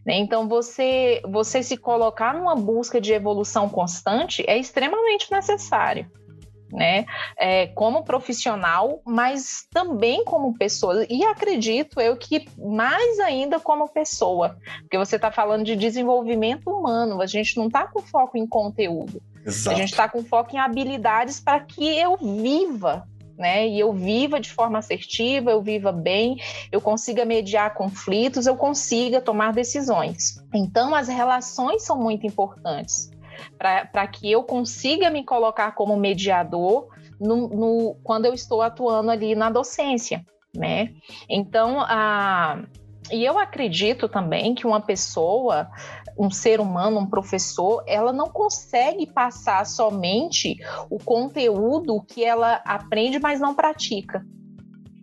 Né? 0.06 0.18
Então, 0.18 0.48
você, 0.48 1.20
você 1.28 1.61
se 1.61 1.76
colocar 1.76 2.32
numa 2.32 2.54
busca 2.54 3.00
de 3.00 3.12
evolução 3.12 3.68
constante 3.68 4.44
é 4.46 4.56
extremamente 4.56 5.30
necessário 5.32 6.08
né? 6.72 7.04
É, 7.36 7.66
como 7.68 8.04
profissional, 8.04 9.00
mas 9.04 9.66
também 9.72 10.24
como 10.24 10.56
pessoa. 10.56 11.06
E 11.08 11.24
acredito 11.24 12.00
eu 12.00 12.16
que 12.16 12.48
mais 12.58 13.18
ainda 13.20 13.58
como 13.58 13.88
pessoa, 13.88 14.56
porque 14.80 14.98
você 14.98 15.16
está 15.16 15.30
falando 15.30 15.64
de 15.64 15.76
desenvolvimento 15.76 16.70
humano, 16.70 17.20
a 17.20 17.26
gente 17.26 17.56
não 17.56 17.66
está 17.66 17.86
com 17.86 18.00
foco 18.00 18.36
em 18.36 18.46
conteúdo. 18.46 19.22
Exato. 19.44 19.74
A 19.74 19.78
gente 19.78 19.90
está 19.90 20.08
com 20.08 20.22
foco 20.22 20.54
em 20.54 20.58
habilidades 20.58 21.40
para 21.40 21.60
que 21.60 21.86
eu 21.86 22.16
viva 22.16 23.06
né? 23.40 23.66
E 23.66 23.80
eu 23.80 23.90
viva 23.90 24.38
de 24.38 24.52
forma 24.52 24.78
assertiva, 24.78 25.50
eu 25.50 25.62
viva 25.62 25.90
bem, 25.90 26.36
eu 26.70 26.78
consiga 26.78 27.24
mediar 27.24 27.72
conflitos, 27.72 28.46
eu 28.46 28.54
consiga 28.54 29.18
tomar 29.18 29.54
decisões. 29.54 30.44
Então, 30.54 30.94
as 30.94 31.08
relações 31.08 31.82
são 31.82 31.98
muito 31.98 32.26
importantes 32.26 33.10
para 33.59 34.07
que 34.07 34.30
eu 34.30 34.43
consiga 34.43 35.11
me 35.11 35.24
colocar 35.24 35.72
como 35.72 35.97
mediador 35.97 36.88
no, 37.20 37.49
no, 37.49 37.97
quando 38.03 38.26
eu 38.26 38.34
estou 38.34 38.62
atuando 38.62 39.11
ali 39.11 39.34
na 39.34 39.51
docência, 39.51 40.24
né? 40.55 40.95
Então, 41.28 41.80
a, 41.80 42.62
e 43.11 43.24
eu 43.24 43.38
acredito 43.38 44.09
também 44.09 44.55
que 44.55 44.66
uma 44.66 44.80
pessoa, 44.80 45.68
um 46.18 46.30
ser 46.30 46.61
humano, 46.61 46.99
um 46.99 47.07
professor, 47.07 47.82
ela 47.86 48.12
não 48.12 48.28
consegue 48.28 49.07
passar 49.07 49.66
somente 49.66 50.57
o 50.88 50.99
conteúdo 50.99 52.01
que 52.03 52.24
ela 52.24 52.62
aprende, 52.64 53.18
mas 53.18 53.41
não 53.41 53.55
pratica. 53.55 54.24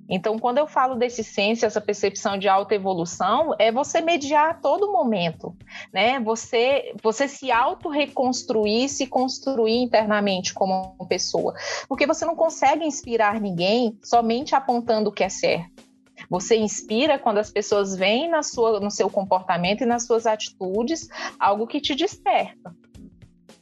Então, 0.09 0.39
quando 0.39 0.57
eu 0.57 0.67
falo 0.67 0.95
desse 0.95 1.23
senso, 1.23 1.65
essa 1.65 1.81
percepção 1.81 2.37
de 2.37 2.47
autoevolução, 2.47 3.53
é 3.59 3.71
você 3.71 4.01
mediar 4.01 4.51
a 4.51 4.53
todo 4.53 4.91
momento, 4.91 5.55
né? 5.93 6.19
Você, 6.19 6.93
você 7.03 7.27
se 7.27 7.51
auto-reconstruir, 7.51 8.89
se 8.89 9.05
construir 9.07 9.83
internamente 9.83 10.53
como 10.53 10.95
pessoa. 11.07 11.53
Porque 11.87 12.07
você 12.07 12.25
não 12.25 12.35
consegue 12.35 12.85
inspirar 12.85 13.39
ninguém 13.41 13.97
somente 14.03 14.55
apontando 14.55 15.09
o 15.09 15.13
que 15.13 15.23
é 15.23 15.29
certo. 15.29 15.87
Você 16.29 16.57
inspira 16.57 17.19
quando 17.19 17.37
as 17.37 17.51
pessoas 17.51 17.95
veem 17.95 18.29
na 18.29 18.41
sua, 18.43 18.79
no 18.79 18.89
seu 18.89 19.09
comportamento 19.09 19.81
e 19.81 19.85
nas 19.85 20.05
suas 20.05 20.25
atitudes 20.25 21.07
algo 21.39 21.67
que 21.67 21.79
te 21.79 21.95
desperta. 21.95 22.75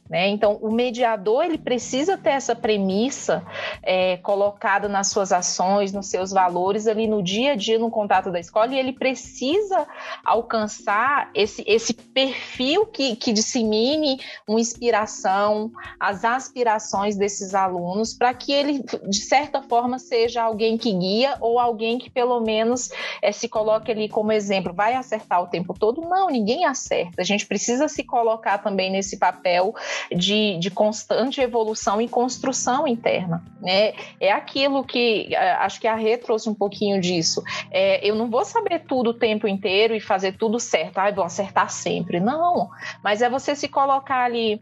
Né? 0.08 0.28
Então, 0.28 0.54
o 0.62 0.70
mediador 0.70 1.44
ele 1.44 1.58
precisa 1.58 2.16
ter 2.16 2.30
essa 2.30 2.54
premissa 2.54 3.44
é, 3.82 4.16
colocada 4.18 4.88
nas 4.88 5.08
suas 5.08 5.32
ações, 5.32 5.92
nos 5.92 6.06
seus 6.06 6.30
valores 6.30 6.86
ali 6.86 7.08
no 7.08 7.22
dia 7.22 7.52
a 7.52 7.56
dia, 7.56 7.78
no 7.78 7.90
contato 7.90 8.30
da 8.30 8.38
escola, 8.38 8.72
e 8.72 8.78
ele 8.78 8.92
precisa 8.92 9.86
alcançar 10.24 11.30
esse, 11.34 11.64
esse 11.66 11.92
perfil 11.92 12.86
que, 12.86 13.16
que 13.16 13.32
dissemine 13.32 14.20
uma 14.46 14.60
inspiração, 14.60 15.72
as 15.98 16.24
aspirações 16.24 17.16
desses 17.16 17.54
alunos, 17.54 18.14
para 18.14 18.32
que 18.32 18.52
ele, 18.52 18.84
de 19.08 19.20
certa 19.20 19.60
forma, 19.62 19.98
seja 19.98 20.42
alguém 20.42 20.78
que 20.78 20.92
guia 20.92 21.36
ou 21.40 21.58
alguém 21.58 21.98
que, 21.98 22.08
pelo 22.08 22.40
menos, 22.40 22.90
é, 23.20 23.32
se 23.32 23.48
coloque 23.48 23.90
ali 23.90 24.08
como 24.08 24.30
exemplo. 24.30 24.72
Vai 24.72 24.94
acertar 24.94 25.42
o 25.42 25.48
tempo 25.48 25.74
todo? 25.74 26.00
Não, 26.02 26.28
ninguém 26.28 26.64
acerta. 26.64 27.22
A 27.22 27.24
gente 27.24 27.46
precisa 27.46 27.88
se 27.88 28.04
colocar 28.04 28.58
também 28.58 28.90
nesse 28.90 29.18
papel 29.18 29.74
de, 30.14 30.58
de 30.58 30.70
constante 30.70 31.40
evolução 31.40 32.00
e 32.00 32.08
construção 32.08 32.86
interna. 32.86 33.42
Né? 33.60 33.94
É 34.20 34.32
aquilo 34.32 34.84
que 34.84 35.34
é, 35.34 35.52
acho 35.52 35.80
que 35.80 35.86
a 35.86 35.94
Rê 35.94 36.16
trouxe 36.16 36.48
um 36.48 36.54
pouquinho 36.54 37.00
disso. 37.00 37.42
É, 37.70 38.06
eu 38.06 38.14
não 38.14 38.30
vou 38.30 38.44
saber 38.44 38.84
tudo 38.86 39.10
o 39.10 39.14
tempo 39.14 39.48
inteiro 39.48 39.94
e 39.94 40.00
fazer 40.00 40.36
tudo 40.36 40.58
certo, 40.60 40.98
ah, 40.98 41.10
vou 41.10 41.24
acertar 41.24 41.70
sempre. 41.70 42.20
Não, 42.20 42.70
mas 43.02 43.22
é 43.22 43.28
você 43.28 43.54
se 43.54 43.68
colocar 43.68 44.24
ali 44.24 44.60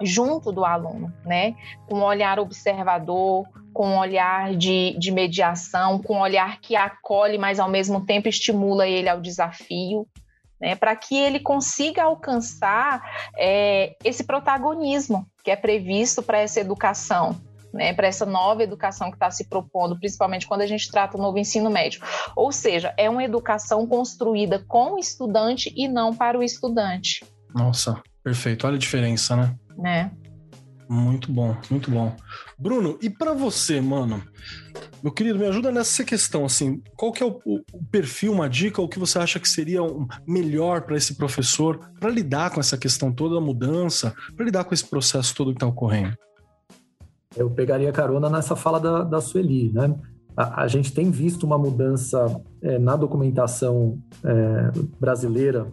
junto 0.00 0.50
do 0.50 0.64
aluno, 0.64 1.12
né? 1.24 1.54
Com 1.86 1.98
um 1.98 2.02
olhar 2.02 2.40
observador, 2.40 3.46
com 3.72 3.88
um 3.88 3.98
olhar 3.98 4.54
de, 4.54 4.96
de 4.98 5.10
mediação, 5.10 6.00
com 6.00 6.16
um 6.16 6.20
olhar 6.20 6.60
que 6.60 6.74
acolhe, 6.76 7.38
mas 7.38 7.60
ao 7.60 7.68
mesmo 7.68 8.04
tempo 8.04 8.28
estimula 8.28 8.88
ele 8.88 9.08
ao 9.08 9.20
desafio 9.20 10.06
né, 10.64 10.74
para 10.74 10.96
que 10.96 11.14
ele 11.14 11.38
consiga 11.40 12.04
alcançar 12.04 13.02
é, 13.36 13.94
esse 14.02 14.24
protagonismo 14.24 15.26
que 15.44 15.50
é 15.50 15.56
previsto 15.56 16.22
para 16.22 16.38
essa 16.38 16.58
educação. 16.58 17.38
Né, 17.70 17.92
para 17.92 18.06
essa 18.06 18.24
nova 18.24 18.62
educação 18.62 19.10
que 19.10 19.16
está 19.16 19.28
se 19.32 19.48
propondo, 19.48 19.98
principalmente 19.98 20.46
quando 20.46 20.60
a 20.60 20.66
gente 20.66 20.88
trata 20.92 21.18
o 21.18 21.20
novo 21.20 21.38
ensino 21.38 21.68
médio. 21.68 22.00
Ou 22.36 22.52
seja, 22.52 22.94
é 22.96 23.10
uma 23.10 23.24
educação 23.24 23.84
construída 23.84 24.64
com 24.68 24.92
o 24.92 24.98
estudante 24.98 25.74
e 25.76 25.88
não 25.88 26.14
para 26.14 26.38
o 26.38 26.42
estudante. 26.44 27.26
Nossa, 27.52 28.00
perfeito. 28.22 28.64
Olha 28.64 28.76
a 28.76 28.78
diferença, 28.78 29.34
né? 29.34 29.56
Né? 29.76 30.12
Muito 30.88 31.32
bom, 31.32 31.56
muito 31.70 31.90
bom. 31.90 32.14
Bruno, 32.58 32.98
e 33.00 33.08
para 33.08 33.32
você, 33.32 33.80
mano? 33.80 34.22
Meu 35.02 35.12
querido, 35.12 35.38
me 35.38 35.46
ajuda 35.46 35.70
nessa 35.70 36.04
questão, 36.04 36.44
assim, 36.44 36.82
qual 36.96 37.12
que 37.12 37.22
é 37.22 37.26
o, 37.26 37.40
o 37.44 37.84
perfil, 37.90 38.32
uma 38.32 38.48
dica, 38.48 38.80
o 38.80 38.88
que 38.88 38.98
você 38.98 39.18
acha 39.18 39.40
que 39.40 39.48
seria 39.48 39.82
um 39.82 40.06
melhor 40.26 40.82
para 40.82 40.96
esse 40.96 41.14
professor 41.14 41.78
para 41.98 42.10
lidar 42.10 42.50
com 42.50 42.60
essa 42.60 42.76
questão 42.76 43.12
toda 43.12 43.34
da 43.36 43.40
mudança, 43.40 44.14
para 44.36 44.44
lidar 44.44 44.64
com 44.64 44.74
esse 44.74 44.84
processo 44.84 45.34
todo 45.34 45.50
que 45.50 45.56
está 45.56 45.66
ocorrendo? 45.66 46.16
Eu 47.36 47.50
pegaria 47.50 47.90
carona 47.92 48.30
nessa 48.30 48.54
fala 48.54 48.78
da, 48.78 49.02
da 49.02 49.20
Sueli, 49.20 49.72
né? 49.72 49.94
A, 50.36 50.62
a 50.62 50.68
gente 50.68 50.92
tem 50.92 51.10
visto 51.10 51.44
uma 51.44 51.58
mudança 51.58 52.40
é, 52.62 52.78
na 52.78 52.96
documentação 52.96 53.98
é, 54.24 54.70
brasileira 54.98 55.66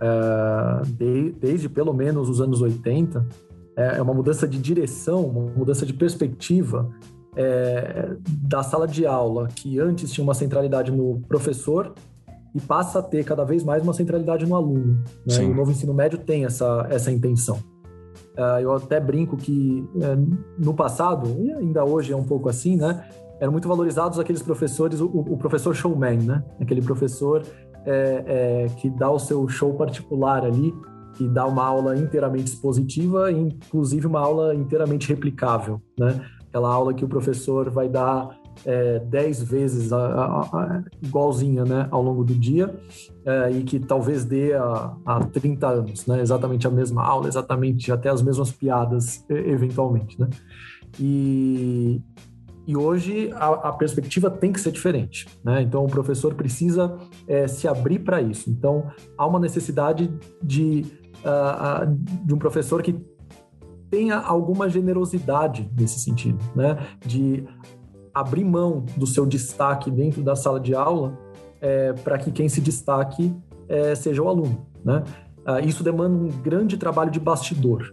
é, 0.00 0.82
de, 0.86 1.32
desde 1.32 1.68
pelo 1.68 1.92
menos 1.92 2.28
os 2.28 2.40
anos 2.40 2.60
80, 2.60 3.26
é, 3.76 3.98
é 3.98 4.02
uma 4.02 4.14
mudança 4.14 4.48
de 4.48 4.58
direção, 4.58 5.26
uma 5.26 5.52
mudança 5.54 5.84
de 5.84 5.92
perspectiva 5.92 6.90
é, 7.36 8.16
da 8.26 8.62
sala 8.62 8.88
de 8.88 9.06
aula, 9.06 9.46
que 9.48 9.78
antes 9.78 10.10
tinha 10.10 10.24
uma 10.24 10.34
centralidade 10.34 10.90
no 10.90 11.20
professor 11.28 11.92
e 12.54 12.60
passa 12.60 13.00
a 13.00 13.02
ter 13.02 13.22
cada 13.24 13.44
vez 13.44 13.62
mais 13.62 13.82
uma 13.82 13.92
centralidade 13.92 14.46
no 14.46 14.56
aluno. 14.56 15.02
Né? 15.26 15.40
O 15.40 15.54
novo 15.54 15.70
ensino 15.70 15.92
médio 15.92 16.18
tem 16.18 16.46
essa, 16.46 16.86
essa 16.90 17.12
intenção. 17.12 17.58
Uh, 18.36 18.60
eu 18.60 18.74
até 18.74 18.98
brinco 18.98 19.36
que 19.36 19.86
uh, 19.94 20.38
no 20.58 20.72
passado, 20.72 21.28
e 21.38 21.52
ainda 21.52 21.84
hoje 21.84 22.12
é 22.12 22.16
um 22.16 22.24
pouco 22.24 22.48
assim, 22.48 22.76
né? 22.76 23.06
Eram 23.40 23.52
muito 23.52 23.68
valorizados 23.68 24.18
aqueles 24.18 24.42
professores, 24.42 25.00
o, 25.00 25.06
o 25.06 25.36
professor 25.36 25.74
showman, 25.74 26.18
né? 26.18 26.44
Aquele 26.60 26.80
professor 26.82 27.42
é, 27.84 28.24
é, 28.26 28.66
que 28.76 28.90
dá 28.90 29.10
o 29.10 29.18
seu 29.18 29.46
show 29.48 29.74
particular 29.74 30.44
ali 30.44 30.74
que 31.16 31.26
dá 31.26 31.46
uma 31.46 31.64
aula 31.64 31.96
inteiramente 31.96 32.48
expositiva, 32.48 33.30
inclusive 33.32 34.06
uma 34.06 34.20
aula 34.20 34.54
inteiramente 34.54 35.08
replicável, 35.08 35.80
né? 35.98 36.20
Aquela 36.48 36.72
aula 36.72 36.94
que 36.94 37.04
o 37.04 37.08
professor 37.08 37.70
vai 37.70 37.88
dar 37.88 38.38
é, 38.64 38.98
10 39.00 39.42
vezes 39.42 39.92
a, 39.92 39.98
a, 39.98 40.40
a, 40.40 40.84
igualzinha 41.02 41.64
né, 41.64 41.88
ao 41.90 42.02
longo 42.02 42.24
do 42.24 42.34
dia 42.34 42.74
é, 43.24 43.50
e 43.50 43.62
que 43.62 43.78
talvez 43.78 44.24
dê 44.24 44.54
há 44.54 45.20
30 45.32 45.66
anos, 45.66 46.06
né, 46.06 46.20
exatamente 46.20 46.66
a 46.66 46.70
mesma 46.70 47.04
aula, 47.04 47.28
exatamente 47.28 47.92
até 47.92 48.08
as 48.08 48.22
mesmas 48.22 48.50
piadas, 48.50 49.24
eventualmente. 49.28 50.18
Né? 50.18 50.28
E, 50.98 52.00
e 52.66 52.76
hoje 52.76 53.30
a, 53.34 53.68
a, 53.68 53.72
perspectiva 53.72 54.28
tem 54.30 54.52
que 54.52 54.60
ser 54.60 54.72
diferente, 54.72 55.26
né? 55.44 55.62
Então 55.62 55.84
o 55.84 55.88
professor 55.88 56.34
precisa 56.34 56.96
é, 57.28 57.46
se 57.46 57.68
abrir 57.68 58.00
para 58.00 58.20
isso. 58.20 58.50
Então 58.50 58.90
há 59.16 59.24
uma 59.24 59.38
necessidade 59.38 60.12
de, 60.42 60.84
uh, 61.26 61.86
de 62.24 62.34
um 62.34 62.38
professor 62.38 62.82
que 62.82 62.98
tenha 63.90 64.16
alguma 64.16 64.68
generosidade 64.68 65.70
nesse 65.78 65.98
sentido, 66.00 66.38
né? 66.54 66.78
De 67.04 67.44
abrir 68.14 68.44
mão 68.44 68.84
do 68.96 69.06
seu 69.06 69.26
destaque 69.26 69.90
dentro 69.90 70.22
da 70.22 70.34
sala 70.34 70.58
de 70.58 70.74
aula 70.74 71.18
é, 71.60 71.92
para 71.92 72.16
que 72.18 72.30
quem 72.30 72.48
se 72.48 72.60
destaque 72.60 73.34
é, 73.68 73.94
seja 73.94 74.22
o 74.22 74.28
aluno, 74.28 74.66
né? 74.84 75.02
Uh, 75.46 75.66
isso 75.66 75.84
demanda 75.84 76.16
um 76.16 76.28
grande 76.42 76.76
trabalho 76.76 77.10
de 77.10 77.20
bastidor, 77.20 77.92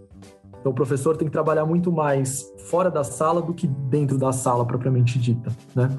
então, 0.64 0.72
o 0.72 0.76
professor 0.76 1.18
tem 1.18 1.28
que 1.28 1.32
trabalhar 1.34 1.66
muito 1.66 1.92
mais 1.92 2.50
fora 2.70 2.90
da 2.90 3.04
sala 3.04 3.42
do 3.42 3.54
que 3.54 3.68
dentro 3.68 4.18
da 4.18 4.32
sala 4.32 4.66
propriamente 4.66 5.20
dita, 5.20 5.52
né? 5.76 5.90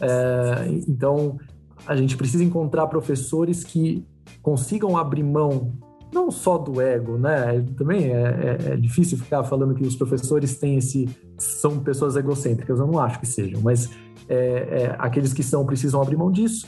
É, 0.00 0.68
então, 0.88 1.36
a 1.86 1.94
gente 1.94 2.16
precisa 2.16 2.42
encontrar 2.42 2.86
professores 2.86 3.62
que 3.62 4.02
consigam 4.40 4.96
abrir 4.96 5.22
mão 5.22 5.74
não 6.12 6.30
só 6.30 6.56
do 6.58 6.80
ego, 6.80 7.18
né? 7.18 7.64
Também 7.76 8.12
é, 8.12 8.58
é, 8.68 8.72
é, 8.72 8.76
difícil 8.76 9.18
ficar 9.18 9.44
falando 9.44 9.74
que 9.74 9.84
os 9.84 9.96
professores 9.96 10.58
têm 10.58 10.76
esse 10.76 11.08
são 11.38 11.78
pessoas 11.78 12.16
egocêntricas. 12.16 12.78
Eu 12.78 12.86
não 12.86 12.98
acho 12.98 13.20
que 13.20 13.26
sejam, 13.26 13.60
mas 13.60 13.90
é, 14.28 14.36
é, 14.36 14.96
aqueles 14.98 15.32
que 15.32 15.42
são 15.42 15.64
precisam 15.66 16.00
abrir 16.00 16.16
mão 16.16 16.30
disso 16.30 16.66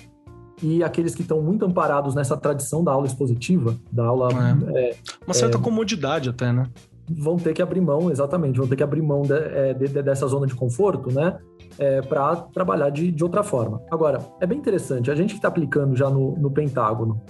e 0.62 0.82
aqueles 0.82 1.14
que 1.14 1.22
estão 1.22 1.40
muito 1.40 1.64
amparados 1.64 2.14
nessa 2.14 2.36
tradição 2.36 2.82
da 2.82 2.92
aula 2.92 3.06
expositiva, 3.06 3.76
da 3.92 4.04
aula 4.04 4.28
é. 4.76 4.96
uma 5.24 5.34
certa 5.34 5.56
comodidade 5.58 6.28
até, 6.28 6.52
né? 6.52 6.66
vão 7.10 7.36
ter 7.36 7.54
que 7.54 7.62
abrir 7.62 7.80
mão, 7.80 8.10
exatamente, 8.10 8.58
vão 8.58 8.68
ter 8.68 8.76
que 8.76 8.82
abrir 8.82 9.02
mão 9.02 9.22
de, 9.22 9.32
é, 9.32 9.72
de, 9.74 9.88
de, 9.88 10.02
dessa 10.02 10.26
zona 10.26 10.46
de 10.46 10.54
conforto, 10.54 11.12
né? 11.12 11.38
É, 11.78 12.02
para 12.02 12.36
trabalhar 12.36 12.90
de, 12.90 13.10
de 13.12 13.22
outra 13.22 13.42
forma. 13.42 13.80
Agora, 13.90 14.18
é 14.40 14.46
bem 14.46 14.58
interessante, 14.58 15.10
a 15.10 15.14
gente 15.14 15.30
que 15.30 15.38
está 15.38 15.48
aplicando 15.48 15.96
já 15.96 16.10
no, 16.10 16.36
no 16.36 16.50
Pentágono 16.50 17.20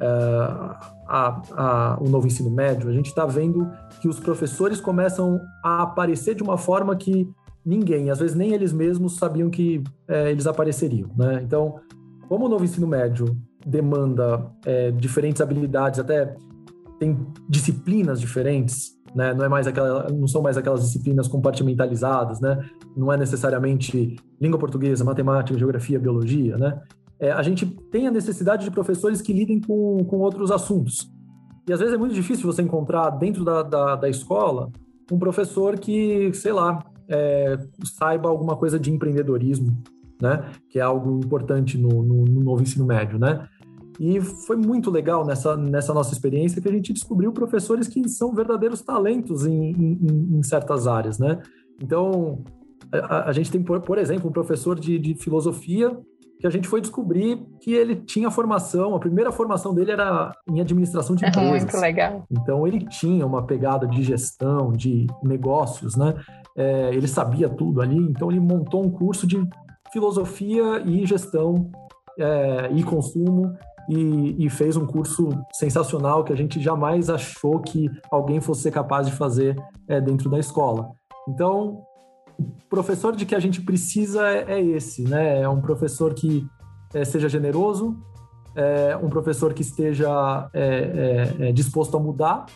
é, 0.00 0.08
a, 1.08 1.42
a, 1.52 1.98
o 2.00 2.08
novo 2.08 2.26
ensino 2.26 2.50
médio, 2.50 2.88
a 2.88 2.92
gente 2.92 3.06
está 3.06 3.24
vendo 3.24 3.70
que 4.00 4.08
os 4.08 4.20
professores 4.20 4.80
começam 4.80 5.40
a 5.64 5.82
aparecer 5.82 6.34
de 6.34 6.42
uma 6.42 6.58
forma 6.58 6.94
que 6.94 7.28
ninguém, 7.64 8.10
às 8.10 8.18
vezes 8.18 8.36
nem 8.36 8.52
eles 8.52 8.72
mesmos, 8.72 9.16
sabiam 9.16 9.48
que 9.48 9.82
é, 10.06 10.30
eles 10.30 10.46
apareceriam. 10.46 11.10
Né? 11.16 11.40
Então, 11.42 11.80
como 12.28 12.46
o 12.46 12.48
novo 12.48 12.64
ensino 12.64 12.86
médio 12.86 13.36
demanda 13.66 14.46
é, 14.64 14.90
diferentes 14.90 15.40
habilidades, 15.40 15.98
até 15.98 16.36
tem 16.98 17.16
disciplinas 17.48 18.20
diferentes, 18.20 18.92
né? 19.14 19.32
Não 19.32 19.44
é 19.44 19.48
mais 19.48 19.66
aquela, 19.66 20.08
não 20.10 20.26
são 20.26 20.42
mais 20.42 20.56
aquelas 20.56 20.82
disciplinas 20.82 21.28
compartimentalizadas, 21.28 22.40
né? 22.40 22.68
Não 22.96 23.12
é 23.12 23.16
necessariamente 23.16 24.16
língua 24.40 24.58
portuguesa, 24.58 25.04
matemática, 25.04 25.58
geografia, 25.58 25.98
biologia, 25.98 26.56
né? 26.56 26.80
É, 27.20 27.32
a 27.32 27.42
gente 27.42 27.66
tem 27.90 28.06
a 28.06 28.10
necessidade 28.10 28.64
de 28.64 28.70
professores 28.70 29.20
que 29.20 29.32
lidem 29.32 29.60
com, 29.60 30.04
com 30.04 30.18
outros 30.18 30.50
assuntos. 30.50 31.10
E 31.68 31.72
às 31.72 31.80
vezes 31.80 31.94
é 31.94 31.98
muito 31.98 32.14
difícil 32.14 32.46
você 32.46 32.62
encontrar 32.62 33.10
dentro 33.10 33.44
da, 33.44 33.62
da, 33.62 33.96
da 33.96 34.08
escola 34.08 34.70
um 35.10 35.18
professor 35.18 35.78
que, 35.78 36.32
sei 36.34 36.52
lá, 36.52 36.82
é, 37.08 37.58
saiba 37.84 38.28
alguma 38.28 38.56
coisa 38.56 38.78
de 38.78 38.92
empreendedorismo, 38.92 39.76
né? 40.20 40.50
Que 40.68 40.78
é 40.78 40.82
algo 40.82 41.20
importante 41.24 41.78
no, 41.78 42.02
no, 42.02 42.24
no 42.24 42.40
novo 42.40 42.62
ensino 42.62 42.86
médio, 42.86 43.18
né? 43.18 43.48
E 43.98 44.20
foi 44.20 44.56
muito 44.56 44.90
legal 44.90 45.26
nessa, 45.26 45.56
nessa 45.56 45.92
nossa 45.92 46.12
experiência 46.12 46.62
que 46.62 46.68
a 46.68 46.72
gente 46.72 46.92
descobriu 46.92 47.32
professores 47.32 47.88
que 47.88 48.08
são 48.08 48.32
verdadeiros 48.32 48.80
talentos 48.80 49.44
em, 49.44 49.72
em, 49.72 50.38
em 50.38 50.42
certas 50.42 50.86
áreas, 50.86 51.18
né? 51.18 51.40
Então, 51.82 52.44
a, 52.92 53.28
a, 53.28 53.32
gente 53.32 53.50
tem, 53.50 53.62
por, 53.62 53.80
por 53.80 53.98
exemplo, 53.98 54.28
um 54.28 54.32
professor 54.32 54.78
de, 54.78 54.98
de 54.98 55.14
filosofia 55.14 55.98
que 56.40 56.46
a 56.46 56.50
gente 56.50 56.68
foi 56.68 56.80
descobrir 56.80 57.44
que 57.60 57.72
ele 57.72 57.96
tinha 57.96 58.30
formação, 58.30 58.94
a 58.94 59.00
primeira 59.00 59.32
formação 59.32 59.74
dele 59.74 59.90
era 59.90 60.32
em 60.48 60.60
administração 60.60 61.16
de 61.16 61.26
empresas. 61.26 61.62
Muito 61.62 61.76
legal. 61.78 62.24
Então 62.30 62.66
ele 62.66 62.86
tinha 62.86 63.26
uma 63.26 63.44
pegada 63.44 63.86
de 63.86 64.02
gestão, 64.02 64.72
de 64.72 65.06
negócios, 65.22 65.96
né? 65.96 66.14
É, 66.56 66.90
ele 66.94 67.08
sabia 67.08 67.48
tudo 67.48 67.80
ali, 67.80 67.96
então 67.96 68.30
ele 68.30 68.40
montou 68.40 68.84
um 68.84 68.90
curso 68.90 69.26
de 69.26 69.40
filosofia 69.92 70.82
e 70.84 71.06
gestão 71.06 71.70
é, 72.18 72.70
e 72.72 72.82
consumo 72.82 73.52
e, 73.88 74.44
e, 74.44 74.50
fez 74.50 74.76
um 74.76 74.84
curso 74.84 75.30
sensacional 75.52 76.22
que 76.22 76.32
a 76.32 76.36
gente 76.36 76.60
jamais 76.60 77.08
achou 77.08 77.58
que 77.60 77.88
alguém 78.10 78.38
fosse 78.40 78.70
capaz 78.70 79.06
de 79.06 79.12
fazer 79.14 79.56
é, 79.88 80.00
dentro 80.00 80.28
da 80.28 80.38
escola. 80.38 80.90
Então, 81.26 81.82
professor 82.68 83.14
de 83.16 83.26
que 83.26 83.34
a 83.34 83.40
gente 83.40 83.60
precisa 83.62 84.28
é, 84.28 84.58
é 84.58 84.62
esse, 84.62 85.02
né? 85.02 85.40
É 85.40 85.48
um 85.48 85.60
professor 85.60 86.14
que 86.14 86.46
é, 86.94 87.04
seja 87.04 87.28
generoso, 87.28 87.96
é 88.54 88.96
um 88.96 89.08
professor 89.08 89.54
que 89.54 89.62
esteja 89.62 90.50
é, 90.52 91.36
é, 91.40 91.48
é, 91.48 91.52
disposto 91.52 91.96
a 91.96 92.00
mudar 92.00 92.46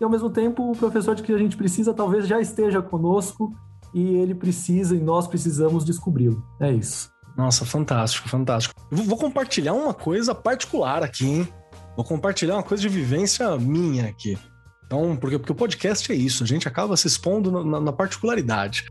e, 0.00 0.04
ao 0.04 0.08
mesmo 0.08 0.30
tempo, 0.30 0.70
o 0.70 0.76
professor 0.76 1.14
de 1.14 1.22
que 1.22 1.32
a 1.32 1.38
gente 1.38 1.56
precisa 1.56 1.92
talvez 1.92 2.26
já 2.26 2.40
esteja 2.40 2.80
conosco 2.80 3.52
e 3.92 4.14
ele 4.14 4.34
precisa 4.34 4.96
e 4.96 5.00
nós 5.00 5.26
precisamos 5.26 5.84
descobri-lo. 5.84 6.42
É 6.58 6.70
isso. 6.70 7.10
Nossa, 7.36 7.64
fantástico, 7.64 8.28
fantástico. 8.28 8.74
vou 8.90 9.16
compartilhar 9.18 9.74
uma 9.74 9.92
coisa 9.92 10.34
particular 10.34 11.02
aqui, 11.02 11.26
hein? 11.26 11.48
Vou 11.96 12.04
compartilhar 12.04 12.54
uma 12.54 12.62
coisa 12.62 12.82
de 12.82 12.88
vivência 12.88 13.56
minha 13.58 14.06
aqui. 14.06 14.38
Então, 14.86 15.16
porque, 15.16 15.38
porque 15.38 15.52
o 15.52 15.54
podcast 15.54 16.10
é 16.10 16.14
isso, 16.14 16.42
a 16.42 16.46
gente 16.46 16.66
acaba 16.66 16.96
se 16.96 17.06
expondo 17.06 17.64
na, 17.64 17.80
na 17.80 17.92
particularidade. 17.92 18.86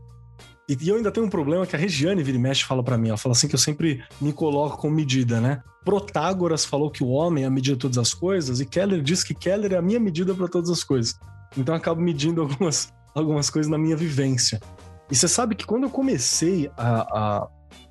E, 0.70 0.88
eu 0.88 0.96
ainda 0.96 1.10
tenho 1.10 1.26
um 1.26 1.30
problema 1.30 1.66
que 1.66 1.74
a 1.74 1.78
Regiane 1.78 2.22
vira 2.22 2.38
e 2.38 2.40
mexe 2.40 2.64
fala 2.64 2.82
para 2.82 2.96
mim. 2.96 3.08
Ela 3.08 3.16
fala 3.16 3.32
assim 3.32 3.48
que 3.48 3.54
eu 3.56 3.58
sempre 3.58 4.04
me 4.20 4.32
coloco 4.32 4.78
com 4.78 4.88
medida, 4.88 5.40
né? 5.40 5.62
Protágoras 5.84 6.64
falou 6.64 6.90
que 6.90 7.02
o 7.02 7.08
homem 7.08 7.42
é 7.42 7.46
a 7.48 7.50
medida 7.50 7.74
de 7.74 7.80
todas 7.80 7.98
as 7.98 8.14
coisas, 8.14 8.60
e 8.60 8.66
Keller 8.66 9.02
diz 9.02 9.24
que 9.24 9.34
Keller 9.34 9.72
é 9.72 9.76
a 9.76 9.82
minha 9.82 9.98
medida 9.98 10.32
para 10.32 10.46
todas 10.46 10.70
as 10.70 10.84
coisas. 10.84 11.18
Então 11.56 11.74
eu 11.74 11.78
acabo 11.78 12.00
medindo 12.00 12.40
algumas, 12.42 12.92
algumas 13.14 13.50
coisas 13.50 13.70
na 13.70 13.78
minha 13.78 13.96
vivência. 13.96 14.60
E 15.10 15.16
você 15.16 15.26
sabe 15.26 15.56
que 15.56 15.66
quando 15.66 15.84
eu 15.84 15.90
comecei 15.90 16.70
a, 16.76 17.00
a 17.00 17.48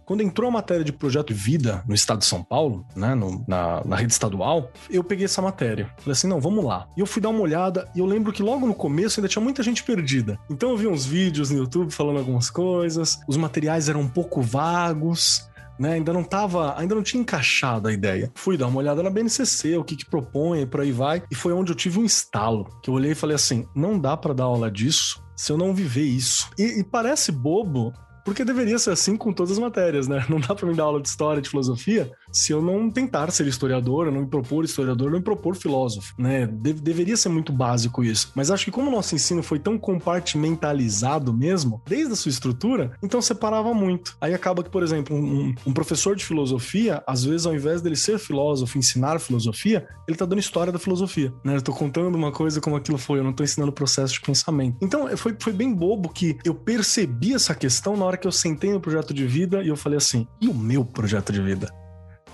quando 0.10 0.22
entrou 0.22 0.47
a 0.47 0.51
matéria 0.51 0.84
de 0.84 0.91
projeto 0.91 1.36
Vida 1.36 1.84
no 1.88 1.93
estado 1.93 2.18
de 2.18 2.26
São 2.26 2.43
Paulo, 2.43 2.84
né, 2.95 3.14
no, 3.14 3.45
na, 3.47 3.84
na 3.86 3.95
rede 3.95 4.12
estadual, 4.12 4.72
eu 4.89 5.03
peguei 5.03 5.26
essa 5.26 5.39
matéria. 5.39 5.93
Falei 5.99 6.14
assim, 6.14 6.28
não, 6.28 6.41
vamos 6.41 6.66
lá. 6.66 6.88
E 6.97 6.99
eu 6.99 7.05
fui 7.05 7.22
dar 7.22 7.30
uma 7.30 7.41
olhada 7.41 7.88
e 7.93 7.99
eu 7.99 8.07
lembro 8.07 8.34
que 8.34 8.41
logo 8.41 8.66
no 8.66 8.74
começo 8.74 9.20
ainda 9.20 9.28
tinha 9.28 9.43
muita 9.43 9.62
gente 9.62 9.84
perdida. 9.84 10.39
Então 10.49 10.72
eu 10.72 10.78
vi 10.78 10.88
uns 10.88 11.05
vídeos 11.05 11.51
no 11.51 11.60
YouTube 11.60 11.91
falando 11.91 12.18
algumas 12.18 12.49
coisas, 12.49 13.20
os 13.28 13.38
materiais 13.38 13.88
eram 13.88 13.99
um 13.99 14.07
pouco 14.07 14.41
vagos, 14.41 15.47
né? 15.78 15.93
Ainda 15.93 16.12
não 16.12 16.24
tava, 16.24 16.76
ainda 16.76 16.95
não 16.95 17.03
tinha 17.03 17.22
encaixado 17.22 17.88
a 17.88 17.93
ideia. 17.93 18.32
Fui 18.34 18.57
dar 18.57 18.66
uma 18.66 18.80
olhada 18.80 19.03
na 19.03 19.12
BNCC, 19.12 19.78
o 19.78 19.84
que 19.84 19.95
que 19.95 20.10
propõe, 20.10 20.66
por 20.66 20.82
aí 20.82 20.91
vai, 20.91 21.22
e 21.30 21.36
foi 21.36 21.53
onde 21.53 21.72
eu 21.72 21.76
tive 21.76 21.99
um 21.99 22.03
estalo, 22.03 22.68
que 22.82 22.89
eu 22.89 22.95
olhei 22.95 23.12
e 23.12 23.16
falei 23.16 23.36
assim, 23.36 23.64
não 23.76 23.99
dá 23.99 24.18
para 24.18 24.34
dar 24.34 24.45
aula 24.45 24.72
disso 24.72 25.24
se 25.36 25.51
eu 25.51 25.57
não 25.57 25.74
viver 25.74 26.03
isso. 26.03 26.49
E, 26.57 26.80
e 26.80 26.84
parece 26.84 27.32
bobo, 27.32 27.93
porque 28.24 28.45
deveria 28.45 28.78
ser 28.80 28.91
assim 28.91 29.15
com 29.15 29.34
todas 29.34 29.53
as 29.53 29.59
matérias, 29.59 30.07
né? 30.07 30.26
Não 30.30 30.39
dá 30.39 30.53
para 30.53 30.67
mim 30.67 30.76
dar 30.76 30.84
aula 30.84 31.01
de 31.01 31.07
história, 31.07 31.41
de 31.41 31.49
filosofia, 31.49 32.11
se 32.32 32.51
eu 32.51 32.61
não 32.61 32.89
tentar 32.89 33.32
ser 33.32 33.47
historiador, 33.47 34.07
eu 34.07 34.11
não 34.11 34.21
me 34.21 34.27
propor 34.27 34.63
historiador, 34.63 35.07
eu 35.07 35.11
não 35.11 35.19
me 35.19 35.23
propor 35.23 35.55
filósofo, 35.55 36.13
né? 36.17 36.45
De 36.45 36.73
deveria 36.73 37.17
ser 37.17 37.30
muito 37.30 37.51
básico 37.51 38.03
isso. 38.03 38.32
Mas 38.36 38.51
acho 38.51 38.65
que 38.65 38.71
como 38.71 38.89
o 38.89 38.91
nosso 38.91 39.15
ensino 39.15 39.43
foi 39.43 39.59
tão 39.59 39.77
compartimentalizado 39.77 41.34
mesmo, 41.34 41.82
desde 41.88 42.13
a 42.13 42.15
sua 42.15 42.30
estrutura, 42.30 42.93
então 43.01 43.21
separava 43.21 43.73
muito. 43.73 44.17
Aí 44.19 44.34
acaba 44.34 44.63
que, 44.63 44.69
por 44.69 44.84
exemplo, 44.84 45.15
um, 45.15 45.53
um 45.65 45.73
professor 45.73 46.15
de 46.15 46.25
filosofia, 46.25 47.03
às 47.05 47.23
vezes, 47.23 47.45
ao 47.45 47.53
invés 47.53 47.82
dele 47.82 47.95
ser 47.95 48.19
filósofo, 48.19 48.77
ensinar 48.77 49.19
filosofia, 49.19 49.88
ele 50.07 50.17
tá 50.17 50.25
dando 50.25 50.39
história 50.39 50.71
da 50.71 50.80
filosofia, 50.80 51.34
né? 51.43 51.55
Eu 51.55 51.61
tô 51.61 51.73
contando 51.73 52.15
uma 52.15 52.32
coisa 52.32 52.61
como 52.61 52.75
aquilo 52.75 52.97
foi, 52.97 53.19
eu 53.19 53.23
não 53.23 53.34
tô 53.34 53.43
ensinando 53.43 53.71
o 53.71 53.75
processo 53.75 54.13
de 54.13 54.21
pensamento. 54.21 54.77
Então, 54.82 55.07
foi, 55.17 55.36
foi 55.39 55.53
bem 55.53 55.73
bobo 55.73 56.09
que 56.09 56.38
eu 56.43 56.53
percebi 56.53 57.34
essa 57.34 57.53
questão 57.55 57.95
na 57.95 58.05
hora 58.05 58.17
que 58.17 58.27
eu 58.27 58.32
sentei 58.32 58.71
no 58.71 58.80
projeto 58.80 59.13
de 59.13 59.25
vida 59.25 59.61
e 59.63 59.67
eu 59.67 59.75
falei 59.75 59.97
assim: 59.97 60.27
e 60.41 60.47
o 60.47 60.53
meu 60.53 60.84
projeto 60.86 61.32
de 61.32 61.41
vida? 61.41 61.71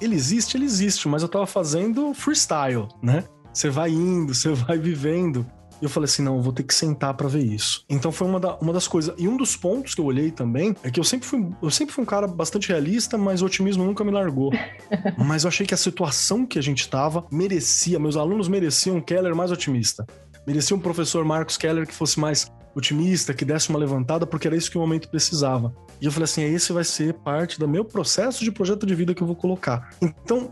Ele 0.02 0.16
existe, 0.16 0.58
ele 0.58 0.66
existe, 0.66 1.08
mas 1.08 1.22
eu 1.22 1.30
tava 1.30 1.46
fazendo 1.46 2.14
freestyle, 2.14 2.88
né? 3.02 3.24
Você 3.54 3.70
vai 3.70 3.90
indo, 3.90 4.34
você 4.36 4.54
vai 4.54 4.78
vivendo. 4.78 5.46
E 5.82 5.86
eu 5.86 5.90
falei 5.90 6.06
assim: 6.06 6.22
não, 6.22 6.38
eu 6.38 6.42
vou 6.42 6.54
ter 6.54 6.64
que 6.64 6.74
sentar 6.74 7.14
para 7.14 7.28
ver 7.28 7.44
isso. 7.44 7.84
Então 7.90 8.12
foi 8.12 8.28
uma, 8.28 8.40
da, 8.40 8.56
uma 8.56 8.74
das 8.74 8.88
coisas. 8.88 9.14
E 9.18 9.28
um 9.28 9.36
dos 9.36 9.56
pontos 9.56 9.94
que 9.94 10.02
eu 10.02 10.06
olhei 10.06 10.32
também 10.32 10.76
é 10.84 10.90
que 10.90 11.00
eu 11.00 11.04
sempre 11.04 11.28
fui, 11.28 11.50
eu 11.62 11.70
sempre 11.70 11.94
fui 11.94 12.04
um 12.04 12.08
cara 12.08 12.28
bastante 12.28 12.70
realista, 12.70 13.18
mas 13.18 13.42
o 13.42 13.46
otimismo 13.46 13.84
nunca 13.84 14.04
me 14.04 14.12
largou. 14.12 14.52
mas 15.18 15.44
eu 15.44 15.50
achei 15.50 15.66
que 15.66 15.74
a 15.74 15.78
situação 15.78 16.46
que 16.46 16.60
a 16.60 16.62
gente 16.62 16.88
tava 16.88 17.26
merecia, 17.32 18.00
meus 18.00 18.18
alunos 18.18 18.48
mereciam 18.48 18.98
um 18.98 19.02
Keller 19.02 19.36
mais 19.36 19.52
otimista. 19.52 20.06
Merecia 20.46 20.76
um 20.76 20.80
professor 20.80 21.26
Marcos 21.26 21.58
Keller 21.58 21.88
que 21.88 21.94
fosse 21.94 22.20
mais 22.20 22.52
otimista, 22.76 23.34
que 23.34 23.46
desse 23.46 23.70
uma 23.70 23.80
levantada, 23.80 24.28
porque 24.28 24.48
era 24.48 24.56
isso 24.56 24.70
que 24.70 24.78
o 24.78 24.82
momento 24.82 25.10
precisava. 25.10 25.74
E 26.02 26.06
eu 26.06 26.12
falei 26.12 26.26
assim: 26.26 26.44
esse 26.44 26.74
vai 26.74 26.84
ser 26.84 27.14
parte 27.14 27.58
do 27.58 27.68
meu 27.68 27.86
processo 27.86 28.44
de 28.44 28.52
projeto 28.52 28.86
de 28.86 28.94
vida 28.94 29.14
que 29.14 29.24
eu 29.24 29.28
vou 29.28 29.36
colocar. 29.36 29.90
Então, 30.02 30.52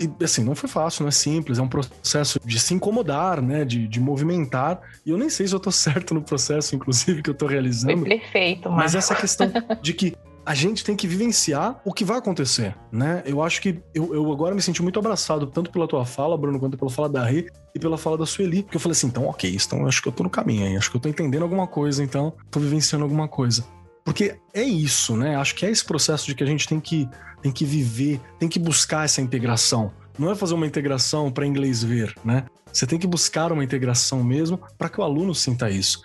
e, 0.00 0.24
assim, 0.24 0.42
não 0.42 0.54
foi 0.54 0.68
fácil, 0.68 1.02
não 1.02 1.08
é 1.08 1.12
simples, 1.12 1.58
é 1.58 1.62
um 1.62 1.68
processo 1.68 2.40
de 2.44 2.58
se 2.58 2.74
incomodar, 2.74 3.40
né, 3.40 3.64
de, 3.64 3.86
de 3.86 4.00
movimentar, 4.00 4.80
e 5.04 5.10
eu 5.10 5.18
nem 5.18 5.28
sei 5.28 5.46
se 5.46 5.54
eu 5.54 5.60
tô 5.60 5.70
certo 5.72 6.14
no 6.14 6.22
processo, 6.22 6.74
inclusive, 6.74 7.22
que 7.22 7.30
eu 7.30 7.34
tô 7.34 7.46
realizando. 7.46 8.00
Foi 8.00 8.18
perfeito, 8.18 8.68
mas... 8.70 8.78
mas 8.78 8.94
essa 8.94 9.14
questão 9.14 9.50
de 9.80 9.94
que 9.94 10.14
a 10.44 10.54
gente 10.54 10.84
tem 10.84 10.96
que 10.96 11.06
vivenciar 11.06 11.80
o 11.84 11.92
que 11.92 12.04
vai 12.04 12.18
acontecer, 12.18 12.76
né? 12.90 13.22
Eu 13.24 13.42
acho 13.42 13.60
que 13.60 13.80
eu, 13.94 14.14
eu, 14.14 14.32
agora 14.32 14.54
me 14.54 14.62
senti 14.62 14.82
muito 14.82 14.98
abraçado, 14.98 15.46
tanto 15.46 15.70
pela 15.70 15.86
tua 15.86 16.04
fala, 16.04 16.36
Bruno, 16.36 16.58
quanto 16.58 16.76
pela 16.76 16.90
fala 16.90 17.08
da 17.08 17.24
Rê 17.24 17.48
e 17.74 17.78
pela 17.78 17.96
fala 17.96 18.18
da 18.18 18.26
Sueli, 18.26 18.62
porque 18.62 18.76
eu 18.76 18.80
falei 18.80 18.92
assim, 18.92 19.06
então, 19.06 19.26
ok, 19.26 19.54
então 19.54 19.86
acho 19.86 20.02
que 20.02 20.08
eu 20.08 20.12
tô 20.12 20.24
no 20.24 20.30
caminho 20.30 20.66
aí, 20.66 20.76
acho 20.76 20.90
que 20.90 20.96
eu 20.96 21.00
tô 21.00 21.08
entendendo 21.08 21.42
alguma 21.42 21.66
coisa, 21.66 22.02
então, 22.02 22.34
tô 22.50 22.58
vivenciando 22.58 23.04
alguma 23.04 23.28
coisa. 23.28 23.64
Porque 24.04 24.36
é 24.52 24.62
isso, 24.62 25.16
né? 25.16 25.36
Acho 25.36 25.54
que 25.54 25.64
é 25.64 25.70
esse 25.70 25.84
processo 25.84 26.26
de 26.26 26.34
que 26.34 26.42
a 26.42 26.46
gente 26.46 26.66
tem 26.66 26.80
que, 26.80 27.08
tem 27.40 27.52
que 27.52 27.64
viver, 27.64 28.20
tem 28.38 28.48
que 28.48 28.58
buscar 28.58 29.04
essa 29.04 29.20
integração. 29.20 29.92
Não 30.18 30.30
é 30.30 30.34
fazer 30.34 30.54
uma 30.54 30.66
integração 30.66 31.30
para 31.30 31.46
inglês 31.46 31.84
ver, 31.84 32.12
né? 32.24 32.44
Você 32.72 32.86
tem 32.86 32.98
que 32.98 33.06
buscar 33.06 33.52
uma 33.52 33.62
integração 33.62 34.24
mesmo 34.24 34.60
para 34.76 34.88
que 34.88 35.00
o 35.00 35.04
aluno 35.04 35.34
sinta 35.34 35.70
isso. 35.70 36.02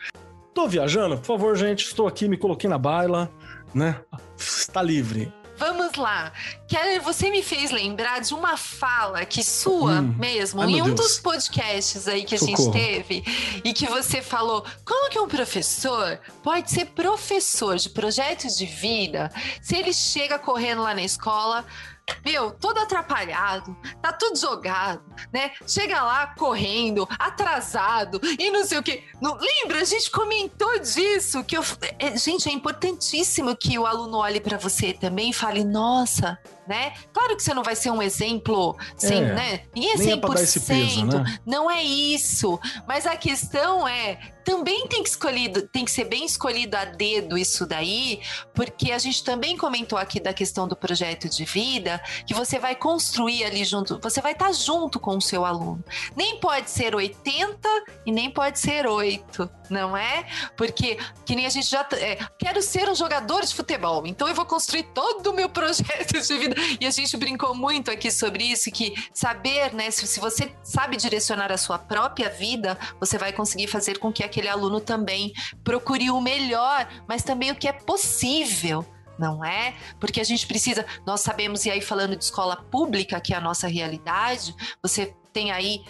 Tô 0.54 0.68
viajando? 0.68 1.18
Por 1.18 1.26
favor, 1.26 1.56
gente, 1.56 1.86
estou 1.86 2.08
aqui, 2.08 2.28
me 2.28 2.38
coloquei 2.38 2.70
na 2.70 2.78
baila, 2.78 3.32
né? 3.74 4.00
Está 4.38 4.82
livre. 4.82 5.32
Vamos 5.58 5.96
lá. 5.96 6.32
Keller, 6.68 7.02
você 7.02 7.32
me 7.32 7.42
fez 7.42 7.72
lembrar 7.72 8.22
de 8.22 8.34
uma 8.34 8.56
fala 8.56 9.26
que 9.26 9.44
sua 9.44 10.02
hum. 10.02 10.16
mesmo, 10.18 10.62
Ai, 10.62 10.70
em 10.70 10.82
um 10.84 10.86
Deus. 10.86 10.96
dos 10.96 11.20
podcasts 11.20 12.08
aí 12.08 12.24
que 12.24 12.36
a 12.36 12.38
Socorro. 12.38 12.58
gente 12.58 12.72
teve, 12.72 13.24
e 13.64 13.74
que 13.74 13.88
você 13.88 14.22
falou: 14.22 14.64
como 14.86 15.10
que 15.10 15.20
um 15.20 15.28
professor 15.28 16.20
pode 16.44 16.70
ser 16.70 16.86
professor 16.86 17.76
de 17.78 17.90
projetos 17.90 18.56
de 18.56 18.68
vida 18.68 19.32
se 19.60 19.76
ele 19.76 19.92
chega 19.92 20.38
correndo 20.38 20.84
lá 20.84 20.94
na 20.94 21.04
escola? 21.04 21.66
Meu, 22.26 22.52
todo 22.52 22.78
atrapalhado, 22.78 23.76
tá 24.02 24.12
tudo 24.14 24.38
jogado, 24.38 25.04
né? 25.32 25.52
Chega 25.68 26.02
lá 26.02 26.28
correndo, 26.28 27.08
atrasado 27.18 28.20
e 28.38 28.50
não 28.50 28.66
sei 28.66 28.78
o 28.78 28.84
que. 28.84 29.04
Não, 29.22 29.38
lembra? 29.38 29.82
A 29.82 29.86
gente 29.86 30.10
comentou 30.10 30.80
disso. 30.80 31.44
que 31.44 31.58
eu, 31.58 31.64
é, 32.00 32.18
Gente, 32.18 32.50
é 32.50 32.52
importantíssimo 32.52 33.56
que 33.56 33.78
o 33.78 33.86
aluno 33.86 34.18
olhe 34.18 34.40
para 34.40 34.58
você 34.58 34.94
também 34.94 35.30
e 35.30 35.34
fale: 35.34 35.64
nossa, 35.64 36.38
né? 36.68 36.94
Claro 37.14 37.36
que 37.36 37.44
você 37.44 37.54
não 37.54 37.64
vai 37.64 37.76
ser 37.76 37.92
um 37.92 38.02
exemplo 38.02 38.76
sem, 38.96 39.24
é, 39.24 39.34
né? 39.34 39.62
Ninguém 39.74 39.92
é 39.92 40.18
100%. 40.18 40.38
É 40.38 40.42
esse 40.42 40.60
peso, 40.60 41.06
né? 41.06 41.40
Não 41.46 41.70
é 41.70 41.84
isso. 41.84 42.60
Mas 42.88 43.06
a 43.06 43.16
questão 43.16 43.88
é, 43.88 44.20
também 44.48 44.88
tem 44.88 45.04
que 45.04 45.10
escolhido, 45.10 45.62
tem 45.64 45.84
que 45.84 45.92
ser 45.92 46.06
bem 46.06 46.26
escolhido 46.26 46.78
a 46.78 46.86
dedo 46.86 47.38
isso 47.38 47.66
daí, 47.66 48.22
porque 48.54 48.94
a 48.94 48.98
gente 48.98 49.22
também 49.22 49.58
comentou 49.58 50.00
aqui 50.00 50.22
da 50.22 50.34
questão 50.34 50.68
do 50.68 50.76
projeto 50.76 51.28
de 51.28 51.44
vida, 51.44 52.02
que 52.26 52.34
você 52.34 52.58
vai 52.58 52.74
construir 52.74 53.44
ali 53.44 53.66
junto, 53.66 54.00
você 54.02 54.22
vai 54.22 54.32
estar 54.32 54.54
junto 54.54 55.02
com 55.02 55.18
o 55.18 55.22
seu 55.22 55.44
aluno. 55.44 55.84
Nem 56.16 56.40
pode 56.40 56.70
ser 56.70 56.96
80 56.96 57.68
e 58.06 58.12
nem 58.12 58.32
pode 58.32 58.58
ser 58.58 58.88
8 58.88 59.50
não 59.70 59.96
é? 59.96 60.26
Porque, 60.56 60.98
que 61.26 61.36
nem 61.36 61.46
a 61.46 61.50
gente 61.50 61.68
já. 61.68 61.88
É, 61.94 62.18
quero 62.38 62.62
ser 62.62 62.90
um 62.90 62.96
jogador 62.96 63.46
de 63.46 63.54
futebol, 63.54 64.06
então 64.06 64.28
eu 64.28 64.36
vou 64.36 64.46
construir 64.46 64.84
todo 64.94 65.28
o 65.28 65.34
meu 65.34 65.50
projeto 65.50 66.20
de 66.20 66.38
vida. 66.38 66.56
E 66.80 66.86
a 66.86 66.92
gente 66.92 67.16
brincou 67.18 67.56
muito 67.56 67.92
aqui 67.92 68.12
sobre 68.12 68.44
isso, 68.44 68.72
que 68.72 68.94
saber, 69.14 69.74
né? 69.74 69.92
Se, 69.92 70.06
se 70.08 70.20
você 70.20 70.52
sabe 70.64 70.98
direcionar 70.98 71.52
a 71.52 71.58
sua 71.58 71.80
própria 71.80 72.30
vida, 72.30 72.78
você 73.00 73.18
vai 73.18 73.32
conseguir 73.32 73.68
fazer 73.68 74.00
com 74.00 74.12
que 74.12 74.24
aquele 74.24 74.48
aluno 74.48 74.80
também 74.80 75.34
procure 75.64 76.10
o 76.10 76.22
melhor, 76.22 76.88
mas 77.08 77.24
também 77.24 77.52
o 77.52 77.56
que 77.56 77.68
é 77.68 77.74
possível 77.74 78.86
não 79.18 79.44
é? 79.44 79.74
Porque 80.00 80.22
a 80.22 80.24
gente 80.24 80.46
precisa, 80.46 80.86
nós 81.06 81.22
sabemos, 81.22 81.66
e 81.66 81.72
aí 81.72 81.82
falando 81.82 82.16
de 82.16 82.24
escola 82.24 82.56
pública, 82.56 83.20
que 83.20 83.34
é 83.34 83.38
a 83.38 83.42
nossa 83.42 83.68
realidade, 83.68 84.56
você 84.82 85.14
tem 85.34 85.52
aí 85.52 85.84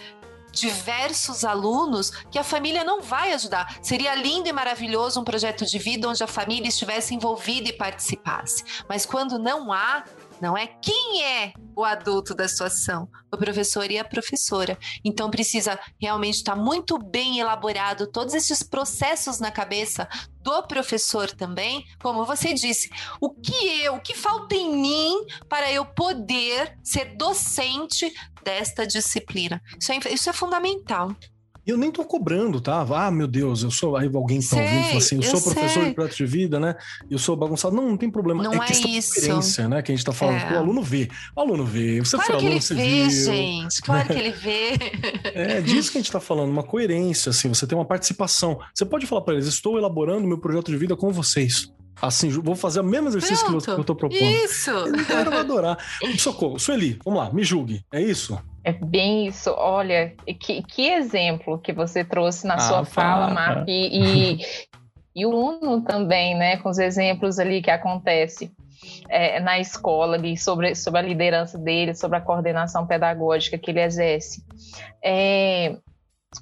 diversos 0.52 1.44
alunos 1.44 2.10
que 2.30 2.38
a 2.38 2.44
família 2.44 2.84
não 2.84 3.00
vai 3.00 3.32
ajudar. 3.32 3.78
Seria 3.82 4.14
lindo 4.14 4.48
e 4.48 4.52
maravilhoso 4.52 5.20
um 5.20 5.24
projeto 5.24 5.64
de 5.64 5.78
vida 5.78 6.08
onde 6.08 6.22
a 6.22 6.26
família 6.26 6.68
estivesse 6.68 7.14
envolvida 7.14 7.68
e 7.68 7.72
participasse. 7.72 8.64
Mas 8.88 9.04
quando 9.04 9.38
não 9.38 9.72
há, 9.72 10.04
não 10.40 10.56
é 10.56 10.66
quem 10.66 11.22
é 11.24 11.52
o 11.76 11.84
adulto 11.84 12.34
da 12.34 12.48
situação, 12.48 13.08
o 13.32 13.36
professor 13.36 13.90
e 13.90 13.98
a 13.98 14.04
professora. 14.04 14.78
Então 15.04 15.30
precisa 15.30 15.78
realmente 16.00 16.36
estar 16.36 16.56
muito 16.56 16.98
bem 16.98 17.38
elaborado 17.38 18.06
todos 18.06 18.34
esses 18.34 18.62
processos 18.62 19.40
na 19.40 19.50
cabeça 19.50 20.08
do 20.48 20.62
professor 20.62 21.30
também, 21.30 21.84
como 22.00 22.24
você 22.24 22.54
disse, 22.54 22.90
o 23.20 23.30
que 23.30 23.82
eu, 23.82 23.96
o 23.96 24.00
que 24.00 24.14
falta 24.14 24.54
em 24.54 24.74
mim 24.74 25.26
para 25.48 25.70
eu 25.70 25.84
poder 25.84 26.78
ser 26.82 27.16
docente 27.16 28.10
desta 28.42 28.86
disciplina. 28.86 29.62
Isso 29.78 29.92
é, 29.92 29.98
isso 30.10 30.30
é 30.30 30.32
fundamental 30.32 31.14
eu 31.70 31.76
nem 31.76 31.90
tô 31.90 32.02
cobrando, 32.04 32.60
tá? 32.60 32.80
Ah, 32.90 33.10
meu 33.10 33.26
Deus, 33.26 33.62
eu 33.62 33.70
sou. 33.70 33.94
Aí 33.96 34.10
alguém 34.12 34.40
tá 34.40 34.56
ouvindo 34.56 34.80
e 34.80 34.84
fala 34.84 34.98
assim: 34.98 35.16
eu, 35.16 35.22
eu 35.22 35.30
sou 35.30 35.42
professor 35.42 35.80
sei. 35.80 35.88
de 35.88 35.94
projeto 35.94 36.16
de 36.16 36.26
vida, 36.26 36.58
né? 36.58 36.74
Eu 37.10 37.18
sou 37.18 37.36
bagunçado. 37.36 37.76
Não, 37.76 37.90
não 37.90 37.96
tem 37.96 38.10
problema. 38.10 38.42
Não 38.42 38.54
é, 38.54 38.56
é 38.56 38.60
questão 38.60 38.90
isso. 38.90 39.12
de 39.12 39.18
experiência, 39.18 39.68
né? 39.68 39.82
Que 39.82 39.92
a 39.92 39.94
gente 39.94 40.04
tá 40.04 40.12
falando. 40.12 40.40
É. 40.40 40.54
O 40.54 40.58
aluno 40.58 40.82
vê. 40.82 41.08
O 41.36 41.40
aluno 41.40 41.64
vê. 41.66 42.00
Você 42.00 42.16
claro 42.16 42.32
foi 42.32 42.46
aluno, 42.46 42.62
você 42.62 42.74
vê, 42.74 43.06
viu. 43.06 43.10
gente. 43.10 43.82
Claro 43.82 44.08
que 44.08 44.12
ele 44.14 44.30
vê. 44.32 44.78
É 45.34 45.60
disso 45.60 45.92
que 45.92 45.98
a 45.98 46.00
gente 46.00 46.10
tá 46.10 46.20
falando, 46.20 46.50
uma 46.50 46.62
coerência, 46.62 47.30
assim, 47.30 47.48
você 47.48 47.66
tem 47.66 47.76
uma 47.76 47.84
participação. 47.84 48.58
Você 48.74 48.84
pode 48.84 49.06
falar 49.06 49.20
para 49.20 49.34
eles: 49.34 49.46
estou 49.46 49.78
elaborando 49.78 50.26
meu 50.26 50.38
projeto 50.38 50.70
de 50.70 50.76
vida 50.76 50.96
com 50.96 51.12
vocês. 51.12 51.70
Assim, 52.00 52.28
vou 52.30 52.54
fazer 52.54 52.80
o 52.80 52.84
mesmo 52.84 53.08
exercício 53.08 53.44
Pronto. 53.46 53.64
que 53.64 53.70
eu 53.70 53.84
tô 53.84 53.94
propondo. 53.94 54.22
Isso! 54.22 54.70
Ele 54.70 55.02
vai 55.02 55.40
adorar. 55.40 55.76
Socorro. 56.18 56.58
Sueli, 56.58 56.98
vamos 57.04 57.20
lá, 57.20 57.32
me 57.32 57.42
julgue. 57.42 57.84
É 57.92 58.00
isso? 58.00 58.38
É 58.64 58.72
bem 58.72 59.26
isso. 59.26 59.50
Olha, 59.56 60.14
que, 60.40 60.62
que 60.62 60.88
exemplo 60.88 61.58
que 61.58 61.72
você 61.72 62.04
trouxe 62.04 62.46
na 62.46 62.54
ah, 62.54 62.60
sua 62.60 62.84
fala, 62.84 63.30
Marco. 63.32 63.68
E, 63.68 64.36
e, 64.36 64.44
e, 65.14 65.26
o 65.26 65.30
Uno 65.30 65.82
também, 65.82 66.36
né? 66.36 66.56
Com 66.58 66.68
os 66.68 66.78
exemplos 66.78 67.38
ali 67.38 67.62
que 67.62 67.70
acontece 67.70 68.52
é, 69.08 69.40
na 69.40 69.58
escola 69.58 70.16
ali 70.16 70.36
sobre, 70.36 70.74
sobre 70.74 71.00
a 71.00 71.02
liderança 71.02 71.58
dele, 71.58 71.94
sobre 71.94 72.18
a 72.18 72.20
coordenação 72.20 72.86
pedagógica 72.86 73.58
que 73.58 73.70
ele 73.70 73.80
exerce. 73.80 74.44
É, 75.02 75.76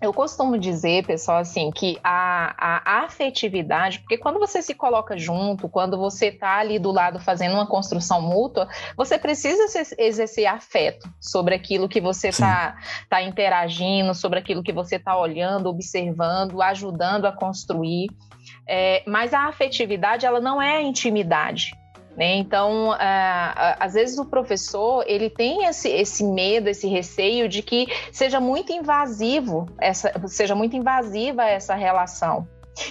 eu 0.02 0.12
costumo 0.12 0.58
dizer, 0.58 1.06
pessoal, 1.06 1.38
assim, 1.38 1.70
que 1.70 1.98
a, 2.02 2.54
a, 2.58 3.04
afetividade, 3.04 4.00
porque 4.00 4.18
quando 4.18 4.38
você 4.38 4.60
se 4.60 4.74
coloca 4.74 5.16
junto, 5.16 5.68
quando 5.68 5.96
você 5.96 6.26
está 6.26 6.58
ali 6.58 6.78
do 6.78 6.90
lado 6.90 7.20
fazendo 7.20 7.54
uma 7.54 7.66
construção 7.66 8.20
mútua, 8.20 8.68
você 8.96 9.16
precisa 9.16 9.62
exercer 9.96 10.46
afeto 10.46 11.08
sobre 11.20 11.54
aquilo 11.54 11.88
que 11.88 12.00
você 12.00 12.28
está 12.28 12.76
tá 13.08 13.22
interagindo, 13.22 14.12
sobre 14.12 14.40
aquilo 14.40 14.62
que 14.62 14.72
você 14.72 14.96
está 14.96 15.16
olhando, 15.16 15.68
observando, 15.68 16.60
ajudando 16.60 17.26
a 17.26 17.32
construir. 17.32 18.08
É, 18.68 19.04
mas 19.06 19.32
a 19.32 19.46
afetividade, 19.46 20.26
ela 20.26 20.40
não 20.40 20.60
é 20.60 20.78
a 20.78 20.82
intimidade. 20.82 21.72
Né? 22.16 22.36
Então, 22.36 22.90
uh, 22.90 23.76
às 23.78 23.92
vezes 23.92 24.18
o 24.18 24.24
professor 24.24 25.04
ele 25.06 25.28
tem 25.28 25.66
esse, 25.66 25.88
esse 25.88 26.24
medo, 26.24 26.68
esse 26.68 26.88
receio 26.88 27.46
de 27.48 27.62
que 27.62 27.86
seja 28.10 28.40
muito 28.40 28.72
invasivo, 28.72 29.66
essa, 29.78 30.10
seja 30.26 30.54
muito 30.54 30.74
invasiva 30.74 31.44
essa 31.44 31.74
relação. 31.74 32.48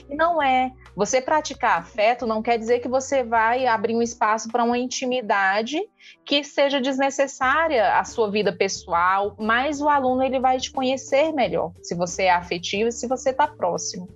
E 0.10 0.16
não 0.16 0.42
é. 0.42 0.72
Você 0.96 1.20
praticar 1.20 1.80
afeto 1.80 2.26
não 2.26 2.42
quer 2.42 2.58
dizer 2.58 2.80
que 2.80 2.88
você 2.88 3.24
vai 3.24 3.68
abrir 3.68 3.96
um 3.96 4.02
espaço 4.02 4.50
para 4.50 4.64
uma 4.64 4.78
intimidade 4.78 5.80
que 6.24 6.44
seja 6.44 6.80
desnecessária 6.80 7.98
à 7.98 8.04
sua 8.04 8.32
vida 8.32 8.56
pessoal, 8.56 9.36
mas 9.38 9.82
o 9.82 9.90
aluno 9.90 10.24
ele 10.24 10.40
vai 10.40 10.58
te 10.58 10.72
conhecer 10.72 11.34
melhor 11.34 11.72
se 11.82 11.96
você 11.96 12.24
é 12.24 12.34
afetivo 12.34 12.90
e 12.90 12.92
se 12.92 13.08
você 13.08 13.32
está 13.32 13.48
próximo. 13.48 14.08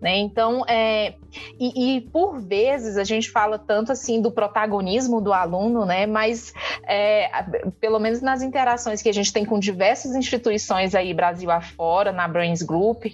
Né? 0.00 0.18
Então, 0.18 0.64
é, 0.66 1.14
e, 1.58 1.96
e, 1.96 2.00
por 2.00 2.40
vezes 2.40 2.96
a 2.96 3.04
gente 3.04 3.30
fala 3.30 3.58
tanto 3.58 3.92
assim 3.92 4.20
do 4.20 4.30
protagonismo 4.30 5.20
do 5.20 5.32
aluno, 5.32 5.84
né? 5.84 6.06
Mas 6.06 6.52
é, 6.86 7.30
pelo 7.80 7.98
menos 7.98 8.20
nas 8.20 8.42
interações 8.42 9.02
que 9.02 9.08
a 9.08 9.12
gente 9.12 9.32
tem 9.32 9.44
com 9.44 9.58
diversas 9.58 10.14
instituições 10.14 10.94
aí 10.94 11.12
Brasil 11.14 11.50
afora, 11.50 12.12
na 12.12 12.28
Brains 12.28 12.62
Group, 12.62 13.06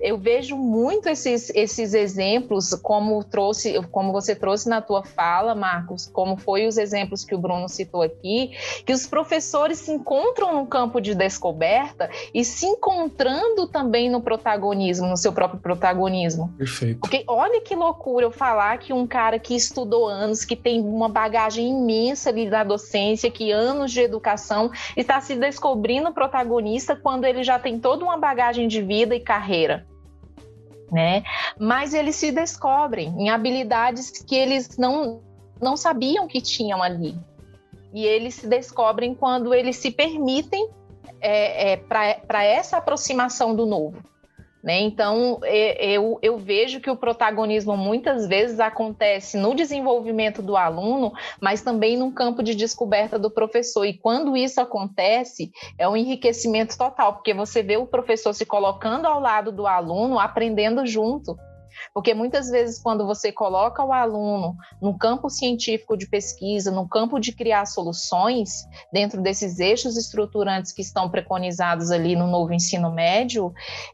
eu 0.00 0.16
vejo 0.16 0.56
muito 0.56 1.08
esses, 1.08 1.50
esses 1.54 1.94
exemplos, 1.94 2.74
como 2.74 3.22
trouxe, 3.24 3.80
como 3.90 4.12
você 4.12 4.34
trouxe 4.34 4.68
na 4.68 4.80
tua 4.80 5.02
fala, 5.02 5.54
Marcos, 5.54 6.06
como 6.06 6.36
foi 6.36 6.66
os 6.66 6.78
exemplos 6.78 7.24
que 7.24 7.34
o 7.34 7.38
Bruno 7.38 7.68
citou 7.68 8.02
aqui, 8.02 8.52
que 8.84 8.92
os 8.92 9.06
professores 9.06 9.78
se 9.78 9.92
encontram 9.92 10.54
no 10.54 10.66
campo 10.66 11.00
de 11.00 11.14
descoberta 11.14 12.08
e 12.32 12.44
se 12.44 12.66
encontrando 12.66 13.66
também 13.66 14.10
no 14.10 14.20
protagonismo, 14.20 15.06
no 15.06 15.16
seu 15.16 15.32
próprio 15.32 15.60
protagonismo. 15.60 16.07
Perfeito. 16.56 17.00
Porque 17.00 17.24
olha 17.26 17.60
que 17.60 17.74
loucura 17.74 18.26
eu 18.26 18.30
falar 18.30 18.78
que 18.78 18.92
um 18.92 19.06
cara 19.06 19.38
que 19.38 19.54
estudou 19.54 20.06
anos, 20.06 20.44
que 20.44 20.56
tem 20.56 20.80
uma 20.80 21.08
bagagem 21.08 21.68
imensa 21.68 22.30
ali 22.30 22.48
da 22.48 22.64
docência, 22.64 23.30
que 23.30 23.50
anos 23.50 23.92
de 23.92 24.00
educação, 24.00 24.70
está 24.96 25.20
se 25.20 25.34
descobrindo 25.34 26.12
protagonista 26.12 26.96
quando 26.96 27.24
ele 27.24 27.42
já 27.42 27.58
tem 27.58 27.78
toda 27.78 28.04
uma 28.04 28.16
bagagem 28.16 28.68
de 28.68 28.82
vida 28.82 29.14
e 29.14 29.20
carreira. 29.20 29.86
né? 30.90 31.22
Mas 31.58 31.94
eles 31.94 32.16
se 32.16 32.32
descobrem 32.32 33.08
em 33.18 33.30
habilidades 33.30 34.10
que 34.10 34.34
eles 34.34 34.76
não, 34.78 35.20
não 35.60 35.76
sabiam 35.76 36.26
que 36.26 36.40
tinham 36.40 36.82
ali. 36.82 37.14
E 37.92 38.04
eles 38.04 38.34
se 38.34 38.46
descobrem 38.46 39.14
quando 39.14 39.54
eles 39.54 39.76
se 39.76 39.90
permitem 39.90 40.68
é, 41.20 41.72
é, 41.72 41.76
para 41.76 42.44
essa 42.44 42.76
aproximação 42.76 43.54
do 43.54 43.66
novo. 43.66 44.02
Né? 44.68 44.82
Então, 44.82 45.40
eu, 45.42 46.18
eu 46.20 46.36
vejo 46.36 46.78
que 46.78 46.90
o 46.90 46.96
protagonismo 46.96 47.74
muitas 47.74 48.28
vezes 48.28 48.60
acontece 48.60 49.38
no 49.38 49.54
desenvolvimento 49.54 50.42
do 50.42 50.58
aluno, 50.58 51.10
mas 51.40 51.62
também 51.62 51.96
no 51.96 52.12
campo 52.12 52.42
de 52.42 52.54
descoberta 52.54 53.18
do 53.18 53.30
professor. 53.30 53.86
E 53.86 53.96
quando 53.96 54.36
isso 54.36 54.60
acontece, 54.60 55.50
é 55.78 55.88
um 55.88 55.96
enriquecimento 55.96 56.76
total, 56.76 57.14
porque 57.14 57.32
você 57.32 57.62
vê 57.62 57.78
o 57.78 57.86
professor 57.86 58.34
se 58.34 58.44
colocando 58.44 59.06
ao 59.06 59.18
lado 59.18 59.50
do 59.50 59.66
aluno, 59.66 60.18
aprendendo 60.18 60.84
junto. 60.84 61.34
Porque 61.92 62.14
muitas 62.14 62.50
vezes, 62.50 62.80
quando 62.80 63.06
você 63.06 63.32
coloca 63.32 63.84
o 63.84 63.92
aluno 63.92 64.56
no 64.80 64.96
campo 64.96 65.28
científico 65.28 65.96
de 65.96 66.06
pesquisa, 66.08 66.70
no 66.70 66.88
campo 66.88 67.18
de 67.18 67.32
criar 67.32 67.66
soluções, 67.66 68.64
dentro 68.92 69.20
desses 69.22 69.58
eixos 69.58 69.96
estruturantes 69.96 70.72
que 70.72 70.82
estão 70.82 71.10
preconizados 71.10 71.90
ali 71.90 72.16
no 72.16 72.26
novo 72.26 72.52
ensino 72.52 72.90
médio, 72.92 73.52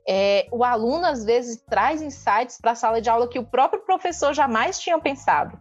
é, 0.09 0.47
o 0.53 0.65
aluno 0.65 1.07
às 1.07 1.25
vezes 1.25 1.63
traz 1.69 2.03
insights 2.03 2.59
para 2.61 2.73
a 2.73 2.77
sala 2.77 3.01
de 3.01 3.09
aula 3.09 3.29
que 3.29 3.39
o 3.39 3.45
próprio 3.45 3.85
professor 3.85 4.35
jamais 4.35 4.79
tinha 4.79 4.99
pensado. 4.99 5.59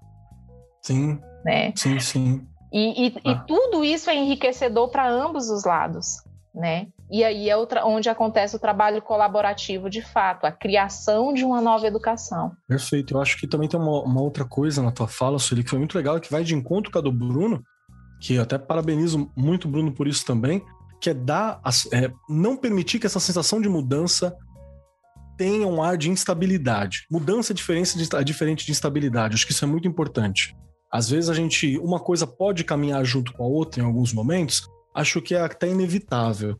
Sim. 0.82 1.20
Né? 1.43 1.74
Sim, 1.76 1.99
sim. 1.99 2.47
E, 2.72 3.07
e, 3.07 3.16
ah. 3.24 3.32
e 3.32 3.47
tudo 3.47 3.86
isso 3.86 4.09
é 4.09 4.16
enriquecedor 4.16 4.89
para 4.89 5.07
ambos 5.07 5.49
os 5.49 5.64
lados, 5.64 6.24
né? 6.54 6.88
E 7.10 7.24
aí 7.24 7.49
é 7.49 7.58
onde 7.84 8.10
acontece 8.10 8.56
o 8.56 8.60
trabalho 8.60 9.01
colaborativo 9.01 9.89
de 9.89 10.01
fato, 10.01 10.45
a 10.45 10.51
criação 10.51 11.34
de 11.34 11.43
uma 11.43 11.62
nova 11.62 11.88
educação. 11.88 12.51
Perfeito. 12.68 13.16
Eu 13.16 13.22
acho 13.22 13.38
que 13.38 13.47
também 13.47 13.68
tem 13.68 13.80
uma, 13.80 14.01
uma 14.04 14.22
outra 14.22 14.45
coisa 14.45 14.82
na 14.82 14.91
tua 14.91 15.08
fala, 15.08 15.39
Sueli, 15.39 15.64
que 15.64 15.70
foi 15.70 15.80
muito 15.80 15.97
legal, 15.97 16.20
que 16.20 16.32
vai 16.32 16.43
de 16.43 16.56
encontro 16.56 16.91
com 16.91 16.99
a 16.99 17.01
do 17.01 17.12
Bruno, 17.12 17.64
que 18.22 18.36
eu 18.36 18.43
até 18.43 18.58
parabenizo 18.58 19.32
muito 19.36 19.68
o 19.68 19.72
Bruno 19.72 19.91
por 19.91 20.08
isso 20.08 20.26
também, 20.26 20.64
que 21.01 21.10
é 21.10 21.14
dar, 21.14 21.60
é, 21.91 22.12
não 22.30 22.56
permitir 22.56 22.99
que 22.99 23.06
essa 23.06 23.20
sensação 23.20 23.60
de 23.60 23.68
mudança 23.68 24.36
tenha 25.38 25.68
um 25.68 25.82
ar 25.82 25.97
de 25.97 26.10
instabilidade. 26.10 27.06
Mudança 27.12 27.51
é 27.51 27.56
de, 27.56 28.16
é 28.16 28.24
diferente 28.24 28.66
de 28.66 28.72
instabilidade. 28.72 29.36
Acho 29.36 29.45
que 29.45 29.51
isso 29.51 29.66
é 29.66 29.68
muito 29.68 29.88
importante. 29.88 30.56
Às 30.91 31.10
vezes 31.10 31.30
a 31.30 31.34
gente, 31.34 31.78
uma 31.80 31.99
coisa 31.99 32.26
pode 32.28 32.64
caminhar 32.64 33.04
junto 33.04 33.34
com 33.34 33.43
a 33.43 33.47
outra 33.47 33.82
em 33.82 33.86
alguns 33.86 34.14
momentos. 34.14 34.70
Acho 34.94 35.22
que 35.22 35.36
é 35.36 35.41
até 35.41 35.68
inevitável 35.68 36.60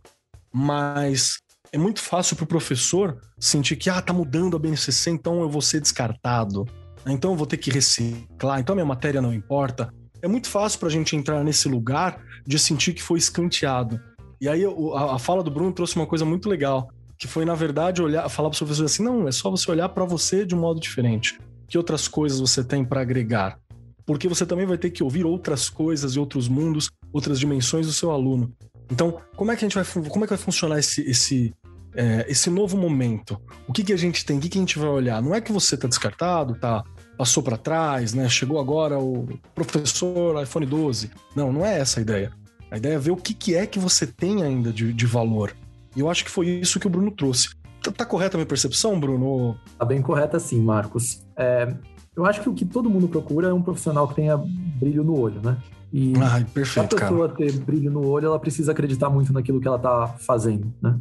mas 0.54 1.40
é 1.72 1.78
muito 1.78 2.00
fácil 2.00 2.36
para 2.36 2.44
o 2.44 2.48
professor 2.48 3.20
sentir 3.40 3.76
que, 3.76 3.90
ah, 3.90 4.00
tá 4.00 4.14
mudando 4.14 4.56
a 4.56 4.60
BNCC, 4.60 5.10
então 5.10 5.42
eu 5.42 5.50
vou 5.50 5.62
ser 5.62 5.82
descartado, 5.82 6.68
então 7.08 7.32
eu 7.32 7.36
vou 7.36 7.48
ter 7.48 7.58
que 7.58 7.72
reciclar, 7.72 8.60
então 8.60 8.76
minha 8.76 8.86
matéria 8.86 9.20
não 9.20 9.34
importa. 9.34 9.92
É 10.22 10.28
muito 10.28 10.48
fácil 10.48 10.80
para 10.80 10.88
a 10.88 10.92
gente 10.92 11.16
entrar 11.16 11.44
nesse 11.44 11.68
lugar 11.68 12.22
de 12.46 12.60
sentir 12.60 12.94
que 12.94 13.02
foi 13.02 13.18
escanteado. 13.18 14.00
E 14.40 14.48
aí 14.48 14.64
a, 14.64 15.16
a 15.16 15.20
fala 15.20 15.42
do 15.42 15.50
Bruno 15.50 15.74
trouxe 15.74 15.96
uma 15.96 16.06
coisa 16.06 16.24
muito 16.24 16.48
legal, 16.48 16.88
que 17.18 17.28
foi, 17.28 17.44
na 17.44 17.56
verdade, 17.56 18.02
olhar, 18.02 18.30
falar 18.30 18.50
para 18.50 18.56
o 18.56 18.60
professor 18.60 18.86
assim: 18.86 19.04
não, 19.04 19.28
é 19.28 19.32
só 19.32 19.50
você 19.50 19.70
olhar 19.70 19.90
para 19.90 20.06
você 20.06 20.46
de 20.46 20.54
um 20.54 20.60
modo 20.60 20.80
diferente. 20.80 21.40
Que 21.68 21.78
outras 21.78 22.08
coisas 22.08 22.40
você 22.40 22.64
tem 22.64 22.86
para 22.86 23.02
agregar? 23.02 23.58
Porque 24.06 24.28
você 24.28 24.46
também 24.46 24.66
vai 24.66 24.78
ter 24.78 24.90
que 24.90 25.04
ouvir 25.04 25.26
outras 25.26 25.70
coisas 25.70 26.16
e 26.16 26.20
outros 26.20 26.48
mundos, 26.48 26.90
outras 27.12 27.40
dimensões 27.40 27.88
do 27.88 27.94
seu 27.94 28.12
aluno. 28.12 28.54
Então, 28.92 29.20
como 29.36 29.52
é 29.52 29.56
que 29.56 29.66
a 29.66 29.70
gente 29.70 29.76
vai, 29.76 30.10
como 30.10 30.26
é 30.26 30.28
que 30.28 30.34
vai 30.34 30.38
funcionar 30.38 30.80
esse, 30.80 31.02
esse, 31.02 31.54
é, 31.96 32.26
esse 32.28 32.50
novo 32.50 32.78
momento? 32.78 33.42
O 33.68 33.74
que, 33.74 33.84
que 33.84 33.94
a 33.94 33.98
gente 33.98 34.26
tem? 34.26 34.38
O 34.38 34.42
que, 34.42 34.50
que 34.50 34.58
a 34.58 34.62
gente 34.62 34.78
vai 34.78 34.90
olhar? 34.90 35.22
Não 35.22 35.34
é 35.34 35.42
que 35.42 35.52
você 35.52 35.76
está 35.76 35.88
descartado, 35.88 36.56
tá? 36.56 36.84
Passou 37.18 37.42
para 37.42 37.58
trás, 37.58 38.14
né? 38.14 38.28
Chegou 38.28 38.60
agora 38.60 39.00
o 39.00 39.28
professor 39.56 40.42
iPhone 40.42 40.66
12. 40.66 41.12
Não, 41.36 41.54
não 41.54 41.66
é 41.66 41.80
essa 41.80 42.00
a 42.00 42.02
ideia. 42.02 42.32
A 42.70 42.78
ideia 42.78 42.96
é 42.96 43.00
ver 43.00 43.12
o 43.12 43.18
que, 43.18 43.34
que 43.34 43.56
é 43.56 43.66
que 43.66 43.80
você 43.80 44.06
tem 44.06 44.44
ainda 44.44 44.74
de, 44.74 44.92
de 44.92 45.06
valor. 45.06 45.56
E 45.96 46.00
eu 46.00 46.10
acho 46.10 46.26
que 46.26 46.32
foi 46.32 46.48
isso 46.48 46.80
que 46.80 46.88
o 46.88 46.90
Bruno 46.90 47.12
trouxe. 47.12 47.50
Tá, 47.82 47.92
tá 47.92 48.06
correta 48.06 48.36
a 48.36 48.40
minha 48.40 48.48
percepção, 48.48 49.00
Bruno? 49.00 49.58
Tá 49.78 49.86
bem 49.86 50.02
correta 50.02 50.40
sim, 50.40 50.60
Marcos. 50.62 51.24
É, 51.38 51.72
eu 52.16 52.26
acho 52.26 52.42
que 52.42 52.50
o 52.50 52.54
que 52.54 52.66
todo 52.66 52.90
mundo 52.90 53.08
procura 53.08 53.50
é 53.50 53.54
um 53.54 53.62
profissional 53.62 54.08
que 54.08 54.16
tenha 54.16 54.38
brilho 54.38 55.04
no 55.04 55.20
olho, 55.20 55.42
né? 55.42 55.58
E 55.92 56.14
Ai, 56.18 56.46
perfeito, 56.46 56.96
a 56.96 57.00
pessoa 57.00 57.30
cara. 57.30 57.38
ter 57.38 57.60
brilho 57.60 57.92
no 57.92 58.08
olho, 58.08 58.28
ela 58.28 58.40
precisa 58.40 58.72
acreditar 58.72 59.10
muito 59.10 59.32
naquilo 59.32 59.60
que 59.60 59.68
ela 59.68 59.78
está 59.78 60.08
fazendo, 60.08 60.74
né? 60.82 61.00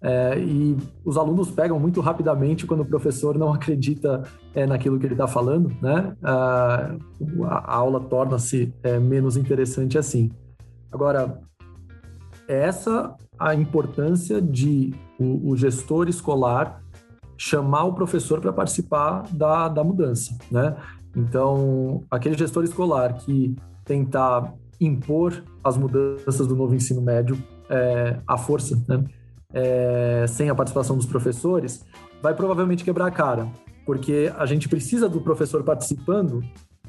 É, 0.00 0.38
e 0.38 0.76
os 1.04 1.16
alunos 1.16 1.50
pegam 1.50 1.80
muito 1.80 2.00
rapidamente 2.00 2.66
quando 2.66 2.80
o 2.80 2.84
professor 2.84 3.38
não 3.38 3.52
acredita 3.52 4.22
é, 4.54 4.66
naquilo 4.66 4.98
que 4.98 5.06
ele 5.06 5.14
está 5.14 5.26
falando, 5.26 5.74
né? 5.80 6.14
A, 6.22 6.94
a 7.42 7.74
aula 7.74 8.00
torna-se 8.00 8.72
é, 8.82 8.98
menos 8.98 9.36
interessante 9.36 9.98
assim. 9.98 10.30
Agora, 10.92 11.40
é 12.46 12.60
essa 12.60 13.14
a 13.38 13.54
importância 13.54 14.40
de 14.40 14.94
o, 15.18 15.50
o 15.50 15.56
gestor 15.56 16.08
escolar 16.08 16.82
chamar 17.36 17.84
o 17.84 17.92
professor 17.92 18.40
para 18.40 18.52
participar 18.52 19.24
da, 19.32 19.68
da 19.68 19.84
mudança, 19.84 20.36
né? 20.50 20.76
Então, 21.14 22.04
aquele 22.10 22.36
gestor 22.36 22.64
escolar 22.64 23.14
que 23.14 23.56
tentar 23.84 24.52
impor 24.80 25.42
as 25.64 25.76
mudanças 25.76 26.46
do 26.46 26.54
novo 26.54 26.74
ensino 26.74 27.00
médio 27.00 27.42
é, 27.68 28.18
à 28.26 28.36
força, 28.36 28.82
né? 28.88 29.04
É, 29.52 30.26
sem 30.28 30.50
a 30.50 30.54
participação 30.54 30.96
dos 30.96 31.06
professores, 31.06 31.84
vai 32.22 32.34
provavelmente 32.34 32.84
quebrar 32.84 33.06
a 33.06 33.10
cara, 33.10 33.48
porque 33.86 34.32
a 34.36 34.44
gente 34.44 34.68
precisa 34.68 35.08
do 35.08 35.20
professor 35.20 35.62
participando, 35.62 36.42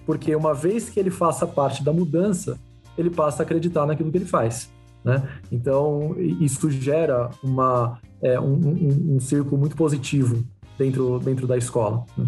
porque 0.06 0.36
uma 0.36 0.54
vez 0.54 0.90
que 0.90 1.00
ele 1.00 1.12
faça 1.12 1.46
parte 1.48 1.84
da 1.84 1.94
mudança, 1.94 2.60
ele 2.98 3.10
passa 3.10 3.44
a 3.44 3.46
acreditar 3.46 3.86
naquilo 3.86 4.12
que 4.12 4.18
ele 4.18 4.26
faz. 4.26 4.70
Né? 5.04 5.24
Então, 5.52 6.16
isso 6.18 6.70
gera 6.70 7.30
uma, 7.42 8.00
é, 8.22 8.40
um, 8.40 8.54
um, 8.54 9.16
um 9.16 9.20
círculo 9.20 9.58
muito 9.58 9.76
positivo 9.76 10.44
dentro, 10.78 11.20
dentro 11.20 11.48
da 11.48 11.58
escola. 11.58 12.06
Né? 12.18 12.26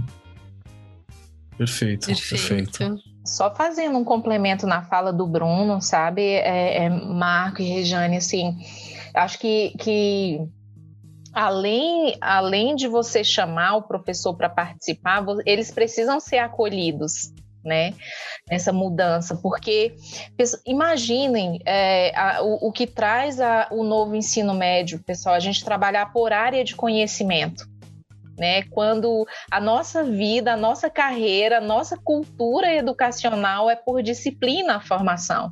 Perfeito, 1.57 2.07
perfeito, 2.07 2.71
perfeito. 2.71 3.03
Só 3.25 3.53
fazendo 3.53 3.97
um 3.97 4.03
complemento 4.03 4.65
na 4.65 4.81
fala 4.81 5.11
do 5.11 5.27
Bruno, 5.27 5.81
sabe, 5.81 6.21
é, 6.21 6.85
é, 6.85 6.89
Marco 6.89 7.61
e 7.61 7.65
Rejane, 7.65 8.17
assim, 8.17 8.57
acho 9.13 9.37
que, 9.37 9.73
que 9.77 10.39
além, 11.33 12.15
além 12.21 12.75
de 12.75 12.87
você 12.87 13.23
chamar 13.23 13.75
o 13.75 13.81
professor 13.83 14.33
para 14.35 14.49
participar, 14.49 15.23
eles 15.45 15.69
precisam 15.69 16.19
ser 16.19 16.37
acolhidos, 16.37 17.33
né, 17.63 17.93
nessa 18.49 18.71
mudança, 18.71 19.35
porque 19.35 19.95
imaginem 20.65 21.59
é, 21.65 22.17
a, 22.17 22.41
o, 22.41 22.67
o, 22.67 22.71
que 22.71 22.87
traz 22.87 23.39
a, 23.39 23.67
o 23.71 23.83
novo 23.83 24.15
ensino 24.15 24.53
médio, 24.53 25.03
pessoal, 25.03 25.35
a 25.35 25.39
gente 25.39 25.63
trabalhar 25.63 26.11
por 26.13 26.31
área 26.31 26.63
de 26.63 26.75
conhecimento 26.75 27.67
né? 28.39 28.63
Quando 28.63 29.27
a 29.51 29.59
nossa 29.59 30.01
vida, 30.01 30.53
a 30.53 30.57
nossa 30.57 30.89
carreira, 30.89 31.57
a 31.57 31.61
nossa 31.61 31.97
cultura 31.97 32.73
educacional 32.73 33.69
é 33.69 33.75
por 33.75 34.01
disciplina 34.01 34.77
a 34.77 34.79
formação. 34.79 35.51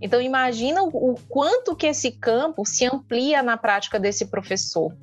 Então 0.00 0.20
imagina 0.20 0.82
o, 0.82 1.12
o 1.12 1.14
quanto 1.28 1.74
que 1.74 1.86
esse 1.86 2.12
campo 2.12 2.64
se 2.64 2.86
amplia 2.86 3.42
na 3.42 3.56
prática 3.56 3.98
desse 3.98 4.26
professor. 4.26 4.96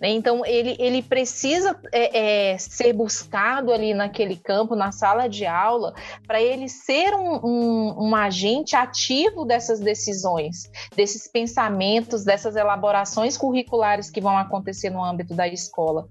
Né? 0.00 0.10
Então, 0.10 0.44
ele, 0.44 0.76
ele 0.78 1.02
precisa 1.02 1.78
é, 1.92 2.52
é, 2.52 2.58
ser 2.58 2.92
buscado 2.92 3.72
ali 3.72 3.94
naquele 3.94 4.36
campo, 4.36 4.74
na 4.74 4.92
sala 4.92 5.28
de 5.28 5.46
aula, 5.46 5.94
para 6.26 6.40
ele 6.40 6.68
ser 6.68 7.14
um, 7.14 7.40
um, 7.44 8.08
um, 8.08 8.16
agente 8.16 8.76
ativo 8.76 9.44
dessas 9.44 9.80
decisões, 9.80 10.70
desses 10.94 11.26
pensamentos, 11.28 12.24
dessas 12.24 12.56
elaborações 12.56 13.36
curriculares 13.36 14.10
que 14.10 14.20
vão 14.20 14.36
acontecer 14.36 14.90
no 14.90 15.02
âmbito 15.02 15.34
da 15.34 15.48
escola. 15.48 16.08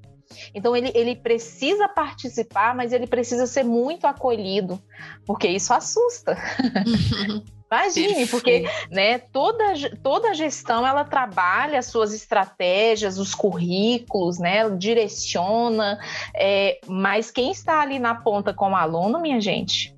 Então, 0.53 0.75
ele, 0.75 0.91
ele 0.95 1.15
precisa 1.15 1.87
participar, 1.87 2.75
mas 2.75 2.91
ele 2.91 3.05
precisa 3.05 3.45
ser 3.45 3.63
muito 3.63 4.05
acolhido, 4.05 4.81
porque 5.25 5.47
isso 5.47 5.73
assusta. 5.73 6.35
Imagine, 7.71 8.27
porque 8.27 8.69
né, 8.91 9.17
toda, 9.17 9.73
toda 10.03 10.33
gestão 10.33 10.85
ela 10.85 11.03
trabalha 11.03 11.79
as 11.79 11.87
suas 11.87 12.13
estratégias, 12.13 13.17
os 13.17 13.33
currículos, 13.33 14.37
né, 14.37 14.69
direciona, 14.69 15.99
é, 16.35 16.79
mas 16.87 17.31
quem 17.31 17.51
está 17.51 17.81
ali 17.81 17.97
na 17.97 18.13
ponta 18.15 18.53
com 18.53 18.71
o 18.71 18.75
aluno, 18.75 19.19
minha 19.19 19.41
gente, 19.41 19.94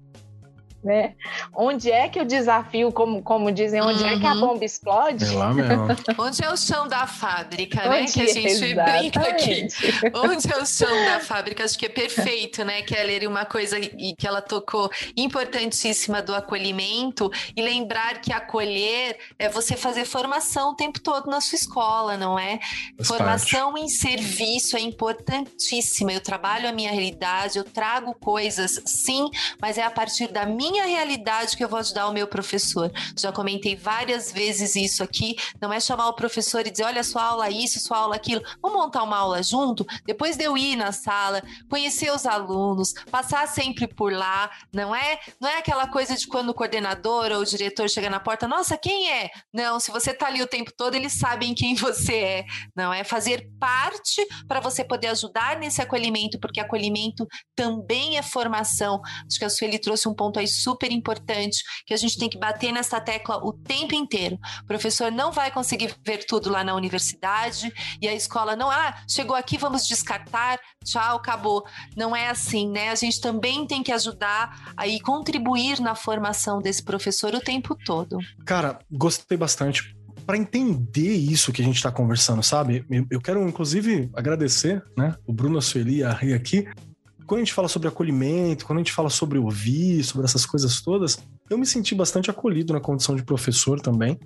né? 0.87 1.15
Onde 1.53 1.91
é 1.91 2.07
que 2.07 2.19
o 2.19 2.25
desafio, 2.25 2.91
como, 2.93 3.21
como 3.21 3.51
dizem, 3.51 3.81
onde 3.81 4.01
uhum. 4.01 4.09
é 4.09 4.19
que 4.19 4.25
a 4.25 4.33
uhum. 4.33 4.39
bomba 4.39 4.63
explode? 4.65 5.25
É 5.25 5.37
lá 5.37 5.53
mesmo. 5.53 5.87
onde 6.17 6.43
é 6.43 6.49
o 6.49 6.55
chão 6.55 6.87
da 6.87 7.05
fábrica, 7.05 7.87
né? 7.89 8.05
Que 8.05 8.21
a 8.21 8.27
gente 8.27 8.47
exatamente. 8.47 9.09
brinca 9.09 9.29
aqui. 9.29 9.67
Onde 10.15 10.51
é 10.51 10.57
o 10.57 10.65
chão 10.65 11.05
da 11.05 11.19
fábrica? 11.19 11.65
Acho 11.65 11.77
que 11.77 11.87
é 11.87 11.89
perfeito, 11.89 12.63
né, 12.63 12.81
Keller? 12.83 13.29
Uma 13.29 13.43
coisa 13.43 13.77
que 13.79 14.25
ela 14.25 14.41
tocou 14.41 14.89
importantíssima 15.17 16.21
do 16.21 16.33
acolhimento 16.33 17.29
e 17.55 17.61
lembrar 17.61 18.21
que 18.21 18.31
acolher 18.31 19.17
é 19.37 19.49
você 19.49 19.75
fazer 19.75 20.05
formação 20.05 20.71
o 20.71 20.75
tempo 20.75 21.01
todo 21.01 21.29
na 21.29 21.41
sua 21.41 21.57
escola, 21.57 22.15
não 22.15 22.39
é? 22.39 22.59
Faz 22.95 23.07
formação 23.09 23.73
parte. 23.73 23.85
em 23.85 23.89
serviço 23.89 24.77
é 24.77 24.79
importantíssima. 24.79 26.13
Eu 26.13 26.21
trabalho 26.21 26.69
a 26.69 26.71
minha 26.71 26.91
realidade, 26.91 27.57
eu 27.57 27.65
trago 27.65 28.13
coisas, 28.13 28.81
sim, 28.85 29.29
mas 29.61 29.77
é 29.77 29.83
a 29.83 29.91
partir 29.91 30.31
da 30.31 30.45
minha 30.45 30.76
minha 30.77 30.85
realidade 30.85 31.57
que 31.57 31.63
eu 31.63 31.69
vou 31.69 31.79
ajudar 31.79 32.07
o 32.07 32.13
meu 32.13 32.27
professor. 32.27 32.91
Já 33.17 33.31
comentei 33.31 33.75
várias 33.75 34.31
vezes 34.31 34.75
isso 34.75 35.03
aqui. 35.03 35.35
Não 35.59 35.73
é 35.73 35.79
chamar 35.79 36.07
o 36.07 36.13
professor 36.13 36.65
e 36.65 36.69
dizer, 36.69 36.83
olha, 36.83 37.03
sua 37.03 37.23
aula 37.23 37.49
isso, 37.49 37.79
sua 37.79 37.97
aula 37.97 38.15
aquilo. 38.15 38.43
Vamos 38.61 38.77
montar 38.77 39.03
uma 39.03 39.17
aula 39.17 39.41
junto? 39.41 39.85
Depois 40.05 40.37
de 40.37 40.43
eu 40.43 40.55
ir 40.55 40.75
na 40.75 40.91
sala, 40.91 41.41
conhecer 41.69 42.11
os 42.11 42.25
alunos, 42.25 42.93
passar 43.09 43.47
sempre 43.47 43.87
por 43.87 44.13
lá, 44.13 44.51
não 44.71 44.95
é? 44.95 45.19
Não 45.41 45.49
é 45.49 45.57
aquela 45.57 45.87
coisa 45.87 46.15
de 46.15 46.27
quando 46.27 46.49
o 46.49 46.53
coordenador 46.53 47.31
ou 47.31 47.39
o 47.39 47.45
diretor 47.45 47.89
chega 47.89 48.09
na 48.09 48.19
porta, 48.19 48.47
nossa, 48.47 48.77
quem 48.77 49.11
é? 49.11 49.31
Não, 49.51 49.79
se 49.79 49.91
você 49.91 50.13
tá 50.13 50.27
ali 50.27 50.41
o 50.41 50.47
tempo 50.47 50.71
todo, 50.75 50.95
eles 50.95 51.13
sabem 51.13 51.55
quem 51.55 51.73
você 51.75 52.15
é. 52.15 52.45
Não 52.75 52.93
é 52.93 53.03
fazer 53.03 53.49
parte 53.59 54.25
para 54.47 54.59
você 54.59 54.83
poder 54.83 55.07
ajudar 55.07 55.57
nesse 55.57 55.81
acolhimento, 55.81 56.39
porque 56.39 56.59
acolhimento 56.59 57.25
também 57.55 58.17
é 58.17 58.21
formação. 58.21 59.01
Acho 59.25 59.39
que 59.39 59.45
a 59.45 59.49
Sueli 59.49 59.79
trouxe 59.79 60.07
um 60.07 60.13
ponto 60.13 60.39
aí 60.39 60.47
super 60.67 60.91
importante 60.91 61.63
que 61.85 61.93
a 61.93 61.97
gente 61.97 62.17
tem 62.17 62.27
que 62.29 62.37
bater 62.37 62.73
nessa 62.73 62.99
tecla 62.99 63.37
o 63.37 63.53
tempo 63.53 63.95
inteiro. 63.95 64.37
O 64.63 64.67
professor 64.67 65.09
não 65.09 65.31
vai 65.31 65.49
conseguir 65.49 65.95
ver 66.05 66.25
tudo 66.25 66.49
lá 66.49 66.61
na 66.61 66.75
universidade 66.75 67.71
e 68.01 68.07
a 68.07 68.13
escola 68.13 68.53
não, 68.53 68.69
ah, 68.69 68.93
chegou 69.07 69.35
aqui, 69.35 69.57
vamos 69.57 69.87
descartar, 69.87 70.59
tchau, 70.83 71.15
acabou. 71.15 71.63
Não 71.95 72.13
é 72.13 72.27
assim, 72.27 72.69
né? 72.69 72.89
A 72.89 72.95
gente 72.95 73.21
também 73.21 73.65
tem 73.65 73.81
que 73.81 73.93
ajudar 73.93 74.73
aí 74.75 74.99
contribuir 74.99 75.79
na 75.79 75.95
formação 75.95 76.61
desse 76.61 76.83
professor 76.83 77.33
o 77.33 77.39
tempo 77.39 77.73
todo. 77.85 78.17
Cara, 78.45 78.79
gostei 78.91 79.37
bastante 79.37 79.95
para 80.25 80.37
entender 80.37 81.13
isso 81.13 81.53
que 81.53 81.61
a 81.61 81.65
gente 81.65 81.77
está 81.77 81.89
conversando, 81.89 82.43
sabe? 82.43 82.85
Eu 83.09 83.21
quero, 83.21 83.47
inclusive, 83.47 84.09
agradecer, 84.13 84.83
né? 84.97 85.15
O 85.25 85.31
Bruno, 85.31 85.61
Sueli 85.61 86.03
a 86.03 86.11
Ri 86.11 86.33
aqui, 86.33 86.67
quando 87.27 87.39
a 87.39 87.43
gente 87.43 87.53
fala 87.53 87.67
sobre 87.67 87.89
acolhimento, 87.89 88.65
quando 88.65 88.77
a 88.77 88.81
gente 88.81 88.93
fala 88.93 89.09
sobre 89.09 89.37
ouvir, 89.37 90.01
sobre 90.03 90.25
essas 90.25 90.45
coisas 90.45 90.81
todas, 90.81 91.19
eu 91.49 91.57
me 91.57 91.65
senti 91.65 91.93
bastante 91.93 92.31
acolhido 92.31 92.71
na 92.71 92.79
condição 92.79 93.15
de 93.15 93.23
professor 93.23 93.81
também. 93.81 94.17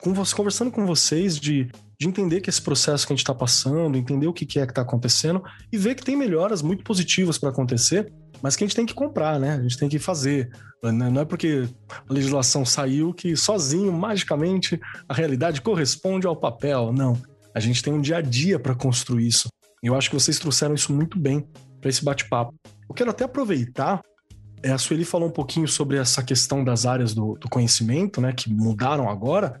Com 0.00 0.14
você, 0.14 0.34
conversando 0.34 0.70
com 0.70 0.86
vocês 0.86 1.38
de, 1.38 1.70
de 2.00 2.08
entender 2.08 2.40
que 2.40 2.48
esse 2.48 2.60
processo 2.60 3.06
que 3.06 3.12
a 3.12 3.14
gente 3.14 3.22
está 3.22 3.34
passando, 3.34 3.96
entender 3.96 4.26
o 4.26 4.32
que, 4.32 4.46
que 4.46 4.58
é 4.58 4.64
que 4.64 4.72
está 4.72 4.80
acontecendo 4.80 5.42
e 5.70 5.76
ver 5.76 5.94
que 5.94 6.02
tem 6.02 6.16
melhoras 6.16 6.62
muito 6.62 6.82
positivas 6.82 7.36
para 7.38 7.50
acontecer, 7.50 8.10
mas 8.40 8.56
que 8.56 8.64
a 8.64 8.66
gente 8.66 8.74
tem 8.74 8.86
que 8.86 8.94
comprar, 8.94 9.38
né? 9.38 9.56
A 9.56 9.62
gente 9.62 9.78
tem 9.78 9.88
que 9.88 9.98
fazer. 9.98 10.50
Não 10.82 11.20
é 11.20 11.24
porque 11.24 11.68
a 11.88 12.12
legislação 12.12 12.64
saiu 12.64 13.12
que 13.12 13.36
sozinho, 13.36 13.92
magicamente, 13.92 14.80
a 15.06 15.14
realidade 15.14 15.60
corresponde 15.60 16.26
ao 16.26 16.34
papel. 16.34 16.92
Não. 16.92 17.16
A 17.54 17.60
gente 17.60 17.82
tem 17.82 17.92
um 17.92 18.00
dia 18.00 18.16
a 18.16 18.22
dia 18.22 18.58
para 18.58 18.74
construir 18.74 19.28
isso. 19.28 19.48
Eu 19.82 19.94
acho 19.94 20.08
que 20.08 20.16
vocês 20.16 20.38
trouxeram 20.38 20.74
isso 20.74 20.92
muito 20.92 21.18
bem 21.18 21.46
para 21.82 21.90
esse 21.90 22.02
bate-papo. 22.02 22.54
Eu 22.88 22.94
quero 22.94 23.10
até 23.10 23.24
aproveitar. 23.24 24.00
É, 24.62 24.70
a 24.70 24.78
Sueli 24.78 25.04
falou 25.04 25.28
um 25.28 25.32
pouquinho 25.32 25.66
sobre 25.66 25.98
essa 25.98 26.22
questão 26.22 26.62
das 26.62 26.86
áreas 26.86 27.12
do, 27.12 27.34
do 27.34 27.48
conhecimento, 27.50 28.20
né, 28.20 28.32
que 28.32 28.48
mudaram 28.48 29.10
agora, 29.10 29.60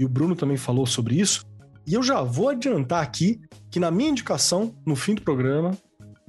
e 0.00 0.04
o 0.04 0.08
Bruno 0.08 0.34
também 0.34 0.56
falou 0.56 0.86
sobre 0.86 1.20
isso. 1.20 1.44
E 1.86 1.92
eu 1.94 2.02
já 2.02 2.22
vou 2.22 2.48
adiantar 2.48 3.02
aqui 3.02 3.40
que 3.70 3.78
na 3.78 3.90
minha 3.90 4.10
indicação, 4.10 4.74
no 4.86 4.96
fim 4.96 5.14
do 5.14 5.22
programa, 5.22 5.76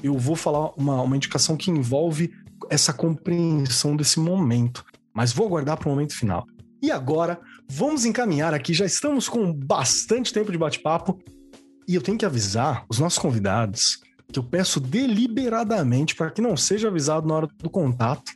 eu 0.04 0.18
vou 0.18 0.36
falar 0.36 0.72
uma, 0.76 1.02
uma 1.02 1.16
indicação 1.16 1.56
que 1.56 1.72
envolve 1.72 2.32
essa 2.70 2.92
compreensão 2.92 3.96
desse 3.96 4.20
momento. 4.20 4.84
Mas 5.14 5.32
vou 5.32 5.48
aguardar 5.48 5.78
para 5.78 5.88
o 5.88 5.92
momento 5.92 6.16
final. 6.16 6.46
E 6.82 6.92
agora, 6.92 7.40
vamos 7.70 8.06
encaminhar 8.06 8.54
aqui, 8.54 8.74
já 8.74 8.86
estamos 8.86 9.28
com 9.30 9.54
bastante 9.54 10.34
tempo 10.34 10.52
de 10.52 10.58
bate-papo. 10.58 11.20
E 11.88 11.96
eu 11.96 12.02
tenho 12.02 12.18
que 12.18 12.26
avisar 12.26 12.86
os 12.90 13.00
nossos 13.00 13.20
convidados 13.20 14.00
que 14.32 14.40
eu 14.40 14.44
peço 14.44 14.80
deliberadamente 14.80 16.16
para 16.16 16.30
que 16.30 16.42
não 16.42 16.56
seja 16.56 16.88
avisado 16.88 17.28
na 17.28 17.36
hora 17.36 17.48
do 17.58 17.70
contato, 17.70 18.32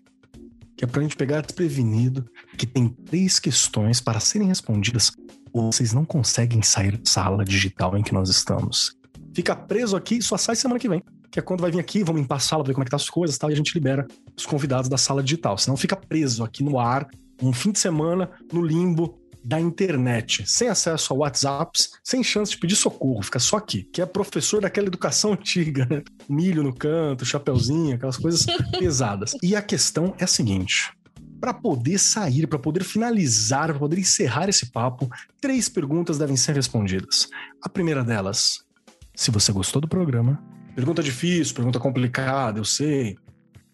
que 0.76 0.84
é 0.84 0.88
para 0.88 1.00
a 1.00 1.04
gente 1.04 1.16
pegar 1.16 1.42
desprevenido, 1.42 2.26
que 2.58 2.66
tem 2.66 2.90
três 2.90 3.40
questões 3.40 4.02
para 4.02 4.20
serem 4.20 4.48
respondidas 4.48 5.12
ou 5.54 5.72
vocês 5.72 5.94
não 5.94 6.04
conseguem 6.04 6.64
sair 6.64 6.98
da 6.98 7.10
sala 7.10 7.46
digital 7.46 7.96
em 7.96 8.02
que 8.02 8.14
nós 8.14 8.28
estamos. 8.28 8.98
Fica 9.36 9.56
preso 9.56 9.96
aqui 9.96 10.22
só 10.22 10.36
sai 10.36 10.56
semana 10.56 10.80
que 10.80 10.90
vem. 10.90 11.04
Que 11.32 11.40
é 11.40 11.42
quando 11.42 11.62
vai 11.62 11.72
vir 11.72 11.80
aqui, 11.80 12.04
vamos 12.04 12.22
limpar 12.22 12.36
a 12.36 12.40
sala, 12.40 12.64
ver 12.64 12.74
como 12.74 12.84
é 12.84 12.86
que 12.86 12.92
tá 12.92 12.98
as 12.98 13.10
coisas 13.10 13.38
tal, 13.38 13.50
e 13.50 13.54
a 13.54 13.56
gente 13.56 13.74
libera 13.74 14.08
os 14.38 14.46
convidados 14.46 14.88
da 14.88 14.98
sala 14.98 15.24
digital. 15.24 15.58
Senão 15.58 15.76
fica 15.76 15.96
preso 15.96 16.44
aqui 16.44 16.64
no 16.64 16.80
ar, 16.80 17.08
um 17.42 17.52
fim 17.52 17.72
de 17.72 17.80
semana, 17.80 18.30
no 18.52 18.64
limbo, 18.64 19.20
da 19.44 19.60
internet, 19.60 20.44
sem 20.48 20.70
acesso 20.70 21.14
a 21.14 21.18
WhatsApps, 21.18 21.92
sem 22.04 22.24
chance 22.24 22.52
de 22.52 22.58
pedir 22.58 22.76
socorro, 22.76 23.22
fica 23.22 23.40
só 23.40 23.58
aqui, 23.58 23.84
que 23.84 24.02
é 24.02 24.06
professor 24.06 24.62
daquela 24.62 24.88
educação 24.88 25.34
antiga, 25.34 25.86
né? 25.90 26.02
Milho 26.30 26.64
no 26.64 26.74
canto, 26.74 27.26
chapeuzinho, 27.26 27.96
aquelas 27.96 28.18
coisas 28.18 28.46
pesadas. 28.80 29.36
E 29.44 29.56
a 29.56 29.62
questão 29.62 30.16
é 30.18 30.24
a 30.24 30.28
seguinte: 30.28 30.94
para 31.42 31.54
poder 31.54 32.00
sair, 32.00 32.48
para 32.48 32.58
poder 32.58 32.86
finalizar, 32.86 33.68
para 33.68 33.80
poder 33.80 34.00
encerrar 34.00 34.48
esse 34.48 34.72
papo, 34.72 35.10
três 35.42 35.68
perguntas 35.68 36.18
devem 36.18 36.38
ser 36.38 36.56
respondidas. 36.56 37.28
A 37.62 37.68
primeira 37.68 38.04
delas, 38.04 38.64
se 39.14 39.30
você 39.30 39.52
gostou 39.52 39.82
do 39.82 39.88
programa, 39.88 40.42
pergunta 40.74 41.04
difícil, 41.04 41.54
pergunta 41.54 41.80
complicada, 41.80 42.60
eu 42.60 42.66
sei. 42.66 43.18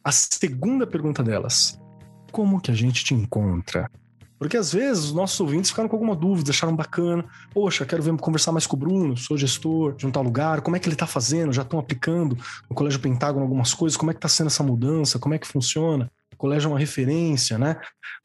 A 0.04 0.12
segunda 0.12 0.88
pergunta 0.88 1.22
delas, 1.22 1.80
como 2.32 2.60
que 2.60 2.72
a 2.72 2.74
gente 2.74 3.04
te 3.04 3.14
encontra? 3.14 3.90
Porque 4.40 4.56
às 4.56 4.72
vezes 4.72 5.06
os 5.06 5.14
nossos 5.14 5.40
ouvintes 5.40 5.70
ficaram 5.70 5.90
com 5.90 5.98
alguma 5.98 6.16
dúvida, 6.16 6.50
acharam 6.52 6.76
bacana. 6.76 7.26
Poxa, 7.54 7.86
quero 7.86 8.02
ver 8.02 8.16
conversar 8.18 8.54
mais 8.54 8.66
com 8.66 8.78
o 8.78 8.80
Bruno, 8.80 9.18
sou 9.18 9.38
gestor 9.38 9.94
de 9.96 10.08
um 10.08 10.12
tal 10.12 10.24
lugar, 10.24 10.62
como 10.62 10.78
é 10.78 10.80
que 10.80 10.88
ele 10.88 10.96
está 10.96 11.06
fazendo? 11.06 11.52
Já 11.52 11.64
estão 11.64 11.78
aplicando 11.78 12.38
no 12.70 12.76
Colégio 12.76 13.02
Pentágono 13.02 13.44
algumas 13.44 13.74
coisas, 13.74 13.98
como 13.98 14.12
é 14.12 14.14
que 14.14 14.18
está 14.20 14.30
sendo 14.30 14.48
essa 14.48 14.64
mudança, 14.64 15.20
como 15.20 15.36
é 15.36 15.38
que 15.38 15.46
funciona? 15.48 16.10
O 16.34 16.38
colégio 16.38 16.68
é 16.68 16.72
uma 16.72 16.80
referência, 16.80 17.58
né? 17.58 17.76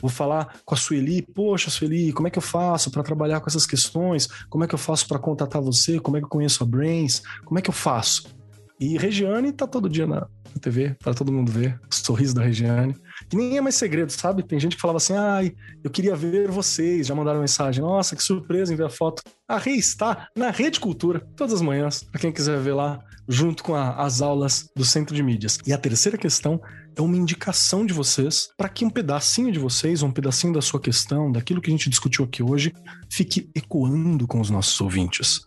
Vou 0.00 0.08
falar 0.08 0.60
com 0.64 0.72
a 0.72 0.78
Sueli, 0.78 1.20
poxa, 1.20 1.68
Sueli, 1.68 2.12
como 2.12 2.28
é 2.28 2.30
que 2.30 2.38
eu 2.38 2.42
faço 2.42 2.88
para 2.92 3.02
trabalhar 3.02 3.40
com 3.40 3.48
essas 3.48 3.66
questões? 3.66 4.28
Como 4.48 4.62
é 4.62 4.68
que 4.68 4.74
eu 4.74 4.78
faço 4.78 5.08
para 5.08 5.18
contatar 5.18 5.60
você? 5.60 5.98
Como 5.98 6.16
é 6.16 6.20
que 6.20 6.26
eu 6.26 6.30
conheço 6.30 6.62
a 6.62 6.66
Brains? 6.66 7.22
Como 7.44 7.58
é 7.58 7.62
que 7.62 7.70
eu 7.70 7.74
faço? 7.74 8.32
E 8.78 8.96
Regiane 8.96 9.52
tá 9.52 9.66
todo 9.66 9.88
dia 9.88 10.06
na 10.06 10.28
TV, 10.60 10.96
para 11.02 11.14
todo 11.14 11.32
mundo 11.32 11.50
ver, 11.50 11.80
o 11.90 11.94
sorriso 11.94 12.34
da 12.34 12.42
Regiane. 12.42 12.94
Que 13.28 13.36
nem 13.36 13.56
é 13.56 13.60
mais 13.60 13.74
segredo, 13.74 14.10
sabe? 14.10 14.42
Tem 14.42 14.58
gente 14.58 14.76
que 14.76 14.82
falava 14.82 14.98
assim: 14.98 15.14
ai, 15.14 15.54
eu 15.82 15.90
queria 15.90 16.14
ver 16.16 16.50
vocês. 16.50 17.06
Já 17.06 17.14
mandaram 17.14 17.40
mensagem: 17.40 17.82
nossa, 17.82 18.16
que 18.16 18.22
surpresa 18.22 18.72
em 18.72 18.76
ver 18.76 18.86
a 18.86 18.90
foto. 18.90 19.22
A 19.48 19.58
Rei 19.58 19.76
está 19.76 20.28
na 20.36 20.50
Rede 20.50 20.80
Cultura, 20.80 21.20
todas 21.36 21.54
as 21.54 21.60
manhãs, 21.60 22.02
para 22.02 22.20
quem 22.20 22.32
quiser 22.32 22.58
ver 22.60 22.74
lá, 22.74 22.98
junto 23.28 23.62
com 23.62 23.74
a, 23.74 24.02
as 24.02 24.22
aulas 24.22 24.68
do 24.74 24.84
Centro 24.84 25.14
de 25.14 25.22
Mídias. 25.22 25.58
E 25.66 25.72
a 25.72 25.78
terceira 25.78 26.16
questão 26.16 26.60
é 26.96 27.02
uma 27.02 27.16
indicação 27.16 27.84
de 27.84 27.92
vocês 27.92 28.48
para 28.56 28.68
que 28.68 28.84
um 28.84 28.90
pedacinho 28.90 29.52
de 29.52 29.58
vocês, 29.58 30.02
um 30.02 30.10
pedacinho 30.10 30.52
da 30.52 30.62
sua 30.62 30.80
questão, 30.80 31.30
daquilo 31.30 31.60
que 31.60 31.68
a 31.68 31.72
gente 31.72 31.90
discutiu 31.90 32.24
aqui 32.24 32.42
hoje, 32.42 32.72
fique 33.10 33.50
ecoando 33.54 34.26
com 34.26 34.40
os 34.40 34.50
nossos 34.50 34.80
ouvintes. 34.80 35.40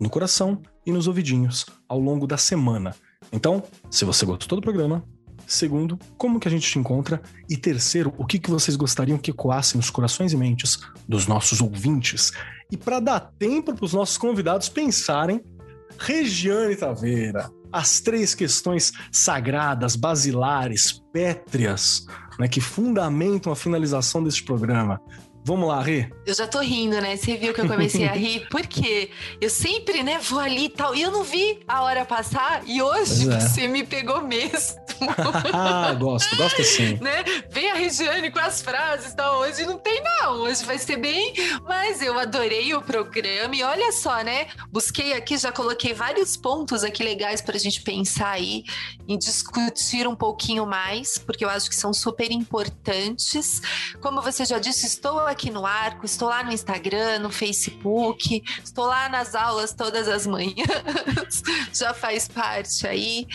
No 0.00 0.10
coração 0.10 0.60
e 0.86 0.92
nos 0.92 1.06
ouvidinhos, 1.06 1.66
ao 1.88 1.98
longo 1.98 2.26
da 2.26 2.36
semana. 2.36 2.94
Então, 3.32 3.62
se 3.90 4.04
você 4.04 4.24
gostou 4.24 4.58
do 4.58 4.62
programa, 4.62 5.04
Segundo, 5.48 5.98
como 6.18 6.38
que 6.38 6.46
a 6.46 6.50
gente 6.50 6.70
te 6.70 6.78
encontra? 6.78 7.22
E 7.48 7.56
terceiro, 7.56 8.12
o 8.18 8.26
que, 8.26 8.38
que 8.38 8.50
vocês 8.50 8.76
gostariam 8.76 9.16
que 9.16 9.30
ecoasse 9.30 9.78
nos 9.78 9.88
corações 9.88 10.34
e 10.34 10.36
mentes 10.36 10.78
dos 11.08 11.26
nossos 11.26 11.62
ouvintes? 11.62 12.32
E 12.70 12.76
para 12.76 13.00
dar 13.00 13.18
tempo 13.18 13.74
para 13.74 13.84
os 13.86 13.94
nossos 13.94 14.18
convidados 14.18 14.68
pensarem, 14.68 15.42
Regiane 15.98 16.76
Taveira, 16.76 17.50
as 17.72 17.98
três 17.98 18.34
questões 18.34 18.92
sagradas, 19.10 19.96
basilares, 19.96 21.02
pétreas, 21.14 22.04
né, 22.38 22.46
que 22.46 22.60
fundamentam 22.60 23.50
a 23.50 23.56
finalização 23.56 24.22
deste 24.22 24.44
programa. 24.44 25.00
Vamos 25.44 25.68
lá, 25.68 25.82
Rê. 25.82 26.10
Eu 26.26 26.34
já 26.34 26.46
tô 26.46 26.60
rindo, 26.60 27.00
né? 27.00 27.16
Você 27.16 27.36
viu 27.36 27.54
que 27.54 27.60
eu 27.60 27.66
comecei 27.66 28.06
a 28.06 28.12
rir, 28.12 28.46
porque 28.50 29.10
eu 29.40 29.48
sempre, 29.48 30.02
né, 30.02 30.18
vou 30.18 30.38
ali 30.38 30.66
e 30.66 30.68
tal. 30.68 30.94
E 30.94 31.02
eu 31.02 31.10
não 31.10 31.24
vi 31.24 31.60
a 31.66 31.82
hora 31.82 32.04
passar, 32.04 32.62
e 32.66 32.82
hoje 32.82 33.30
é. 33.30 33.40
você 33.40 33.66
me 33.66 33.82
pegou 33.82 34.20
mesmo. 34.22 34.78
ah, 35.54 35.94
gosto, 35.94 36.36
gosto 36.36 36.62
sim. 36.64 36.98
Né? 37.00 37.24
Vem 37.50 37.70
a 37.70 37.74
Regiane 37.74 38.30
com 38.30 38.40
as 38.40 38.60
frases, 38.60 39.14
tá? 39.14 39.38
Hoje 39.38 39.64
não 39.64 39.78
tem, 39.78 40.02
não. 40.02 40.40
Hoje 40.40 40.64
vai 40.64 40.76
ser 40.76 40.96
bem. 40.96 41.32
Mas 41.64 42.02
eu 42.02 42.18
adorei 42.18 42.74
o 42.74 42.82
programa 42.82 43.54
e 43.54 43.62
olha 43.62 43.92
só, 43.92 44.22
né? 44.22 44.48
Busquei 44.72 45.12
aqui, 45.12 45.38
já 45.38 45.52
coloquei 45.52 45.94
vários 45.94 46.36
pontos 46.36 46.82
aqui 46.82 47.04
legais 47.04 47.40
para 47.40 47.56
a 47.56 47.60
gente 47.60 47.80
pensar 47.82 48.30
aí 48.30 48.64
e 49.06 49.16
discutir 49.16 50.06
um 50.06 50.16
pouquinho 50.16 50.66
mais, 50.66 51.16
porque 51.16 51.44
eu 51.44 51.48
acho 51.48 51.68
que 51.68 51.76
são 51.76 51.94
super 51.94 52.30
importantes. 52.32 53.62
Como 54.00 54.20
você 54.20 54.44
já 54.44 54.58
disse, 54.58 54.86
estou 54.86 55.20
aqui 55.20 55.37
no 55.46 55.64
Arco, 55.64 56.04
estou 56.04 56.28
lá 56.28 56.42
no 56.42 56.52
Instagram, 56.52 57.20
no 57.20 57.30
Facebook, 57.30 58.42
estou 58.62 58.84
lá 58.84 59.08
nas 59.08 59.34
aulas 59.34 59.72
todas 59.72 60.08
as 60.08 60.26
manhãs, 60.26 61.42
já 61.72 61.94
faz 61.94 62.26
parte 62.26 62.86
aí. 62.86 63.26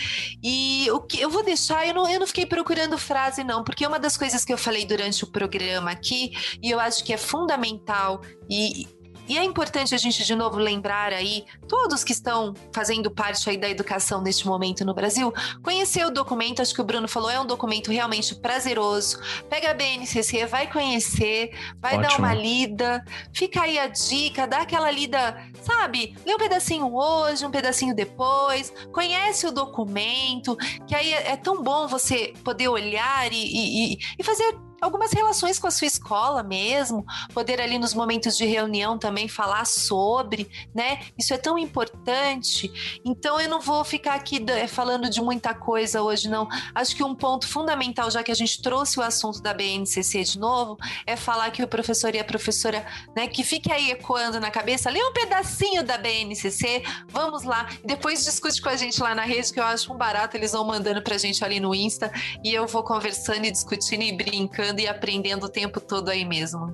E 0.43 0.87
o 0.91 0.99
que 0.99 1.19
eu 1.19 1.29
vou 1.29 1.43
deixar, 1.43 1.87
eu 1.87 1.93
não, 1.93 2.09
eu 2.09 2.19
não 2.19 2.27
fiquei 2.27 2.45
procurando 2.45 2.97
frase, 2.97 3.43
não, 3.43 3.63
porque 3.63 3.87
uma 3.87 3.99
das 3.99 4.17
coisas 4.17 4.43
que 4.43 4.51
eu 4.51 4.57
falei 4.57 4.85
durante 4.85 5.23
o 5.23 5.27
programa 5.27 5.91
aqui, 5.91 6.33
e 6.61 6.69
eu 6.69 6.79
acho 6.79 7.03
que 7.03 7.13
é 7.13 7.17
fundamental, 7.17 8.21
e 8.49 8.87
e 9.27 9.37
é 9.37 9.43
importante 9.43 9.95
a 9.95 9.97
gente 9.97 10.23
de 10.23 10.35
novo 10.35 10.57
lembrar 10.57 11.13
aí, 11.13 11.45
todos 11.67 12.03
que 12.03 12.11
estão 12.11 12.53
fazendo 12.73 13.09
parte 13.09 13.49
aí 13.49 13.57
da 13.57 13.69
educação 13.69 14.21
neste 14.21 14.45
momento 14.45 14.83
no 14.83 14.93
Brasil, 14.93 15.33
conhecer 15.63 16.05
o 16.05 16.11
documento, 16.11 16.61
acho 16.61 16.73
que 16.73 16.81
o 16.81 16.83
Bruno 16.83 17.07
falou, 17.07 17.29
é 17.29 17.39
um 17.39 17.45
documento 17.45 17.91
realmente 17.91 18.35
prazeroso. 18.35 19.19
Pega 19.49 19.71
a 19.71 19.73
BNCC, 19.73 20.45
vai 20.45 20.71
conhecer, 20.71 21.51
vai 21.79 21.97
Ótimo. 21.97 22.09
dar 22.09 22.17
uma 22.17 22.33
lida, 22.33 23.03
fica 23.31 23.61
aí 23.61 23.79
a 23.79 23.87
dica, 23.87 24.45
dá 24.45 24.61
aquela 24.61 24.91
lida, 24.91 25.37
sabe? 25.61 26.15
Lê 26.25 26.33
um 26.33 26.37
pedacinho 26.37 26.93
hoje, 26.93 27.45
um 27.45 27.51
pedacinho 27.51 27.95
depois, 27.95 28.73
conhece 28.91 29.47
o 29.47 29.51
documento, 29.51 30.55
que 30.87 30.95
aí 30.95 31.13
é, 31.13 31.31
é 31.31 31.37
tão 31.37 31.63
bom 31.63 31.87
você 31.87 32.33
poder 32.43 32.67
olhar 32.67 33.31
e, 33.31 33.93
e, 33.93 33.97
e 34.19 34.23
fazer 34.23 34.53
algumas 34.83 35.13
relações 35.13 35.57
com 35.57 35.67
a 35.67 35.71
sua 35.71 35.87
escola 35.87 36.43
mesmo, 36.43 37.05
poder 37.33 37.61
ali 37.61 37.79
nos 37.79 37.93
momentos 37.93 38.35
de 38.35 38.45
reunião 38.45 38.97
também 38.97 39.27
falar 39.27 39.65
sobre, 39.65 40.49
né? 40.75 40.99
Isso 41.17 41.33
é 41.33 41.37
tão 41.37 41.57
importante. 41.57 42.99
Então 43.05 43.39
eu 43.39 43.49
não 43.49 43.61
vou 43.61 43.83
ficar 43.85 44.15
aqui 44.15 44.43
eh, 44.45 44.67
falando 44.67 45.09
de 45.09 45.21
muita 45.21 45.53
coisa 45.53 46.01
hoje, 46.01 46.29
não. 46.29 46.47
Acho 46.75 46.95
que 46.95 47.03
um 47.03 47.15
ponto 47.15 47.47
fundamental, 47.47 48.11
já 48.11 48.21
que 48.21 48.31
a 48.31 48.35
gente 48.35 48.61
trouxe 48.61 48.99
o 48.99 49.01
assunto 49.01 49.41
da 49.41 49.53
BNCC 49.53 50.23
de 50.23 50.37
novo, 50.37 50.77
é 51.05 51.15
falar 51.15 51.49
que 51.51 51.63
o 51.63 51.67
professor 51.67 52.13
e 52.13 52.19
a 52.19 52.23
professora, 52.23 52.85
né, 53.15 53.27
que 53.27 53.43
fique 53.43 53.71
aí 53.71 53.91
ecoando 53.91 54.39
na 54.39 54.51
cabeça, 54.51 54.89
lê 54.89 55.01
um 55.01 55.13
pedacinho 55.13 55.83
da 55.83 55.97
BNCC, 55.97 56.83
vamos 57.07 57.43
lá, 57.43 57.69
depois 57.85 58.25
discute 58.25 58.61
com 58.61 58.69
a 58.69 58.75
gente 58.75 59.01
lá 59.01 59.15
na 59.15 59.23
rede, 59.23 59.53
que 59.53 59.59
eu 59.59 59.63
acho 59.63 59.93
um 59.93 59.97
barato, 59.97 60.35
eles 60.35 60.51
vão 60.51 60.65
mandando 60.65 61.01
pra 61.01 61.17
gente 61.17 61.43
ali 61.43 61.59
no 61.59 61.73
Insta, 61.73 62.11
e 62.43 62.53
eu 62.53 62.67
vou 62.67 62.83
conversando 62.83 63.45
e 63.45 63.51
discutindo 63.51 64.03
e 64.03 64.11
brincando 64.11 64.72
e 64.79 64.87
aprendendo 64.87 65.45
o 65.45 65.49
tempo 65.49 65.79
todo 65.79 66.09
aí 66.09 66.25
mesmo. 66.25 66.73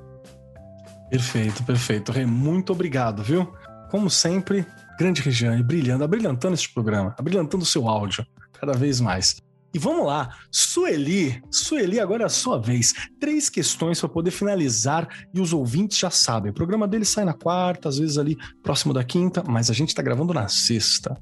Perfeito, 1.10 1.64
perfeito. 1.64 2.12
Rê, 2.12 2.26
muito 2.26 2.72
obrigado, 2.72 3.24
viu? 3.24 3.52
Como 3.90 4.10
sempre, 4.10 4.66
grande 4.98 5.22
Regiane, 5.22 5.64
brilhando, 5.64 6.04
abrilhantando 6.04 6.54
este 6.54 6.72
programa, 6.74 7.16
abrilhantando 7.18 7.64
o 7.64 7.68
seu 7.68 7.88
áudio 7.88 8.26
cada 8.54 8.74
vez 8.74 9.02
mais. 9.02 9.38
E 9.72 9.78
vamos 9.78 10.06
lá, 10.08 10.36
Sueli, 10.52 11.44
Sueli, 11.52 12.00
agora 12.00 12.24
é 12.24 12.26
a 12.26 12.30
sua 12.30 12.60
vez. 12.60 12.92
Três 13.20 13.50
questões 13.50 14.00
para 14.00 14.10
poder 14.10 14.32
finalizar 14.32 15.08
e 15.32 15.40
os 15.40 15.54
ouvintes 15.54 16.00
já 16.00 16.10
sabem. 16.10 16.52
O 16.52 16.56
programa 16.56 16.88
dele 16.88 17.06
sai 17.06 17.24
na 17.24 17.34
quarta, 17.34 17.88
às 17.88 18.00
vezes 18.00 18.18
ali 18.18 18.36
próximo 18.64 18.94
da 18.94 19.04
quinta, 19.04 19.44
mas 19.48 19.70
a 19.70 19.74
gente 19.74 19.90
está 19.90 20.02
gravando 20.02 20.34
na 20.34 20.48
sexta. 20.48 21.16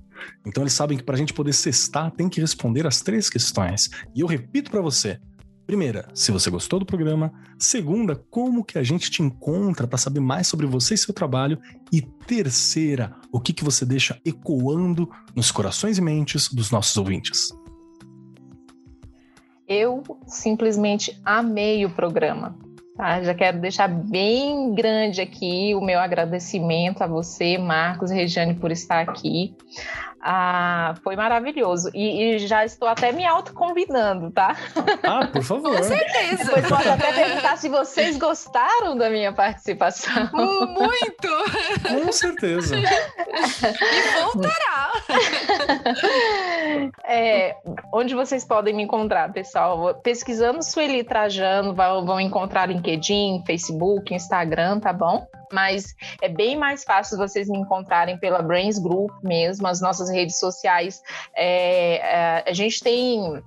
Então 0.45 0.63
eles 0.63 0.71
sabem 0.71 0.97
que 0.97 1.03
para 1.03 1.15
a 1.15 1.17
gente 1.17 1.33
poder 1.33 1.51
sextar 1.51 2.09
tem 2.11 2.29
que 2.29 2.39
responder 2.39 2.87
as 2.87 3.01
três 3.01 3.29
questões. 3.29 3.89
E 4.15 4.21
eu 4.21 4.27
repito 4.27 4.71
para 4.71 4.81
você: 4.81 5.19
Primeira, 5.67 6.07
se 6.13 6.31
você 6.31 6.49
gostou 6.49 6.79
do 6.79 6.85
programa. 6.85 7.33
Segunda, 7.59 8.15
como 8.15 8.63
que 8.63 8.79
a 8.79 8.83
gente 8.83 9.11
te 9.11 9.21
encontra 9.21 9.85
para 9.85 9.97
saber 9.97 10.21
mais 10.21 10.47
sobre 10.47 10.65
você 10.65 10.93
e 10.93 10.97
seu 10.97 11.13
trabalho. 11.13 11.59
E 11.91 12.01
terceira, 12.01 13.13
o 13.33 13.39
que, 13.41 13.51
que 13.51 13.65
você 13.65 13.85
deixa 13.85 14.17
ecoando 14.23 15.09
nos 15.35 15.51
corações 15.51 15.97
e 15.97 16.01
mentes 16.01 16.47
dos 16.47 16.71
nossos 16.71 16.95
ouvintes. 16.95 17.49
Eu 19.67 20.01
simplesmente 20.25 21.19
amei 21.25 21.83
o 21.83 21.89
programa. 21.89 22.57
Tá? 22.97 23.21
Já 23.21 23.33
quero 23.35 23.59
deixar 23.59 23.87
bem 23.87 24.73
grande 24.73 25.21
aqui 25.21 25.75
o 25.75 25.81
meu 25.81 25.99
agradecimento 25.99 27.03
a 27.03 27.07
você, 27.07 27.57
Marcos 27.57 28.09
e 28.09 28.15
Regiane, 28.15 28.55
por 28.55 28.71
estar 28.71 28.99
aqui. 29.01 29.55
Ah, 30.19 30.95
foi 31.03 31.15
maravilhoso. 31.15 31.89
E, 31.93 32.35
e, 32.35 32.39
já 32.39 32.65
estou 32.65 32.87
até 32.87 33.11
me 33.11 33.25
autoconvidando, 33.25 34.31
tá? 34.31 34.55
Ah, 35.03 35.27
por 35.27 35.43
favor. 35.43 35.77
Com 35.77 35.83
certeza. 35.83 36.43
Depois 36.43 36.67
pode 36.67 36.89
até 36.89 37.13
perguntar 37.13 37.57
se 37.57 37.69
vocês 37.69 38.17
gostaram 38.17 38.97
da 38.97 39.09
minha 39.09 39.31
participação. 39.31 40.25
Uh, 40.33 40.67
muito! 40.67 41.27
Com 41.87 42.11
certeza. 42.11 42.75
e 42.77 44.21
voltará. 44.21 44.91
É, 47.05 47.55
onde 47.93 48.13
vocês 48.13 48.43
podem 48.43 48.73
me 48.73 48.83
encontrar, 48.83 49.31
pessoal? 49.31 49.95
Pesquisando 50.03 50.61
Sueli 50.61 51.03
Trajano, 51.03 51.73
vão 51.73 52.19
encontrar 52.19 52.69
LinkedIn, 52.87 53.43
Facebook, 53.45 54.13
Instagram, 54.13 54.79
tá 54.79 54.93
bom? 54.93 55.25
mas 55.51 55.95
é 56.21 56.27
bem 56.27 56.57
mais 56.57 56.83
fácil 56.83 57.17
vocês 57.17 57.47
me 57.47 57.57
encontrarem 57.57 58.17
pela 58.17 58.41
Brains 58.41 58.77
Group 58.77 59.11
mesmo, 59.23 59.65
as 59.65 59.79
nossas 59.79 60.09
redes 60.09 60.37
sociais. 60.39 61.01
É, 61.33 61.99
é, 61.99 62.43
a 62.45 62.53
gente 62.53 62.81
tem 62.81 63.41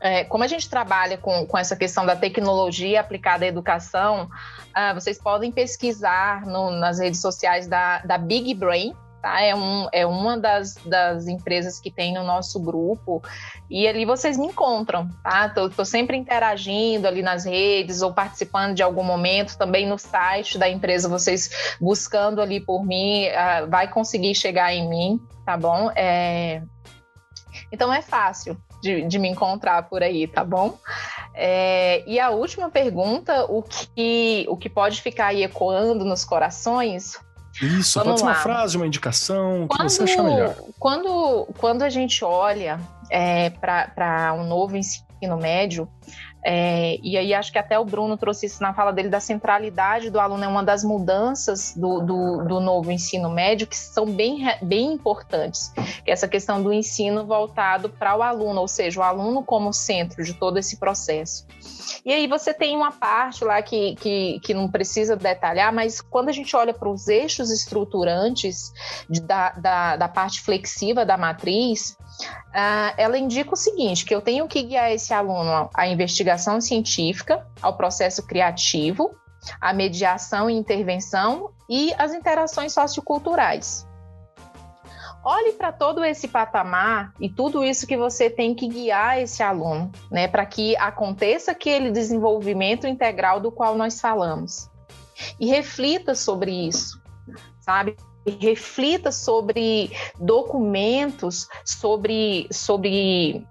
é, 0.00 0.24
como 0.24 0.42
a 0.42 0.48
gente 0.48 0.68
trabalha 0.68 1.16
com, 1.16 1.46
com 1.46 1.56
essa 1.56 1.76
questão 1.76 2.04
da 2.04 2.16
tecnologia 2.16 3.00
aplicada 3.00 3.44
à 3.44 3.48
educação, 3.48 4.24
uh, 4.24 4.94
vocês 4.94 5.16
podem 5.16 5.52
pesquisar 5.52 6.44
no, 6.44 6.72
nas 6.72 6.98
redes 6.98 7.20
sociais 7.20 7.68
da, 7.68 7.98
da 8.00 8.18
Big 8.18 8.52
Brain, 8.54 8.96
tá? 9.22 9.40
É, 9.40 9.54
um, 9.54 9.86
é 9.92 10.04
uma 10.04 10.36
das, 10.36 10.74
das 10.84 11.28
empresas 11.28 11.78
que 11.78 11.90
tem 11.90 12.12
no 12.12 12.24
nosso 12.24 12.60
grupo 12.60 13.22
e 13.70 13.86
ali 13.86 14.04
vocês 14.04 14.36
me 14.36 14.48
encontram, 14.48 15.08
tá? 15.22 15.48
Tô, 15.48 15.70
tô, 15.70 15.84
sempre 15.84 16.16
interagindo 16.16 17.06
ali 17.06 17.22
nas 17.22 17.44
redes 17.44 18.02
ou 18.02 18.12
participando 18.12 18.74
de 18.74 18.82
algum 18.82 19.04
momento, 19.04 19.56
também 19.56 19.86
no 19.86 19.96
site 19.96 20.58
da 20.58 20.68
empresa, 20.68 21.08
vocês 21.08 21.76
buscando 21.80 22.42
ali 22.42 22.60
por 22.60 22.84
mim, 22.84 23.28
uh, 23.28 23.70
vai 23.70 23.88
conseguir 23.88 24.34
chegar 24.34 24.74
em 24.74 24.88
mim, 24.88 25.20
tá 25.46 25.56
bom? 25.56 25.90
É... 25.94 26.62
Então 27.70 27.92
é 27.92 28.02
fácil 28.02 28.56
de, 28.82 29.02
de, 29.02 29.18
me 29.18 29.28
encontrar 29.28 29.88
por 29.88 30.02
aí, 30.02 30.26
tá 30.26 30.42
bom? 30.42 30.76
É, 31.34 32.02
e 32.06 32.18
a 32.18 32.30
última 32.30 32.70
pergunta, 32.70 33.44
o 33.44 33.62
que, 33.62 34.44
o 34.48 34.56
que 34.56 34.68
pode 34.68 35.00
ficar 35.00 35.26
aí 35.26 35.44
ecoando 35.44 36.04
nos 36.04 36.24
corações 36.24 37.18
isso, 37.60 37.98
Vamos 37.98 38.12
pode 38.12 38.20
ser 38.20 38.26
uma 38.26 38.34
frase, 38.34 38.76
uma 38.76 38.86
indicação, 38.86 39.64
o 39.64 39.68
que 39.68 39.82
você 39.82 40.04
acha 40.04 40.22
melhor. 40.22 40.56
Quando, 40.78 41.48
quando 41.58 41.82
a 41.82 41.90
gente 41.90 42.24
olha 42.24 42.80
é, 43.10 43.50
para 43.50 44.34
um 44.34 44.44
novo 44.44 44.76
ensino 44.76 45.36
médio, 45.36 45.88
é, 46.44 46.98
e 47.02 47.16
aí 47.16 47.32
acho 47.32 47.52
que 47.52 47.58
até 47.58 47.78
o 47.78 47.84
Bruno 47.84 48.16
trouxe 48.16 48.46
isso 48.46 48.60
na 48.60 48.74
fala 48.74 48.92
dele 48.92 49.08
da 49.08 49.20
centralidade 49.20 50.10
do 50.10 50.18
aluno, 50.18 50.42
é 50.44 50.48
uma 50.48 50.64
das 50.64 50.82
mudanças 50.82 51.72
do, 51.76 52.00
do, 52.00 52.44
do, 52.44 52.60
novo 52.60 52.90
ensino 52.90 53.30
médio 53.30 53.66
que 53.66 53.76
são 53.76 54.06
bem, 54.06 54.44
bem 54.60 54.92
importantes, 54.92 55.72
que 56.04 56.10
é 56.10 56.12
essa 56.12 56.26
questão 56.26 56.60
do 56.60 56.72
ensino 56.72 57.24
voltado 57.24 57.88
para 57.88 58.16
o 58.16 58.22
aluno, 58.22 58.60
ou 58.60 58.68
seja, 58.68 59.00
o 59.00 59.02
aluno 59.04 59.44
como 59.44 59.72
centro 59.72 60.24
de 60.24 60.34
todo 60.34 60.58
esse 60.58 60.78
processo. 60.78 61.46
E 62.04 62.12
aí 62.12 62.26
você 62.26 62.52
tem 62.52 62.76
uma 62.76 62.90
parte 62.90 63.44
lá 63.44 63.62
que, 63.62 63.94
que, 63.96 64.40
que 64.40 64.52
não 64.52 64.68
precisa 64.68 65.14
detalhar, 65.14 65.72
mas 65.72 66.00
quando 66.00 66.28
a 66.28 66.32
gente 66.32 66.56
olha 66.56 66.74
para 66.74 66.88
os 66.88 67.06
eixos 67.06 67.50
estruturantes 67.50 68.72
de, 69.08 69.20
da, 69.20 69.50
da, 69.50 69.96
da 69.96 70.08
parte 70.08 70.40
flexiva 70.40 71.04
da 71.04 71.16
matriz, 71.16 71.96
Uh, 72.52 72.92
ela 72.98 73.16
indica 73.16 73.54
o 73.54 73.56
seguinte: 73.56 74.04
que 74.04 74.14
eu 74.14 74.20
tenho 74.20 74.46
que 74.46 74.62
guiar 74.62 74.92
esse 74.92 75.14
aluno 75.14 75.70
à 75.74 75.86
investigação 75.86 76.60
científica, 76.60 77.46
ao 77.62 77.76
processo 77.76 78.26
criativo, 78.26 79.10
à 79.60 79.72
mediação 79.72 80.50
e 80.50 80.54
intervenção 80.54 81.50
e 81.68 81.94
às 81.96 82.12
interações 82.12 82.72
socioculturais. 82.72 83.86
Olhe 85.24 85.52
para 85.52 85.70
todo 85.72 86.04
esse 86.04 86.26
patamar 86.26 87.14
e 87.20 87.30
tudo 87.30 87.64
isso 87.64 87.86
que 87.86 87.96
você 87.96 88.28
tem 88.28 88.54
que 88.54 88.66
guiar 88.66 89.20
esse 89.20 89.40
aluno, 89.40 89.90
né, 90.10 90.26
para 90.26 90.44
que 90.44 90.76
aconteça 90.76 91.52
aquele 91.52 91.92
desenvolvimento 91.92 92.88
integral 92.88 93.38
do 93.38 93.52
qual 93.52 93.76
nós 93.76 94.00
falamos. 94.00 94.68
E 95.38 95.46
reflita 95.46 96.14
sobre 96.16 96.50
isso, 96.66 97.00
sabe? 97.60 97.96
Reflita 98.26 99.10
sobre 99.10 99.90
documentos, 100.18 101.48
sobre, 101.64 102.46
sobre 102.50 103.46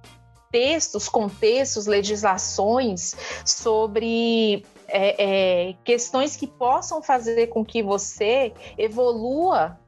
textos, 0.51 1.07
contextos, 1.07 1.87
legislações, 1.87 3.15
sobre 3.45 4.65
é, 4.87 5.69
é, 5.69 5.75
questões 5.83 6.35
que 6.35 6.45
possam 6.45 7.01
fazer 7.01 7.47
com 7.47 7.63
que 7.63 7.81
você 7.81 8.53
evolua 8.77 9.79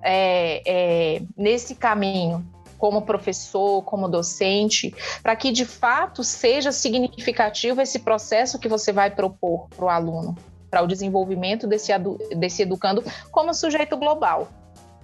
é, 0.00 0.62
é, 0.64 1.22
nesse 1.36 1.74
caminho, 1.74 2.46
como 2.78 3.02
professor, 3.02 3.82
como 3.84 4.08
docente, 4.08 4.92
para 5.22 5.36
que 5.36 5.52
de 5.52 5.64
fato 5.64 6.24
seja 6.24 6.72
significativo 6.72 7.80
esse 7.80 8.00
processo 8.00 8.58
que 8.58 8.68
você 8.68 8.92
vai 8.92 9.10
propor 9.10 9.68
para 9.68 9.84
o 9.84 9.88
aluno, 9.88 10.36
para 10.72 10.82
o 10.82 10.86
desenvolvimento 10.86 11.66
desse, 11.66 11.92
desse 12.34 12.62
educando 12.62 13.04
como 13.30 13.52
sujeito 13.52 13.94
global. 13.94 14.48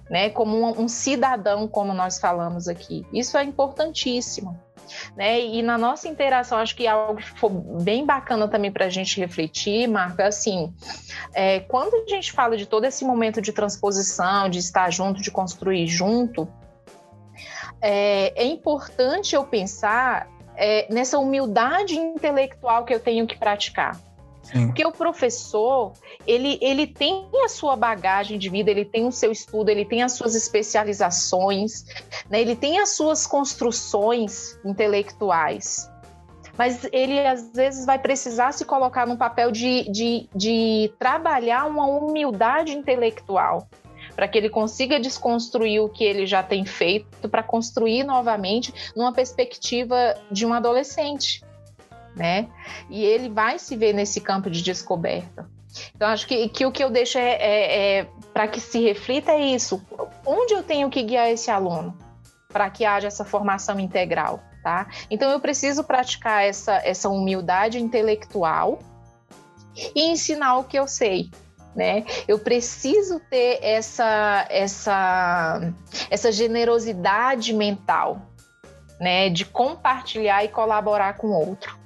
Né, 0.09 0.27
como 0.31 0.57
um, 0.57 0.81
um 0.81 0.87
cidadão, 0.87 1.67
como 1.67 1.93
nós 1.93 2.19
falamos 2.19 2.67
aqui. 2.67 3.05
Isso 3.13 3.37
é 3.37 3.43
importantíssimo. 3.43 4.59
Né? 5.15 5.39
E 5.39 5.61
na 5.61 5.77
nossa 5.77 6.07
interação, 6.07 6.57
acho 6.57 6.75
que 6.75 6.87
algo 6.87 7.17
que 7.17 7.31
bem 7.83 8.03
bacana 8.03 8.47
também 8.47 8.71
para 8.71 8.85
a 8.85 8.89
gente 8.89 9.19
refletir, 9.19 9.87
Marco, 9.87 10.19
é 10.19 10.25
assim: 10.25 10.73
é, 11.31 11.59
quando 11.59 11.93
a 11.93 12.09
gente 12.09 12.31
fala 12.31 12.57
de 12.57 12.65
todo 12.65 12.85
esse 12.85 13.05
momento 13.05 13.39
de 13.39 13.53
transposição, 13.53 14.49
de 14.49 14.57
estar 14.57 14.89
junto, 14.89 15.21
de 15.21 15.29
construir 15.29 15.85
junto, 15.85 16.47
é, 17.79 18.33
é 18.35 18.45
importante 18.45 19.35
eu 19.35 19.43
pensar 19.43 20.27
é, 20.57 20.91
nessa 20.91 21.19
humildade 21.19 21.99
intelectual 21.99 22.83
que 22.83 22.95
eu 22.95 22.99
tenho 22.99 23.27
que 23.27 23.37
praticar. 23.37 24.08
Porque 24.51 24.85
o 24.85 24.91
professor, 24.91 25.93
ele, 26.25 26.57
ele 26.61 26.87
tem 26.87 27.29
a 27.43 27.47
sua 27.47 27.75
bagagem 27.75 28.37
de 28.37 28.49
vida, 28.49 28.71
ele 28.71 28.85
tem 28.85 29.05
o 29.05 29.11
seu 29.11 29.31
estudo, 29.31 29.69
ele 29.69 29.85
tem 29.85 30.01
as 30.01 30.13
suas 30.13 30.35
especializações, 30.35 31.85
né? 32.29 32.41
ele 32.41 32.55
tem 32.55 32.79
as 32.79 32.89
suas 32.89 33.27
construções 33.27 34.59
intelectuais. 34.65 35.89
Mas 36.57 36.85
ele, 36.91 37.25
às 37.25 37.53
vezes, 37.53 37.85
vai 37.85 37.97
precisar 37.97 38.51
se 38.51 38.65
colocar 38.65 39.07
num 39.07 39.15
papel 39.15 39.51
de, 39.51 39.89
de, 39.89 40.29
de 40.35 40.91
trabalhar 40.99 41.65
uma 41.65 41.85
humildade 41.85 42.73
intelectual 42.73 43.67
para 44.15 44.27
que 44.27 44.37
ele 44.37 44.49
consiga 44.49 44.99
desconstruir 44.99 45.79
o 45.79 45.87
que 45.87 46.03
ele 46.03 46.25
já 46.25 46.43
tem 46.43 46.65
feito, 46.65 47.29
para 47.29 47.41
construir 47.41 48.03
novamente 48.03 48.73
numa 48.93 49.13
perspectiva 49.13 50.15
de 50.29 50.45
um 50.45 50.53
adolescente 50.53 51.41
né? 52.19 52.49
E 52.89 53.03
ele 53.03 53.29
vai 53.29 53.57
se 53.57 53.77
ver 53.77 53.93
nesse 53.93 54.19
campo 54.19 54.49
de 54.49 54.61
descoberta. 54.61 55.49
Então, 55.95 56.09
acho 56.09 56.27
que, 56.27 56.49
que 56.49 56.65
o 56.65 56.71
que 56.71 56.83
eu 56.83 56.89
deixo 56.89 57.17
é, 57.17 57.31
é, 57.31 57.99
é 57.99 58.07
para 58.33 58.47
que 58.47 58.59
se 58.59 58.79
reflita 58.83 59.31
é 59.31 59.39
isso. 59.39 59.81
Onde 60.25 60.53
eu 60.53 60.61
tenho 60.61 60.89
que 60.89 61.01
guiar 61.01 61.29
esse 61.29 61.49
aluno 61.49 61.97
para 62.49 62.69
que 62.69 62.83
haja 62.83 63.07
essa 63.07 63.23
formação 63.23 63.79
integral, 63.79 64.41
tá? 64.61 64.87
Então, 65.09 65.31
eu 65.31 65.39
preciso 65.39 65.83
praticar 65.83 66.43
essa, 66.43 66.81
essa 66.83 67.07
humildade 67.07 67.79
intelectual 67.79 68.79
e 69.95 70.11
ensinar 70.11 70.57
o 70.57 70.65
que 70.65 70.77
eu 70.77 70.87
sei, 70.87 71.29
né? 71.73 72.03
Eu 72.27 72.39
preciso 72.39 73.19
ter 73.29 73.59
essa, 73.61 74.45
essa, 74.49 75.61
essa 76.09 76.31
generosidade 76.31 77.53
mental, 77.53 78.23
né? 78.99 79.29
De 79.29 79.45
compartilhar 79.45 80.43
e 80.43 80.49
colaborar 80.49 81.13
com 81.13 81.27
o 81.27 81.47
outro. 81.47 81.78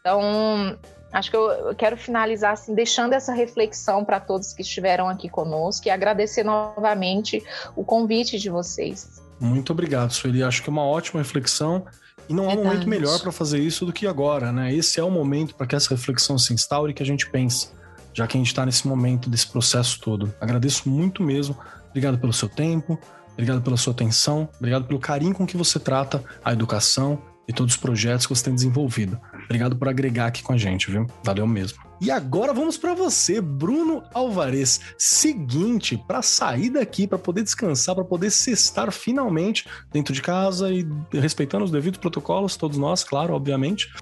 Então, 0.00 0.78
acho 1.12 1.30
que 1.30 1.36
eu 1.36 1.74
quero 1.76 1.96
finalizar 1.96 2.52
assim, 2.52 2.74
deixando 2.74 3.12
essa 3.12 3.34
reflexão 3.34 4.04
para 4.04 4.18
todos 4.18 4.52
que 4.52 4.62
estiveram 4.62 5.08
aqui 5.08 5.28
conosco 5.28 5.86
e 5.86 5.90
agradecer 5.90 6.42
novamente 6.42 7.42
o 7.76 7.84
convite 7.84 8.38
de 8.38 8.48
vocês. 8.48 9.20
Muito 9.38 9.72
obrigado, 9.72 10.12
Sueli. 10.12 10.42
Acho 10.42 10.62
que 10.62 10.70
é 10.70 10.72
uma 10.72 10.84
ótima 10.84 11.20
reflexão. 11.20 11.84
E 12.28 12.32
não 12.32 12.48
há 12.48 12.54
um 12.54 12.64
momento 12.64 12.88
melhor 12.88 13.20
para 13.20 13.32
fazer 13.32 13.58
isso 13.58 13.84
do 13.84 13.92
que 13.92 14.06
agora, 14.06 14.52
né? 14.52 14.72
Esse 14.72 15.00
é 15.00 15.02
o 15.02 15.10
momento 15.10 15.54
para 15.54 15.66
que 15.66 15.74
essa 15.74 15.90
reflexão 15.90 16.38
se 16.38 16.54
instaure 16.54 16.92
e 16.92 16.94
que 16.94 17.02
a 17.02 17.06
gente 17.06 17.28
pense, 17.28 17.70
já 18.14 18.26
que 18.26 18.36
a 18.36 18.40
gente 18.40 18.46
está 18.46 18.64
nesse 18.64 18.86
momento 18.86 19.28
desse 19.28 19.48
processo 19.48 20.00
todo. 20.00 20.32
Agradeço 20.40 20.88
muito 20.88 21.22
mesmo. 21.22 21.58
Obrigado 21.88 22.18
pelo 22.18 22.32
seu 22.32 22.48
tempo, 22.48 22.96
obrigado 23.32 23.60
pela 23.62 23.76
sua 23.76 23.92
atenção, 23.92 24.48
obrigado 24.58 24.84
pelo 24.84 25.00
carinho 25.00 25.34
com 25.34 25.44
que 25.44 25.56
você 25.56 25.80
trata 25.80 26.22
a 26.44 26.52
educação 26.52 27.20
e 27.50 27.52
todos 27.52 27.74
os 27.74 27.80
projetos 27.80 28.26
que 28.26 28.34
você 28.34 28.44
tem 28.44 28.54
desenvolvido. 28.54 29.20
Obrigado 29.44 29.74
por 29.74 29.88
agregar 29.88 30.26
aqui 30.26 30.40
com 30.40 30.52
a 30.52 30.56
gente, 30.56 30.88
viu? 30.88 31.04
Valeu 31.24 31.48
mesmo. 31.48 31.80
E 32.00 32.08
agora 32.08 32.54
vamos 32.54 32.78
para 32.78 32.94
você, 32.94 33.40
Bruno 33.40 34.04
Alvarez. 34.14 34.80
Seguinte, 34.96 36.00
para 36.06 36.22
sair 36.22 36.70
daqui, 36.70 37.08
para 37.08 37.18
poder 37.18 37.42
descansar, 37.42 37.96
para 37.96 38.04
poder 38.04 38.30
cestar 38.30 38.92
finalmente 38.92 39.66
dentro 39.92 40.14
de 40.14 40.22
casa 40.22 40.72
e 40.72 40.86
respeitando 41.12 41.64
os 41.64 41.72
devidos 41.72 41.98
protocolos, 41.98 42.56
todos 42.56 42.78
nós, 42.78 43.02
claro, 43.02 43.34
obviamente. 43.34 43.92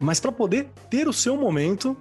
Mas 0.00 0.18
para 0.18 0.32
poder 0.32 0.68
ter 0.90 1.06
o 1.06 1.12
seu 1.12 1.36
momento, 1.36 1.96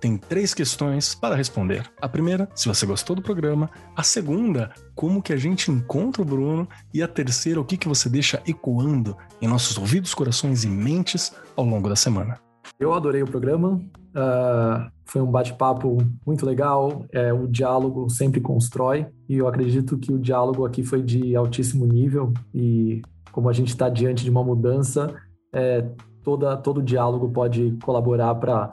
tem 0.00 0.16
três 0.16 0.54
questões 0.54 1.14
para 1.14 1.36
responder. 1.36 1.88
A 2.00 2.08
primeira, 2.08 2.48
se 2.54 2.66
você 2.66 2.86
gostou 2.86 3.14
do 3.14 3.22
programa. 3.22 3.70
A 3.94 4.02
segunda, 4.02 4.72
como 4.94 5.22
que 5.22 5.32
a 5.32 5.36
gente 5.36 5.70
encontra 5.70 6.22
o 6.22 6.24
Bruno. 6.24 6.66
E 6.92 7.02
a 7.02 7.08
terceira, 7.08 7.60
o 7.60 7.64
que, 7.64 7.76
que 7.76 7.88
você 7.88 8.08
deixa 8.08 8.42
ecoando 8.46 9.16
em 9.40 9.46
nossos 9.46 9.76
ouvidos, 9.76 10.14
corações 10.14 10.64
e 10.64 10.68
mentes 10.68 11.32
ao 11.56 11.64
longo 11.64 11.88
da 11.88 11.96
semana. 11.96 12.38
Eu 12.78 12.94
adorei 12.94 13.22
o 13.22 13.26
programa. 13.26 13.80
Uh, 14.10 14.90
foi 15.04 15.20
um 15.20 15.30
bate-papo 15.30 15.98
muito 16.26 16.46
legal. 16.46 17.04
É, 17.12 17.32
o 17.32 17.46
diálogo 17.46 18.08
sempre 18.08 18.40
constrói. 18.40 19.06
E 19.28 19.36
eu 19.36 19.46
acredito 19.46 19.98
que 19.98 20.12
o 20.12 20.18
diálogo 20.18 20.64
aqui 20.64 20.82
foi 20.82 21.02
de 21.02 21.36
altíssimo 21.36 21.84
nível. 21.84 22.32
E 22.54 23.02
como 23.32 23.48
a 23.48 23.52
gente 23.52 23.68
está 23.68 23.88
diante 23.88 24.24
de 24.24 24.30
uma 24.30 24.42
mudança, 24.42 25.14
é, 25.52 25.84
toda, 26.22 26.56
todo 26.56 26.82
diálogo 26.82 27.28
pode 27.30 27.76
colaborar 27.82 28.34
para 28.36 28.70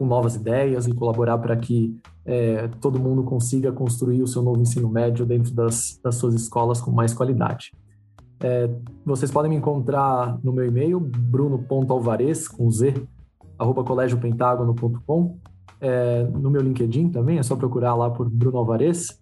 com 0.00 0.06
novas 0.06 0.34
ideias 0.34 0.86
e 0.86 0.94
colaborar 0.94 1.36
para 1.36 1.54
que 1.54 1.94
é, 2.24 2.68
todo 2.80 2.98
mundo 2.98 3.22
consiga 3.22 3.70
construir 3.70 4.22
o 4.22 4.26
seu 4.26 4.42
novo 4.42 4.58
ensino 4.58 4.88
médio 4.88 5.26
dentro 5.26 5.52
das, 5.52 6.00
das 6.02 6.14
suas 6.14 6.32
escolas 6.32 6.80
com 6.80 6.90
mais 6.90 7.12
qualidade. 7.12 7.70
É, 8.42 8.70
vocês 9.04 9.30
podem 9.30 9.50
me 9.50 9.58
encontrar 9.58 10.38
no 10.42 10.54
meu 10.54 10.64
e-mail, 10.64 10.98
bruno.alvarez, 10.98 12.48
com 12.48 12.70
z, 12.70 12.94
arroba 13.58 13.84
colégiopentagono.com, 13.84 15.36
é, 15.82 16.24
no 16.24 16.50
meu 16.50 16.62
LinkedIn 16.62 17.10
também, 17.10 17.38
é 17.38 17.42
só 17.42 17.54
procurar 17.54 17.94
lá 17.94 18.08
por 18.08 18.26
Bruno 18.30 18.56
Alvarez. 18.56 19.20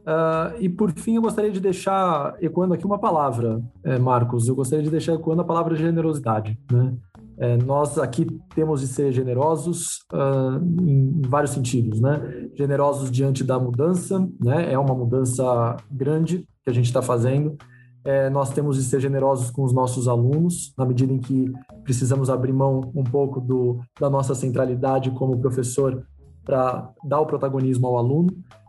Uh, 0.00 0.58
e 0.58 0.68
por 0.68 0.90
fim, 0.90 1.16
eu 1.16 1.22
gostaria 1.22 1.52
de 1.52 1.60
deixar 1.60 2.34
ecoando 2.40 2.74
aqui 2.74 2.84
uma 2.84 2.98
palavra, 2.98 3.62
é, 3.84 3.96
Marcos. 3.96 4.48
Eu 4.48 4.56
gostaria 4.56 4.82
de 4.82 4.90
deixar 4.90 5.14
ecoando 5.14 5.42
a 5.42 5.44
palavra 5.44 5.76
generosidade. 5.76 6.58
Né? 6.72 6.94
É, 7.40 7.56
nós 7.56 7.96
aqui 7.98 8.26
temos 8.54 8.82
de 8.82 8.86
ser 8.86 9.10
generosos 9.12 10.00
uh, 10.12 10.62
em, 10.86 11.22
vários 11.26 11.52
sentidos, 11.52 11.98
né? 11.98 12.50
Generosos 12.54 13.10
diante 13.10 13.42
da 13.42 13.58
mudança, 13.58 14.28
né? 14.38 14.70
É 14.70 14.78
uma 14.78 14.94
mudança 14.94 15.78
grande 15.90 16.46
que 16.62 16.68
a 16.68 16.72
gente 16.72 16.84
está 16.84 17.00
fazendo. 17.00 17.56
É, 18.04 18.28
nós 18.28 18.50
temos 18.50 18.76
de 18.76 18.82
ser 18.82 19.00
generosos 19.00 19.50
com 19.50 19.64
os 19.64 19.72
nossos 19.72 20.06
alunos, 20.06 20.74
na 20.76 20.84
medida 20.84 21.14
em 21.14 21.18
que 21.18 21.50
precisamos 21.82 22.28
abrir 22.28 22.52
mão 22.52 22.92
um 22.94 23.04
pouco 23.04 23.40
do, 23.40 23.80
da 23.98 24.10
nossa 24.10 24.34
centralidade 24.34 25.10
como 25.12 25.40
professor 25.40 26.06
para 26.44 26.92
dar 27.04 27.20
o 27.20 27.26
protagonismo 27.26 27.86
ao 27.86 27.96
aluno. 27.96 28.28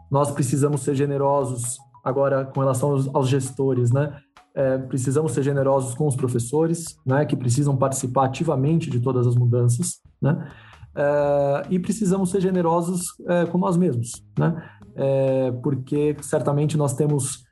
Nós 0.10 0.32
precisamos 0.32 0.80
ser 0.80 0.96
generosos 0.96 1.78
agora 2.06 2.46
com 2.46 2.62
relação 2.62 2.92
aos, 2.92 3.16
aos 3.16 3.28
gestores, 3.28 3.92
né? 3.92 4.18
É, 4.54 4.78
precisamos 4.78 5.32
ser 5.32 5.44
generosos 5.44 5.96
com 5.96 6.06
os 6.06 6.16
professores, 6.16 6.98
né, 7.06 7.26
que 7.26 7.38
precisam 7.38 7.78
participar 7.78 8.26
ativamente 8.26 8.90
de 8.90 9.00
todas 9.00 9.26
as 9.26 9.36
mudanças, 9.36 10.02
né, 10.22 10.52
é, 10.94 11.68
e 11.70 11.80
precisamos 11.80 12.32
ser 12.32 12.42
generosos 12.42 13.06
é, 13.30 13.46
com 13.46 13.58
nós 13.58 13.78
mesmos, 13.78 14.22
né, 14.38 14.62
é, 14.96 15.52
porque 15.64 16.18
certamente 16.22 16.76
nós 16.76 16.94
temos 16.94 17.46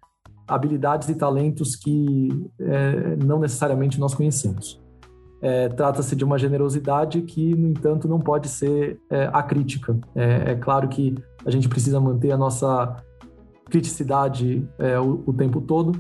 habilidades 0.46 1.08
e 1.08 1.16
talentos 1.16 1.76
que 1.76 2.28
é, 2.60 3.16
não 3.24 3.40
necessariamente 3.40 3.98
nós 3.98 4.14
conhecemos. 4.14 4.82
É, 5.42 5.70
trata-se 5.70 6.18
de 6.18 6.26
uma 6.26 6.38
generosidade 6.38 7.22
que, 7.22 7.56
no 7.56 7.70
entanto, 7.70 8.10
não 8.10 8.20
pode 8.20 8.50
ser 8.50 9.00
acrítica. 9.32 9.98
É, 10.14 10.56
claro 10.56 10.90
que 10.90 11.16
a 11.46 11.50
gente 11.50 11.70
precisa 11.70 11.98
manter 11.98 12.32
a 12.34 12.38
nossa 12.38 12.98
criticidade 13.70 14.68
o, 15.02 15.30
o 15.30 15.34
tempo 15.34 15.62
todo, 15.62 15.94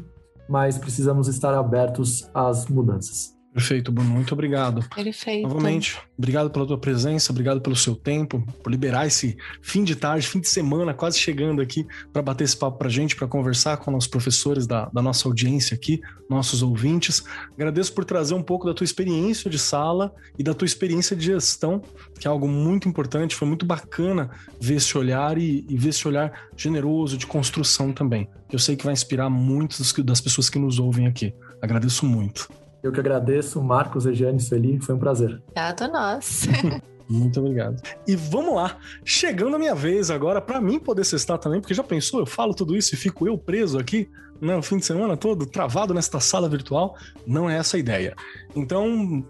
mas 0.49 0.77
precisamos 0.77 1.27
estar 1.27 1.53
abertos 1.53 2.29
às 2.33 2.65
mudanças. 2.65 3.38
Perfeito, 3.53 3.91
Bruno. 3.91 4.11
Muito 4.11 4.31
obrigado. 4.33 4.87
Perfeito. 4.89 5.47
Novamente, 5.47 5.97
obrigado 6.17 6.51
pela 6.51 6.67
tua 6.67 6.77
presença, 6.77 7.31
obrigado 7.31 7.59
pelo 7.61 7.75
seu 7.75 7.95
tempo, 7.95 8.45
por 8.63 8.69
liberar 8.69 9.07
esse 9.07 9.35
fim 9.61 9.83
de 9.83 9.95
tarde, 9.95 10.27
fim 10.27 10.39
de 10.39 10.47
semana, 10.47 10.93
quase 10.93 11.17
chegando 11.17 11.59
aqui 11.59 11.85
para 12.13 12.21
bater 12.21 12.43
esse 12.43 12.55
papo 12.55 12.77
para 12.77 12.89
gente, 12.89 13.15
para 13.15 13.27
conversar 13.27 13.77
com 13.77 13.95
os 13.95 14.05
professores 14.05 14.67
da, 14.67 14.85
da, 14.93 15.01
nossa 15.01 15.27
audiência 15.27 15.73
aqui, 15.73 15.99
nossos 16.29 16.61
ouvintes. 16.61 17.23
Agradeço 17.55 17.91
por 17.93 18.05
trazer 18.05 18.35
um 18.35 18.43
pouco 18.43 18.67
da 18.67 18.73
tua 18.73 18.85
experiência 18.85 19.49
de 19.49 19.57
sala 19.57 20.13
e 20.37 20.43
da 20.43 20.53
tua 20.53 20.67
experiência 20.67 21.15
de 21.15 21.25
gestão, 21.25 21.81
que 22.19 22.27
é 22.27 22.29
algo 22.29 22.47
muito 22.47 22.87
importante. 22.87 23.35
Foi 23.35 23.47
muito 23.47 23.65
bacana 23.65 24.29
ver 24.61 24.75
esse 24.75 24.95
olhar 24.95 25.39
e, 25.39 25.65
e 25.67 25.75
ver 25.75 25.89
esse 25.89 26.07
olhar 26.07 26.49
generoso 26.55 27.17
de 27.17 27.25
construção 27.25 27.91
também. 27.91 28.29
Eu 28.51 28.59
sei 28.59 28.75
que 28.75 28.83
vai 28.83 28.93
inspirar 28.93 29.29
muitas 29.29 29.91
das 29.91 30.21
pessoas 30.21 30.49
que 30.49 30.59
nos 30.59 30.77
ouvem 30.77 31.07
aqui. 31.07 31.33
Agradeço 31.61 32.05
muito. 32.05 32.47
Eu 32.81 32.91
que 32.91 32.99
agradeço, 32.99 33.61
Marcos, 33.61 34.05
Egiane, 34.05 34.39
Sueli, 34.39 34.79
foi 34.79 34.95
um 34.95 34.99
prazer. 34.99 35.41
Obrigado 35.49 35.81
a 35.83 35.87
nós. 35.87 36.47
Muito 37.09 37.39
obrigado. 37.39 37.81
E 38.07 38.15
vamos 38.15 38.55
lá, 38.55 38.77
chegando 39.03 39.55
a 39.55 39.59
minha 39.59 39.73
vez 39.73 40.11
agora, 40.11 40.39
para 40.39 40.61
mim 40.61 40.79
poder 40.79 41.03
cestar 41.03 41.39
também, 41.39 41.59
porque 41.59 41.73
já 41.73 41.83
pensou, 41.83 42.19
eu 42.19 42.25
falo 42.25 42.53
tudo 42.53 42.75
isso 42.75 42.93
e 42.93 42.97
fico 42.97 43.27
eu 43.27 43.35
preso 43.35 43.79
aqui 43.79 44.07
né, 44.39 44.55
o 44.55 44.61
fim 44.61 44.77
de 44.77 44.85
semana 44.85 45.17
todo 45.17 45.45
travado 45.45 45.93
nesta 45.93 46.19
sala 46.19 46.47
virtual. 46.47 46.95
Não 47.25 47.49
é 47.49 47.57
essa 47.57 47.77
a 47.77 47.79
ideia. 47.79 48.15
Então, 48.55 49.25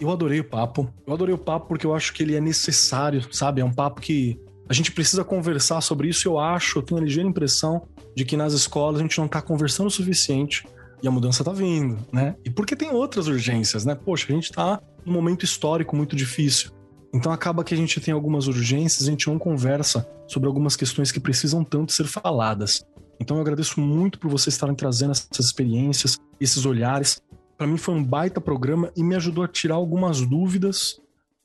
eu 0.00 0.10
adorei 0.10 0.40
o 0.40 0.44
papo. 0.44 0.92
Eu 1.06 1.14
adorei 1.14 1.34
o 1.34 1.38
papo 1.38 1.68
porque 1.68 1.86
eu 1.86 1.94
acho 1.94 2.12
que 2.12 2.22
ele 2.22 2.36
é 2.36 2.40
necessário, 2.40 3.26
sabe? 3.32 3.60
É 3.60 3.64
um 3.64 3.72
papo 3.72 4.00
que 4.00 4.38
a 4.68 4.72
gente 4.72 4.92
precisa 4.92 5.24
conversar 5.24 5.80
sobre 5.80 6.08
isso. 6.08 6.28
Eu 6.28 6.38
acho, 6.38 6.78
eu 6.78 6.82
tenho 6.82 7.00
a 7.00 7.04
ligeira 7.04 7.28
impressão 7.28 7.88
de 8.14 8.24
que 8.24 8.36
nas 8.36 8.52
escolas 8.52 9.00
a 9.00 9.02
gente 9.02 9.18
não 9.18 9.26
está 9.26 9.42
conversando 9.42 9.86
o 9.86 9.90
suficiente 9.90 10.64
e 11.02 11.08
a 11.08 11.10
mudança 11.10 11.42
está 11.42 11.52
vindo, 11.52 11.98
né? 12.12 12.36
E 12.44 12.50
porque 12.50 12.76
tem 12.76 12.90
outras 12.90 13.26
urgências, 13.26 13.84
né? 13.84 13.94
Poxa, 13.94 14.26
a 14.28 14.34
gente 14.34 14.50
está 14.50 14.80
num 15.04 15.12
momento 15.12 15.44
histórico 15.44 15.96
muito 15.96 16.16
difícil. 16.16 16.70
Então 17.12 17.30
acaba 17.30 17.62
que 17.62 17.72
a 17.72 17.76
gente 17.76 18.00
tem 18.00 18.12
algumas 18.12 18.48
urgências, 18.48 19.06
a 19.06 19.10
gente 19.10 19.28
não 19.28 19.38
conversa 19.38 20.08
sobre 20.26 20.48
algumas 20.48 20.74
questões 20.74 21.12
que 21.12 21.20
precisam 21.20 21.62
tanto 21.62 21.92
ser 21.92 22.06
faladas. 22.06 22.84
Então 23.20 23.36
eu 23.36 23.40
agradeço 23.40 23.80
muito 23.80 24.18
por 24.18 24.28
vocês 24.28 24.54
estarem 24.54 24.74
trazendo 24.74 25.12
essas 25.12 25.46
experiências, 25.46 26.18
esses 26.40 26.66
olhares. 26.66 27.22
Para 27.56 27.66
mim 27.66 27.76
foi 27.76 27.94
um 27.94 28.02
baita 28.02 28.40
programa 28.40 28.90
e 28.96 29.04
me 29.04 29.14
ajudou 29.14 29.44
a 29.44 29.48
tirar 29.48 29.76
algumas 29.76 30.20
dúvidas 30.22 31.00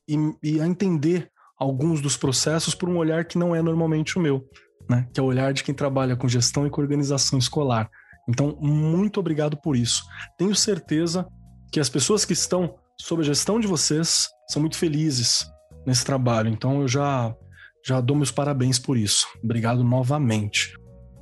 e, 0.08 0.18
e, 0.42 0.60
a 0.60 0.66
entender 0.66 1.30
alguns 1.56 2.02
dos 2.02 2.18
processos 2.18 2.74
por 2.74 2.90
um 2.90 2.98
olhar 2.98 3.26
que 3.26 3.38
não 3.38 3.56
é 3.56 3.62
normalmente 3.62 4.18
o 4.18 4.22
meu, 4.22 4.44
né? 4.90 5.08
Que 5.14 5.20
é 5.20 5.24
o 5.24 5.28
olhar 5.28 5.54
de 5.54 5.64
quem 5.64 5.76
trabalha 5.76 6.16
com 6.16 6.28
gestão 6.28 6.66
e 6.66 6.70
com 6.70 6.82
organização 6.82 7.38
escolar. 7.38 7.92
Então, 8.30 8.56
muito 8.62 9.20
obrigado 9.20 9.58
por 9.58 9.76
isso. 9.76 10.04
Tenho 10.38 10.56
certeza 10.56 11.28
que 11.72 11.80
as 11.80 11.90
pessoas 11.90 12.24
que 12.24 12.34
estão 12.34 12.76
sob 13.02 13.22
a 13.22 13.26
gestão 13.26 13.60
de 13.60 13.68
vocês 13.68 14.30
são 14.50 14.62
muito 14.62 14.78
felizes 14.78 15.46
nesse 15.86 16.06
trabalho. 16.06 16.50
Então 16.50 16.82
eu 16.82 16.88
já 16.88 17.34
já 17.86 18.02
dou 18.02 18.16
meus 18.16 18.32
parabéns 18.32 18.78
por 18.78 18.98
isso. 18.98 19.26
Obrigado 19.44 19.84
novamente. 19.84 20.74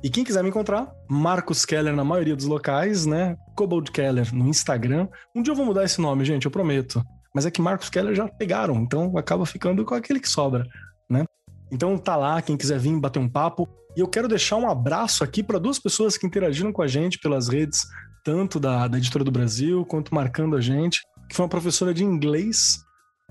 E 0.02 0.10
quem 0.10 0.24
quiser 0.24 0.42
me 0.42 0.48
encontrar, 0.48 0.92
Marcos 1.08 1.64
Keller 1.64 1.94
na 1.94 2.04
maioria 2.04 2.34
dos 2.34 2.46
locais, 2.46 3.06
né? 3.06 3.36
Cobold 3.56 3.90
Keller 3.90 4.34
no 4.34 4.48
Instagram. 4.48 5.08
Um 5.34 5.42
dia 5.42 5.52
eu 5.52 5.56
vou 5.56 5.64
mudar 5.64 5.84
esse 5.84 6.00
nome, 6.00 6.24
gente, 6.24 6.44
eu 6.44 6.50
prometo. 6.50 7.02
Mas 7.34 7.46
é 7.46 7.50
que 7.50 7.62
Marcos 7.62 7.88
Keller 7.90 8.14
já 8.14 8.26
pegaram, 8.28 8.76
então 8.76 9.16
acaba 9.16 9.46
ficando 9.46 9.84
com 9.84 9.94
aquele 9.94 10.20
que 10.20 10.28
sobra, 10.28 10.64
né? 11.08 11.24
Então 11.70 11.96
tá 11.98 12.16
lá, 12.16 12.40
quem 12.42 12.56
quiser 12.56 12.78
vir 12.78 12.98
bater 12.98 13.18
um 13.18 13.28
papo. 13.28 13.68
E 13.98 14.00
eu 14.00 14.06
quero 14.06 14.28
deixar 14.28 14.54
um 14.54 14.70
abraço 14.70 15.24
aqui 15.24 15.42
para 15.42 15.58
duas 15.58 15.76
pessoas 15.76 16.16
que 16.16 16.24
interagiram 16.24 16.72
com 16.72 16.82
a 16.82 16.86
gente 16.86 17.18
pelas 17.18 17.48
redes, 17.48 17.80
tanto 18.22 18.60
da, 18.60 18.86
da 18.86 18.96
Editora 18.96 19.24
do 19.24 19.32
Brasil 19.32 19.84
quanto 19.84 20.14
marcando 20.14 20.54
a 20.54 20.60
gente, 20.60 21.00
que 21.28 21.34
foi 21.34 21.42
uma 21.42 21.48
professora 21.48 21.92
de 21.92 22.04
inglês 22.04 22.78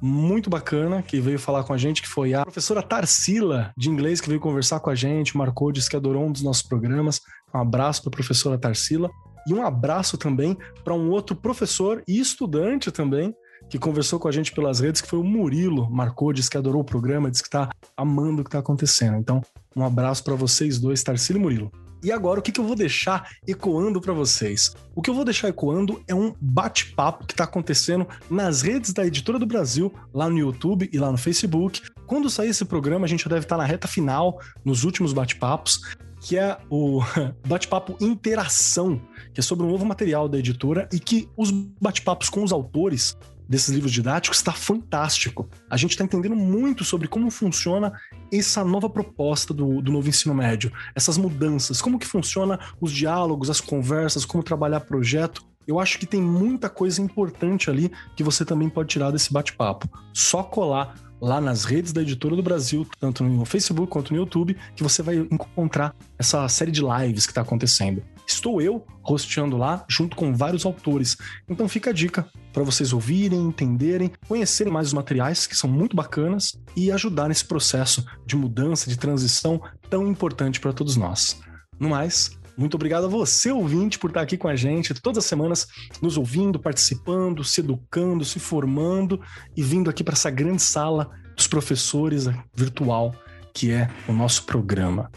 muito 0.01 0.49
bacana 0.49 1.01
que 1.01 1.21
veio 1.21 1.39
falar 1.39 1.63
com 1.63 1.71
a 1.71 1.77
gente, 1.77 2.01
que 2.01 2.07
foi 2.09 2.33
a 2.33 2.41
professora 2.43 2.83
Tarsila, 2.83 3.71
de 3.77 3.89
inglês, 3.89 4.19
que 4.19 4.27
veio 4.27 4.41
conversar 4.41 4.81
com 4.81 4.89
a 4.89 4.95
gente, 4.95 5.37
marcou, 5.37 5.71
disse 5.71 5.89
que 5.89 5.95
adorou 5.95 6.25
um 6.25 6.33
dos 6.33 6.43
nossos 6.43 6.63
programas. 6.63 7.21
Um 7.53 7.59
abraço 7.59 8.01
para 8.01 8.09
a 8.09 8.17
professora 8.17 8.57
Tarsila. 8.57 9.09
E 9.47 9.53
um 9.53 9.65
abraço 9.65 10.17
também 10.17 10.57
para 10.83 10.93
um 10.93 11.09
outro 11.09 11.33
professor 11.33 12.03
e 12.05 12.19
estudante 12.19 12.91
também, 12.91 13.33
que 13.69 13.79
conversou 13.79 14.19
com 14.19 14.27
a 14.27 14.33
gente 14.33 14.51
pelas 14.51 14.81
redes, 14.81 14.99
que 14.99 15.07
foi 15.07 15.19
o 15.19 15.23
Murilo. 15.23 15.89
Marcou, 15.89 16.33
disse 16.33 16.49
que 16.49 16.57
adorou 16.57 16.81
o 16.81 16.85
programa, 16.85 17.31
disse 17.31 17.43
que 17.43 17.47
está 17.47 17.69
amando 17.95 18.41
o 18.41 18.43
que 18.43 18.49
está 18.49 18.59
acontecendo. 18.59 19.17
Então, 19.17 19.41
um 19.77 19.85
abraço 19.85 20.23
para 20.23 20.33
vocês 20.33 20.79
dois, 20.79 21.03
Tarsila 21.03 21.37
e 21.37 21.41
Murilo. 21.41 21.71
E 22.03 22.11
agora, 22.11 22.39
o 22.39 22.43
que, 22.43 22.51
que 22.51 22.59
eu 22.59 22.65
vou 22.65 22.75
deixar 22.75 23.29
ecoando 23.47 23.99
para 23.99 24.13
vocês? 24.13 24.75
O 24.95 25.01
que 25.01 25.09
eu 25.09 25.13
vou 25.13 25.25
deixar 25.25 25.49
ecoando 25.49 26.01
é 26.07 26.13
um 26.13 26.33
bate-papo 26.39 27.25
que 27.25 27.33
está 27.33 27.43
acontecendo 27.43 28.07
nas 28.29 28.61
redes 28.61 28.93
da 28.93 29.05
Editora 29.05 29.39
do 29.39 29.45
Brasil, 29.45 29.93
lá 30.13 30.29
no 30.29 30.37
YouTube 30.37 30.89
e 30.91 30.97
lá 30.97 31.11
no 31.11 31.17
Facebook. 31.17 31.81
Quando 32.05 32.29
sair 32.29 32.49
esse 32.49 32.65
programa, 32.65 33.05
a 33.05 33.07
gente 33.07 33.23
já 33.23 33.29
deve 33.29 33.45
estar 33.45 33.55
tá 33.55 33.61
na 33.61 33.67
reta 33.67 33.87
final, 33.87 34.39
nos 34.63 34.83
últimos 34.83 35.11
bate-papos, 35.11 35.81
que 36.21 36.37
é 36.37 36.57
o 36.69 37.01
bate-papo 37.47 37.97
Interação, 37.99 39.01
que 39.33 39.39
é 39.39 39.43
sobre 39.43 39.65
um 39.65 39.69
novo 39.69 39.85
material 39.85 40.29
da 40.29 40.37
editora 40.37 40.87
e 40.93 40.99
que 40.99 41.27
os 41.35 41.51
bate-papos 41.51 42.29
com 42.29 42.43
os 42.43 42.51
autores 42.51 43.17
desses 43.47 43.73
livros 43.73 43.91
didáticos 43.91 44.37
está 44.37 44.51
fantástico. 44.51 45.49
A 45.69 45.77
gente 45.77 45.91
está 45.91 46.03
entendendo 46.03 46.35
muito 46.35 46.83
sobre 46.83 47.07
como 47.07 47.29
funciona 47.31 47.93
essa 48.31 48.63
nova 48.63 48.89
proposta 48.89 49.53
do, 49.53 49.81
do 49.81 49.91
novo 49.91 50.09
ensino 50.09 50.33
médio, 50.33 50.71
essas 50.93 51.17
mudanças, 51.17 51.81
como 51.81 51.99
que 51.99 52.07
funciona 52.07 52.59
os 52.79 52.91
diálogos, 52.91 53.49
as 53.49 53.61
conversas, 53.61 54.25
como 54.25 54.43
trabalhar 54.43 54.81
projeto. 54.81 55.45
Eu 55.67 55.79
acho 55.79 55.99
que 55.99 56.05
tem 56.05 56.21
muita 56.21 56.69
coisa 56.69 57.01
importante 57.01 57.69
ali 57.69 57.91
que 58.15 58.23
você 58.23 58.45
também 58.45 58.69
pode 58.69 58.89
tirar 58.89 59.11
desse 59.11 59.31
bate-papo. 59.31 59.89
Só 60.13 60.41
colar 60.41 60.95
lá 61.19 61.41
nas 61.41 61.65
redes 61.65 61.91
da 61.91 62.01
Editora 62.01 62.35
do 62.35 62.43
Brasil, 62.43 62.87
tanto 62.99 63.23
no 63.23 63.45
Facebook 63.45 63.91
quanto 63.91 64.13
no 64.13 64.19
YouTube, 64.19 64.55
que 64.75 64.83
você 64.83 65.01
vai 65.01 65.17
encontrar 65.17 65.95
essa 66.17 66.47
série 66.47 66.71
de 66.71 66.81
lives 66.81 67.25
que 67.25 67.31
está 67.31 67.41
acontecendo. 67.41 68.03
Estou 68.27 68.61
eu 68.61 68.85
rosteando 69.01 69.55
lá 69.55 69.85
junto 69.89 70.17
com 70.17 70.35
vários 70.35 70.65
autores. 70.65 71.15
Então 71.47 71.69
fica 71.69 71.91
a 71.91 71.93
dica 71.93 72.27
para 72.51 72.63
vocês 72.63 72.91
ouvirem, 72.91 73.39
entenderem, 73.39 74.11
conhecerem 74.27 74.73
mais 74.73 74.87
os 74.87 74.93
materiais 74.93 75.47
que 75.47 75.55
são 75.55 75.69
muito 75.69 75.95
bacanas 75.95 76.59
e 76.75 76.91
ajudar 76.91 77.29
nesse 77.29 77.45
processo 77.45 78.05
de 78.25 78.35
mudança, 78.35 78.89
de 78.89 78.97
transição 78.97 79.61
tão 79.89 80.07
importante 80.07 80.59
para 80.59 80.73
todos 80.73 80.97
nós. 80.97 81.39
No 81.79 81.89
mais, 81.89 82.31
muito 82.57 82.75
obrigado 82.75 83.05
a 83.05 83.09
você, 83.09 83.51
ouvinte, 83.51 83.99
por 83.99 84.09
estar 84.09 84.21
aqui 84.21 84.35
com 84.35 84.47
a 84.47 84.55
gente 84.55 84.93
todas 84.95 85.19
as 85.19 85.25
semanas, 85.25 85.67
nos 86.01 86.17
ouvindo, 86.17 86.59
participando, 86.59 87.43
se 87.43 87.61
educando, 87.61 88.25
se 88.25 88.39
formando 88.39 89.21
e 89.55 89.63
vindo 89.63 89.89
aqui 89.89 90.03
para 90.03 90.15
essa 90.15 90.31
grande 90.31 90.61
sala 90.61 91.09
dos 91.35 91.47
professores 91.47 92.25
virtual 92.53 93.15
que 93.53 93.71
é 93.71 93.89
o 94.07 94.13
nosso 94.13 94.43
programa. 94.43 95.09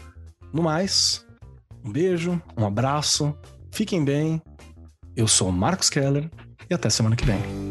No 0.51 0.63
mais, 0.63 1.23
um 1.83 1.91
beijo, 1.91 2.41
um 2.57 2.65
abraço, 2.65 3.35
fiquem 3.71 4.03
bem. 4.03 4.41
Eu 5.15 5.27
sou 5.27 5.51
Marcos 5.51 5.89
Keller 5.89 6.29
e 6.69 6.73
até 6.73 6.89
semana 6.89 7.15
que 7.15 7.25
vem. 7.25 7.70